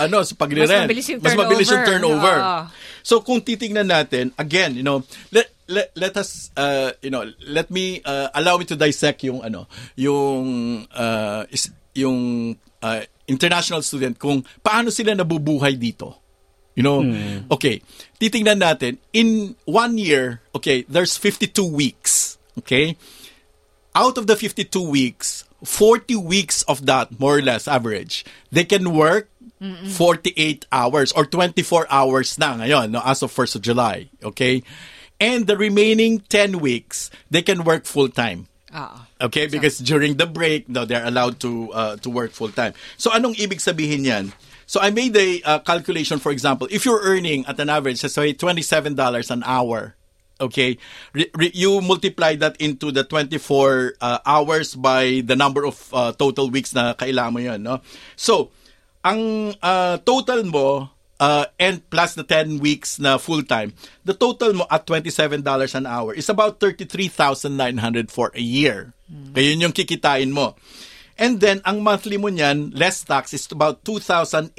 ano 0.00 0.24
sa 0.24 0.34
pagre-rent. 0.34 0.88
Mas 0.88 0.88
mabilis 0.88 1.06
yung 1.12 1.20
Mas 1.20 1.36
mabilis 1.36 1.68
yung 1.68 1.84
turnover. 1.84 2.16
turnover. 2.16 2.36
Oo. 2.40 2.62
So 3.00 3.14
kung 3.20 3.44
titingnan 3.44 3.88
natin, 3.88 4.32
again, 4.40 4.76
you 4.76 4.84
know, 4.84 5.04
let 5.32 5.52
let, 5.68 5.92
let 5.96 6.16
us 6.16 6.48
uh, 6.56 6.96
you 7.04 7.12
know, 7.12 7.28
let 7.44 7.68
me 7.68 8.00
uh, 8.04 8.32
allow 8.32 8.56
me 8.56 8.64
to 8.64 8.76
dissect 8.76 9.24
yung 9.28 9.44
ano, 9.44 9.68
yung 9.96 10.44
uh, 10.88 11.44
is, 11.52 11.68
yung 11.92 12.52
uh, 12.80 13.00
international 13.28 13.84
student 13.84 14.16
kung 14.16 14.40
paano 14.64 14.88
sila 14.88 15.12
nabubuhay 15.12 15.76
dito. 15.76 16.16
You 16.78 16.86
know, 16.86 17.04
okay, 17.52 17.82
titingnan 18.16 18.56
natin 18.56 18.96
in 19.12 19.52
one 19.68 20.00
year, 20.00 20.40
okay, 20.54 20.86
there's 20.88 21.12
52 21.18 21.52
weeks, 21.66 22.40
okay? 22.56 22.96
out 23.94 24.18
of 24.18 24.26
the 24.26 24.36
52 24.36 24.70
weeks, 24.80 25.44
40 25.64 26.16
weeks 26.16 26.62
of 26.64 26.86
that, 26.86 27.18
more 27.20 27.38
or 27.38 27.42
less 27.42 27.68
average, 27.68 28.24
they 28.50 28.64
can 28.64 28.92
work 28.92 29.28
48 29.60 30.66
hours 30.72 31.12
or 31.12 31.26
24 31.26 31.86
hours 31.90 32.38
na 32.38 32.56
ngayon, 32.56 32.90
no, 32.90 33.02
as 33.04 33.22
of 33.22 33.32
1st 33.32 33.56
of 33.56 33.62
July. 33.62 34.08
Okay? 34.24 34.62
And 35.20 35.46
the 35.46 35.56
remaining 35.56 36.20
10 36.32 36.60
weeks, 36.60 37.10
they 37.30 37.42
can 37.42 37.64
work 37.64 37.84
full 37.84 38.08
time. 38.08 38.48
Oo. 38.72 39.28
Okay, 39.28 39.46
because 39.46 39.78
during 39.78 40.16
the 40.16 40.24
break, 40.24 40.68
no, 40.68 40.86
they're 40.86 41.04
allowed 41.04 41.42
to 41.44 41.68
uh, 41.74 41.94
to 42.00 42.08
work 42.08 42.30
full 42.30 42.54
time. 42.54 42.72
So 42.96 43.10
anong 43.10 43.36
ibig 43.36 43.60
sabihin 43.60 44.06
yan? 44.06 44.32
So 44.64 44.78
I 44.78 44.94
made 44.94 45.12
a 45.18 45.42
uh, 45.42 45.58
calculation, 45.58 46.22
for 46.22 46.30
example, 46.30 46.70
if 46.70 46.86
you're 46.86 47.02
earning 47.02 47.44
at 47.50 47.58
an 47.58 47.68
average, 47.68 47.98
so 47.98 48.08
$27 48.08 48.94
an 48.94 49.42
hour, 49.42 49.98
okay, 50.40 50.78
re- 51.12 51.30
re- 51.36 51.52
you 51.54 51.80
multiply 51.80 52.34
that 52.36 52.56
into 52.58 52.90
the 52.90 53.04
24 53.04 53.94
uh, 54.00 54.18
hours 54.24 54.74
by 54.74 55.22
the 55.24 55.36
number 55.36 55.64
of 55.64 55.76
uh, 55.92 56.12
total 56.12 56.50
weeks 56.50 56.74
na 56.74 56.94
kailangan 56.94 57.32
mo 57.32 57.38
yun, 57.38 57.62
no? 57.62 57.80
So, 58.16 58.50
ang 59.04 59.54
uh, 59.62 59.98
total 60.02 60.44
mo, 60.44 60.90
uh, 61.20 61.44
and 61.60 61.84
plus 61.92 62.14
the 62.16 62.24
10 62.24 62.58
weeks 62.58 62.98
na 62.98 63.18
full-time, 63.20 63.72
the 64.04 64.16
total 64.16 64.54
mo 64.54 64.66
at 64.72 64.86
$27 64.88 65.44
an 65.76 65.86
hour 65.86 66.14
is 66.16 66.28
about 66.28 66.58
33,900 66.58 68.10
for 68.10 68.32
a 68.34 68.42
year. 68.42 68.92
Kaya 69.10 69.52
yun 69.52 69.70
yung 69.70 69.76
kikitain 69.76 70.32
mo. 70.32 70.56
And 71.20 71.36
then, 71.36 71.60
ang 71.68 71.84
monthly 71.84 72.16
mo 72.16 72.32
niyan, 72.32 72.72
less 72.72 73.04
tax, 73.04 73.36
is 73.36 73.44
about 73.52 73.84
2,825. 73.84 74.56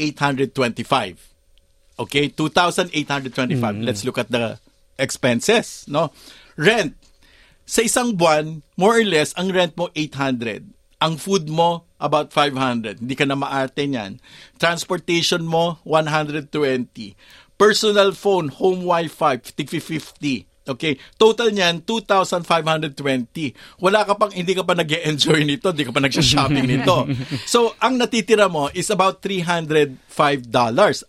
Okay? 1.97 2.29
2,825. 2.29 3.81
Let's 3.81 4.05
look 4.05 4.21
at 4.21 4.29
the 4.29 4.61
expenses, 5.01 5.89
no? 5.89 6.13
Rent. 6.53 6.93
Sa 7.65 7.81
isang 7.81 8.13
buwan, 8.13 8.61
more 8.77 9.01
or 9.01 9.07
less, 9.07 9.33
ang 9.33 9.49
rent 9.49 9.73
mo 9.73 9.89
800. 9.97 10.69
Ang 11.01 11.17
food 11.17 11.49
mo, 11.49 11.89
about 11.97 12.29
500. 12.29 13.01
Hindi 13.01 13.15
ka 13.17 13.25
na 13.25 13.33
maarte 13.33 13.81
niyan. 13.89 14.21
Transportation 14.61 15.41
mo, 15.41 15.81
120. 15.81 16.53
Personal 17.57 18.13
phone, 18.13 18.53
home 18.53 18.85
wifi, 18.85 19.41
50 19.41 20.51
Okay, 20.61 21.01
total 21.17 21.49
niyan 21.49 21.81
2,520. 21.89 23.01
Wala 23.81 24.05
ka 24.05 24.13
pang 24.13 24.29
hindi 24.29 24.53
ka 24.53 24.61
pa 24.61 24.77
nag-enjoy 24.77 25.41
nito, 25.41 25.73
hindi 25.73 25.89
ka 25.89 25.89
pa 25.89 26.05
nag-shopping 26.05 26.67
nito. 26.77 27.09
So, 27.49 27.73
ang 27.81 27.97
natitira 27.97 28.45
mo 28.45 28.69
is 28.69 28.93
about 28.93 29.25
$305. 29.25 29.97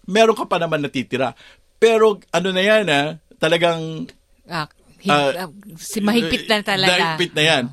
Meron 0.09 0.36
ka 0.40 0.49
pa 0.49 0.57
naman 0.57 0.80
natitira. 0.80 1.36
Pero 1.76 2.16
ano 2.32 2.49
na 2.49 2.62
yan 2.64 2.88
ah, 2.88 3.20
talagang 3.43 4.07
Ah, 4.47 4.70
Uh, 5.03 5.51
si 5.82 5.99
mahigpit 5.99 6.47
na 6.47 6.62
talaga. 6.62 7.18
Mahigpit 7.18 7.34
na 7.34 7.43
yan. 7.43 7.64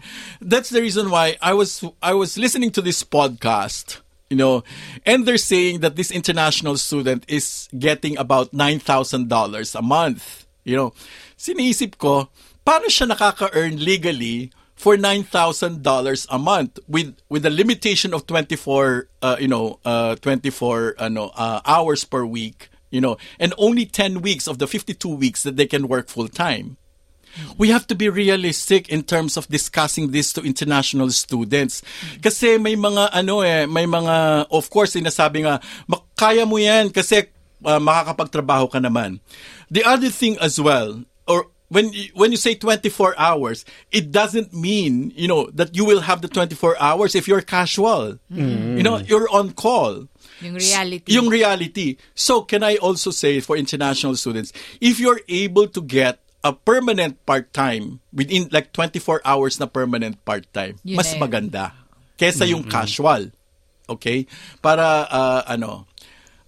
That's 0.41 0.74
the 0.74 0.82
reason 0.82 1.13
why 1.13 1.38
I 1.38 1.53
was 1.53 1.86
I 2.01 2.17
was 2.17 2.41
listening 2.41 2.74
to 2.74 2.82
this 2.82 3.05
podcast, 3.05 4.01
you 4.34 4.38
know, 4.41 4.65
and 5.05 5.30
they're 5.30 5.38
saying 5.38 5.86
that 5.86 5.93
this 5.93 6.09
international 6.09 6.82
student 6.82 7.30
is 7.30 7.70
getting 7.70 8.17
about 8.17 8.49
$9,000 8.49 9.30
a 9.30 9.84
month. 9.86 10.49
You 10.65 10.74
know, 10.74 10.89
siniisip 11.38 12.01
ko, 12.01 12.34
paano 12.65 12.89
siya 12.89 13.13
nakaka-earn 13.13 13.78
legally 13.78 14.49
for 14.74 14.97
$9,000 14.97 15.86
a 15.86 16.39
month 16.41 16.82
with 16.89 17.13
with 17.30 17.45
a 17.45 17.53
limitation 17.53 18.17
of 18.17 18.26
24 18.26 19.05
uh, 19.22 19.38
you 19.38 19.47
know, 19.47 19.78
uh, 19.86 20.17
24 20.17 20.97
ano 20.97 21.30
uh, 21.38 21.61
hours 21.61 22.09
per 22.09 22.26
week, 22.26 22.74
you 22.89 23.01
know, 23.01 23.17
and 23.39 23.53
only 23.57 23.85
10 23.85 24.21
weeks 24.21 24.47
of 24.47 24.57
the 24.59 24.67
52 24.67 25.07
weeks 25.07 25.43
that 25.43 25.55
they 25.57 25.65
can 25.65 25.87
work 25.87 26.09
full 26.09 26.27
time 26.27 26.77
we 27.57 27.69
have 27.69 27.85
to 27.87 27.95
be 27.95 28.09
realistic 28.09 28.89
in 28.89 29.03
terms 29.03 29.37
of 29.37 29.47
discussing 29.47 30.11
this 30.11 30.33
to 30.33 30.41
international 30.41 31.09
students. 31.11 31.81
Kasi 32.21 32.57
may 32.57 32.75
mga 32.75 33.09
ano 33.13 33.41
eh, 33.41 33.65
may 33.65 33.85
mga 33.85 34.47
of 34.49 34.69
course 34.69 34.97
sinasabi 34.97 35.45
nga 35.45 35.61
"Mak- 35.87 36.09
kaya 36.17 36.45
mo 36.45 36.57
'yan 36.57 36.89
kasi 36.89 37.29
uh, 37.65 37.79
makakapagtrabaho 37.79 38.71
ka 38.71 38.79
naman. 38.81 39.19
The 39.69 39.85
other 39.85 40.09
thing 40.09 40.37
as 40.41 40.57
well 40.59 41.05
or 41.29 41.53
when 41.69 41.93
when 42.17 42.33
you 42.33 42.37
say 42.41 42.55
24 42.57 43.13
hours, 43.13 43.63
it 43.93 44.09
doesn't 44.11 44.49
mean, 44.53 45.13
you 45.15 45.27
know, 45.29 45.53
that 45.53 45.77
you 45.77 45.85
will 45.85 46.01
have 46.09 46.25
the 46.25 46.27
24 46.27 46.81
hours 46.81 47.13
if 47.13 47.27
you're 47.29 47.45
casual. 47.45 48.17
You 48.33 48.81
know, 48.81 48.97
you're 48.97 49.29
on 49.29 49.53
call. 49.53 50.09
Yung 50.39 50.55
reality. 50.55 51.09
Yung 51.11 51.27
reality. 51.27 51.87
So, 52.15 52.43
can 52.43 52.63
I 52.63 52.75
also 52.77 53.11
say 53.11 53.39
for 53.39 53.59
international 53.59 54.15
students, 54.15 54.51
if 54.79 54.99
you're 54.99 55.19
able 55.27 55.67
to 55.67 55.81
get 55.81 56.19
a 56.43 56.55
permanent 56.55 57.19
part-time 57.27 57.99
within 58.15 58.47
like 58.51 58.71
24 58.71 59.19
hours 59.27 59.59
na 59.59 59.67
permanent 59.67 60.23
part-time, 60.23 60.79
Yun 60.87 60.95
mas 60.95 61.11
na 61.11 61.15
yun. 61.15 61.19
maganda 61.19 61.63
kesa 62.15 62.43
yung 62.47 62.63
casual. 62.63 63.31
Okay? 63.87 64.27
Para 64.63 65.07
uh, 65.07 65.41
ano 65.47 65.87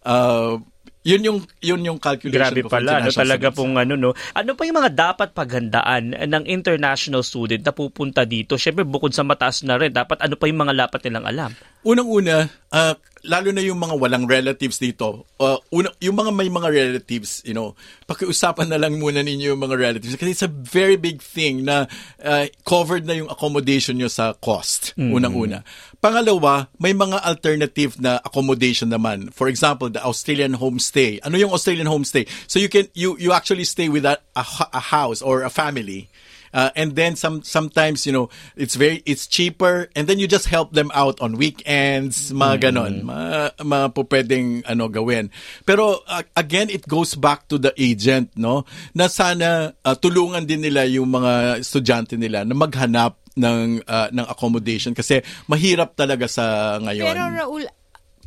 uh, 0.03 0.59
yun 1.01 1.21
yung 1.25 1.39
yun 1.57 1.81
yung 1.81 1.97
calculation 1.97 2.53
Grabe 2.53 2.61
pala, 2.69 3.01
no, 3.01 3.09
international 3.09 3.21
talaga 3.25 3.47
students. 3.49 3.57
pong 3.57 3.73
ano, 3.81 3.93
no. 3.97 4.11
Ano 4.37 4.53
pa 4.53 4.61
yung 4.69 4.77
mga 4.77 4.91
dapat 4.93 5.33
paghandaan 5.33 6.03
ng 6.29 6.43
international 6.45 7.25
student 7.25 7.65
na 7.65 7.73
pupunta 7.73 8.21
dito? 8.21 8.53
Siyempre, 8.53 8.85
bukod 8.85 9.09
sa 9.09 9.25
mataas 9.25 9.65
na 9.65 9.81
rin, 9.81 9.89
dapat 9.89 10.21
ano 10.21 10.37
pa 10.37 10.45
yung 10.45 10.61
mga 10.61 10.85
dapat 10.85 11.01
nilang 11.09 11.25
alam? 11.25 11.51
Unang-una, 11.82 12.45
ah, 12.69 12.93
lalo 13.25 13.49
na 13.53 13.61
yung 13.61 13.77
mga 13.77 13.97
walang 13.97 14.25
relatives 14.25 14.82
dito, 14.82 15.25
uh, 15.38 15.57
una, 15.73 15.89
yung 16.01 16.17
mga 16.17 16.32
may 16.34 16.49
mga 16.49 16.69
relatives, 16.69 17.41
you 17.45 17.53
know, 17.53 17.73
pakiusapan 18.05 18.69
na 18.69 18.77
lang 18.82 18.97
muna 18.97 19.21
ninyo 19.21 19.53
yung 19.53 19.61
mga 19.61 19.77
relatives 19.77 20.17
kasi 20.17 20.34
it's 20.34 20.45
a 20.45 20.49
very 20.49 20.97
big 20.97 21.21
thing 21.21 21.65
na 21.65 21.86
ah, 22.21 22.45
covered 22.65 23.05
na 23.05 23.17
yung 23.17 23.29
accommodation 23.29 23.97
nyo 23.97 24.09
sa 24.09 24.34
cost, 24.38 24.93
unang-una. 24.97 25.65
Pangalawa, 26.01 26.69
may 26.82 26.97
mga 26.97 27.21
alternative 27.21 27.97
na 28.01 28.17
accommodation 28.25 28.89
naman. 28.89 29.29
For 29.29 29.45
example, 29.49 29.89
the 29.89 30.01
Australian 30.01 30.57
homestay. 30.57 31.21
Ano 31.21 31.38
yung 31.38 31.53
Australian 31.53 31.86
homestay? 31.86 32.25
So 32.49 32.57
you 32.57 32.73
can 32.73 32.89
you 32.97 33.17
you 33.21 33.34
actually 33.34 33.69
stay 33.69 33.86
with 33.86 34.05
a, 34.09 34.17
a, 34.34 34.45
a 34.73 34.82
house 34.82 35.21
or 35.21 35.45
a 35.45 35.53
family. 35.53 36.09
Uh, 36.53 36.69
and 36.75 36.99
then 36.99 37.15
some 37.15 37.41
sometimes 37.41 38.05
you 38.05 38.11
know 38.11 38.27
it's 38.59 38.75
very 38.75 39.01
it's 39.07 39.25
cheaper 39.25 39.87
and 39.95 40.07
then 40.07 40.19
you 40.19 40.27
just 40.27 40.51
help 40.51 40.75
them 40.75 40.91
out 40.93 41.15
on 41.23 41.39
weekends 41.39 42.31
mga 42.35 42.69
ganon 42.69 43.07
mga, 43.07 43.55
mga 43.63 43.85
po 43.95 44.03
pwedeng 44.07 44.61
ano 44.67 44.91
gawin. 44.91 45.31
Pero 45.63 46.03
uh, 46.05 46.23
again 46.35 46.67
it 46.67 46.87
goes 46.87 47.15
back 47.15 47.47
to 47.47 47.55
the 47.57 47.71
agent 47.79 48.31
no? 48.35 48.67
Na 48.91 49.07
sana 49.07 49.71
uh, 49.83 49.95
tulungan 49.95 50.43
din 50.43 50.61
nila 50.61 50.83
yung 50.87 51.11
mga 51.11 51.63
estudyante 51.63 52.19
nila 52.19 52.43
na 52.43 52.55
maghanap 52.55 53.21
ng 53.37 53.87
uh, 53.87 54.07
ng 54.11 54.25
accommodation 54.27 54.91
kasi 54.91 55.23
mahirap 55.47 55.95
talaga 55.95 56.27
sa 56.27 56.75
ngayon. 56.83 57.07
Pero 57.07 57.23
Raul, 57.31 57.63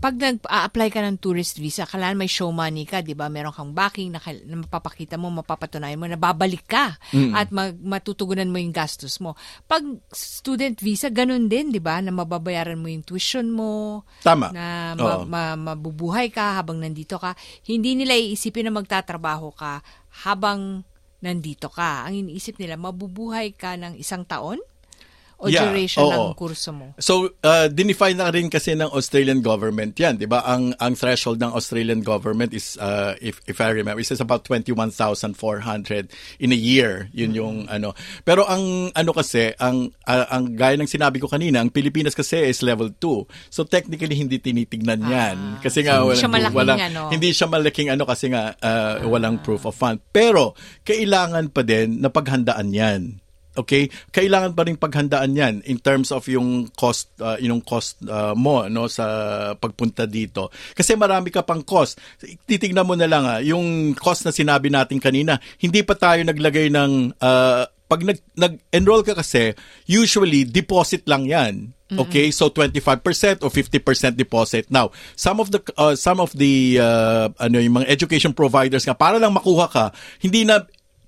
pag 0.04 0.20
nag-apply 0.20 0.92
ka 0.92 1.00
ng 1.00 1.16
tourist 1.16 1.56
visa, 1.56 1.88
kailangan 1.88 2.20
may 2.20 2.28
show 2.28 2.52
money 2.52 2.84
ka, 2.84 3.00
di 3.00 3.16
ba? 3.16 3.32
Meron 3.32 3.56
kang 3.56 3.72
backing 3.72 4.12
na, 4.12 4.20
na 4.20 4.60
mapapakita 4.60 5.16
mo, 5.16 5.32
mapapatunayan 5.32 5.96
mo 5.96 6.04
na 6.04 6.20
babalik 6.20 6.68
ka 6.68 7.00
at 7.32 7.48
mag- 7.48 7.80
matutugunan 7.80 8.52
mo 8.52 8.60
yung 8.60 8.68
gastos 8.76 9.16
mo. 9.16 9.32
Pag 9.64 9.80
student 10.12 10.76
visa, 10.76 11.08
ganun 11.08 11.48
din, 11.48 11.72
di 11.72 11.80
ba? 11.80 12.04
Na 12.04 12.12
mababayaran 12.12 12.76
mo 12.76 12.92
yung 12.92 13.00
tuition 13.00 13.48
mo, 13.48 14.04
Tama. 14.20 14.52
na 14.52 14.92
ma- 14.92 15.16
Oo. 15.16 15.24
ma- 15.24 15.56
mabubuhay 15.72 16.28
ka 16.28 16.60
habang 16.60 16.84
nandito 16.84 17.16
ka. 17.16 17.32
Hindi 17.64 17.96
nila 17.96 18.12
iisipin 18.12 18.68
na 18.68 18.76
magtatrabaho 18.76 19.56
ka 19.56 19.80
habang 20.28 20.84
nandito 21.24 21.72
ka. 21.72 22.04
Ang 22.04 22.28
iniisip 22.28 22.60
nila, 22.60 22.76
mabubuhay 22.76 23.56
ka 23.56 23.80
ng 23.80 23.96
isang 23.96 24.28
taon 24.28 24.60
o 25.44 25.52
Yeah, 25.52 25.68
duration 25.68 26.00
oo. 26.00 26.32
ng 26.32 26.40
kurso 26.40 26.72
mo. 26.72 26.96
So, 26.96 27.36
uh, 27.44 27.68
dinefine 27.68 28.16
na 28.16 28.32
rin 28.32 28.48
kasi 28.48 28.72
ng 28.72 28.88
Australian 28.88 29.44
government 29.44 29.92
yan, 29.94 30.16
di 30.16 30.24
ba? 30.24 30.40
Ang, 30.48 30.72
ang 30.80 30.96
threshold 30.96 31.36
ng 31.36 31.52
Australian 31.52 32.00
government 32.00 32.56
is, 32.56 32.80
uh, 32.80 33.12
if, 33.20 33.44
if 33.44 33.60
I 33.60 33.68
remember, 33.70 34.00
is 34.00 34.16
about 34.16 34.48
21,400 34.48 36.08
in 36.40 36.50
a 36.52 36.58
year. 36.58 37.08
Yun 37.12 37.32
yung 37.34 37.56
ano. 37.68 37.92
Pero 38.24 38.48
ang 38.48 38.88
ano 38.94 39.10
kasi, 39.12 39.52
ang, 39.60 39.92
uh, 40.06 40.26
ang 40.30 40.56
gaya 40.56 40.80
ng 40.80 40.88
sinabi 40.88 41.20
ko 41.20 41.28
kanina, 41.28 41.60
ang 41.60 41.68
Pilipinas 41.68 42.16
kasi 42.16 42.40
is 42.40 42.64
level 42.64 42.88
2. 42.96 43.26
So, 43.52 43.68
technically, 43.68 44.16
hindi 44.16 44.40
tinitignan 44.40 45.04
yan. 45.04 45.36
kasi 45.60 45.82
nga, 45.82 46.00
Ah. 46.00 46.06
hindi 46.06 46.14
walang, 46.14 46.20
siya 46.20 46.30
malaking 46.32 46.56
walang, 46.56 46.80
ano. 46.80 47.02
hindi 47.10 47.28
siya 47.30 47.46
malaking 47.46 47.88
ano 47.90 48.04
kasi 48.06 48.26
nga, 48.30 48.54
uh, 48.56 48.94
walang 49.06 49.42
proof 49.42 49.66
of 49.66 49.74
fund. 49.74 50.00
Pero, 50.10 50.54
kailangan 50.82 51.50
pa 51.50 51.60
din 51.60 52.00
na 52.00 52.08
paghandaan 52.08 52.70
yan. 52.70 53.02
Okay? 53.54 53.86
Kailangan 54.10 54.52
pa 54.52 54.66
rin 54.66 54.74
paghandaan 54.74 55.32
'yan 55.38 55.54
in 55.64 55.78
terms 55.78 56.10
of 56.10 56.26
yung 56.26 56.68
cost 56.74 57.14
uh, 57.22 57.38
yung 57.38 57.62
cost 57.62 58.02
uh, 58.06 58.34
mo 58.34 58.66
no 58.66 58.90
sa 58.90 59.06
pagpunta 59.54 60.10
dito. 60.10 60.50
Kasi 60.74 60.98
marami 60.98 61.30
ka 61.30 61.46
pang 61.46 61.62
cost. 61.62 62.02
Titingnan 62.20 62.86
mo 62.86 62.94
na 62.98 63.06
lang 63.06 63.24
ah, 63.24 63.38
yung 63.38 63.94
cost 63.94 64.26
na 64.26 64.34
sinabi 64.34 64.68
natin 64.68 64.98
kanina, 64.98 65.38
hindi 65.62 65.86
pa 65.86 65.94
tayo 65.94 66.20
naglagay 66.26 66.68
ng 66.70 67.14
uh, 67.22 67.64
pag 67.84 68.00
nag, 68.00 68.18
nag-enroll 68.34 69.04
ka 69.04 69.14
kasi, 69.14 69.52
usually 69.86 70.42
deposit 70.42 71.06
lang 71.06 71.28
'yan. 71.28 71.70
Okay? 71.94 72.34
So 72.34 72.50
25% 72.50 73.44
or 73.46 73.50
50% 73.52 74.18
deposit. 74.18 74.66
Now, 74.72 74.90
some 75.14 75.38
of 75.38 75.54
the 75.54 75.62
uh, 75.78 75.94
some 75.94 76.18
of 76.18 76.34
the 76.34 76.80
uh, 76.80 77.30
ano 77.38 77.62
yung 77.62 77.78
mga 77.82 77.86
education 77.92 78.32
providers 78.34 78.82
nga 78.82 78.98
para 78.98 79.20
lang 79.22 79.30
makuha 79.30 79.70
ka, 79.70 79.84
hindi 80.18 80.42
na- 80.42 80.66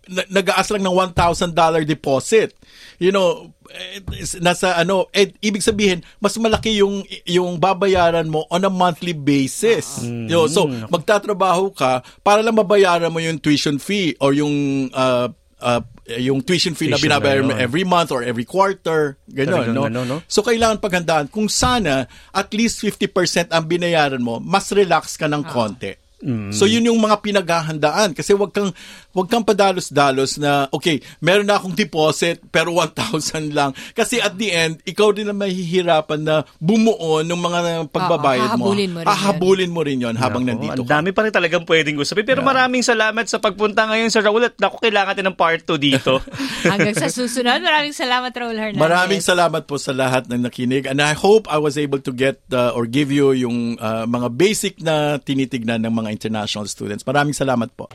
nag-aas 0.08 0.70
lang 0.70 0.86
ng 0.86 1.14
$1,000 1.14 1.86
deposit. 1.86 2.54
You 3.02 3.10
know, 3.10 3.52
eh, 3.70 4.00
nasa 4.40 4.78
ano, 4.78 5.10
eh, 5.10 5.34
ibig 5.42 5.62
sabihin, 5.62 6.00
mas 6.22 6.38
malaki 6.38 6.78
yung 6.80 7.02
yung 7.26 7.58
babayaran 7.58 8.30
mo 8.30 8.46
on 8.48 8.64
a 8.64 8.72
monthly 8.72 9.12
basis. 9.12 10.06
You 10.06 10.32
know, 10.32 10.46
so, 10.46 10.70
magtatrabaho 10.70 11.74
ka 11.74 12.06
para 12.22 12.40
lang 12.40 12.56
mabayaran 12.56 13.10
mo 13.10 13.18
yung 13.18 13.42
tuition 13.42 13.82
fee 13.82 14.14
or 14.22 14.32
yung 14.32 14.88
uh, 14.94 15.28
uh, 15.60 15.82
yung 16.14 16.40
tuition 16.46 16.78
fee 16.78 16.86
na 16.86 16.96
Tuition 16.96 17.10
binabayaran 17.10 17.44
mo 17.44 17.52
na 17.54 17.60
every 17.60 17.82
month 17.82 18.14
or 18.14 18.22
every 18.22 18.46
quarter, 18.46 19.18
gano'n, 19.26 19.74
no? 19.74 19.90
ano, 19.90 20.06
no? 20.06 20.16
So, 20.30 20.46
kailangan 20.46 20.78
paghandaan. 20.78 21.26
Kung 21.34 21.50
sana, 21.50 22.06
at 22.30 22.48
least 22.54 22.78
50% 22.78 23.50
ang 23.50 23.64
binayaran 23.66 24.22
mo, 24.22 24.38
mas 24.38 24.70
relax 24.70 25.18
ka 25.18 25.26
ng 25.26 25.42
konti. 25.42 26.05
So 26.50 26.64
yun 26.64 26.88
yung 26.88 26.96
mga 26.96 27.20
pinaghahandaan 27.20 28.16
kasi 28.16 28.32
wag 28.32 28.48
kang 28.56 28.72
wag 29.12 29.28
kang 29.28 29.44
padalos-dalos 29.44 30.40
na 30.40 30.64
okay, 30.72 31.04
meron 31.20 31.44
na 31.44 31.60
akong 31.60 31.76
deposit 31.76 32.40
pero 32.48 32.72
1,000 32.72 33.52
lang 33.52 33.76
kasi 33.92 34.16
at 34.24 34.32
the 34.32 34.48
end 34.48 34.80
ikaw 34.88 35.12
din 35.12 35.28
ang 35.28 35.36
mahihirapan 35.36 36.20
na 36.24 36.48
bumuo 36.56 37.20
ng 37.20 37.36
mga 37.36 37.60
pagbabayad 37.92 38.56
mo. 38.56 38.72
hahabulin 38.72 38.90
mo 38.90 39.00
rin 39.00 39.04
yun. 39.04 39.12
Hahabulin 39.12 39.70
mo 39.70 39.80
rin 39.84 39.98
'yon 40.00 40.16
habang 40.16 40.44
Nako, 40.44 40.52
nandito 40.56 40.80
Ang 40.84 40.90
dami 40.90 41.10
pa 41.12 41.20
rin 41.28 41.32
talagang 41.34 41.64
pwedeng 41.68 42.00
usapin. 42.00 42.24
Pero 42.24 42.40
maraming 42.40 42.80
salamat 42.80 43.24
sa 43.28 43.36
pagpunta 43.36 43.84
ngayon 43.84 44.08
sa 44.08 44.24
Raul 44.24 44.48
at 44.48 44.56
naku, 44.56 44.80
kailangan 44.80 45.12
natin 45.16 45.26
ng 45.32 45.38
part 45.38 45.60
2 45.64 45.76
dito. 45.76 46.20
Hanggang 46.72 46.96
sa 46.96 47.08
susunod, 47.08 47.60
maraming 47.60 47.92
salamat, 47.92 48.30
Raul 48.32 48.56
Hernandez. 48.56 48.80
Maraming 48.80 49.22
salamat 49.22 49.62
po 49.64 49.76
sa 49.76 49.92
lahat 49.92 50.28
ng 50.28 50.46
nakinig 50.46 50.88
and 50.88 51.00
I 51.00 51.12
hope 51.12 51.48
I 51.50 51.60
was 51.60 51.76
able 51.76 52.00
to 52.02 52.12
get 52.12 52.40
uh, 52.52 52.72
or 52.72 52.88
give 52.88 53.12
you 53.12 53.36
yung 53.36 53.76
uh, 53.76 54.04
mga 54.08 54.28
basic 54.34 54.80
na 54.80 55.20
tinitignan 55.20 55.84
ng 55.84 55.92
mga 55.92 56.10
international 56.16 56.64
students. 56.64 57.04
Maraming 57.04 57.36
salamat 57.36 57.76
po. 57.76 57.92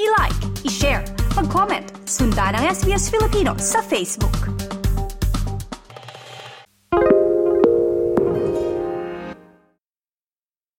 I-like, 0.00 0.40
i-share, 0.64 1.04
mag-comment, 1.36 1.84
sundan 2.08 2.56
ang 2.56 2.64
SBS 2.72 3.12
Filipino 3.12 3.52
sa 3.60 3.84
Facebook. 3.84 4.32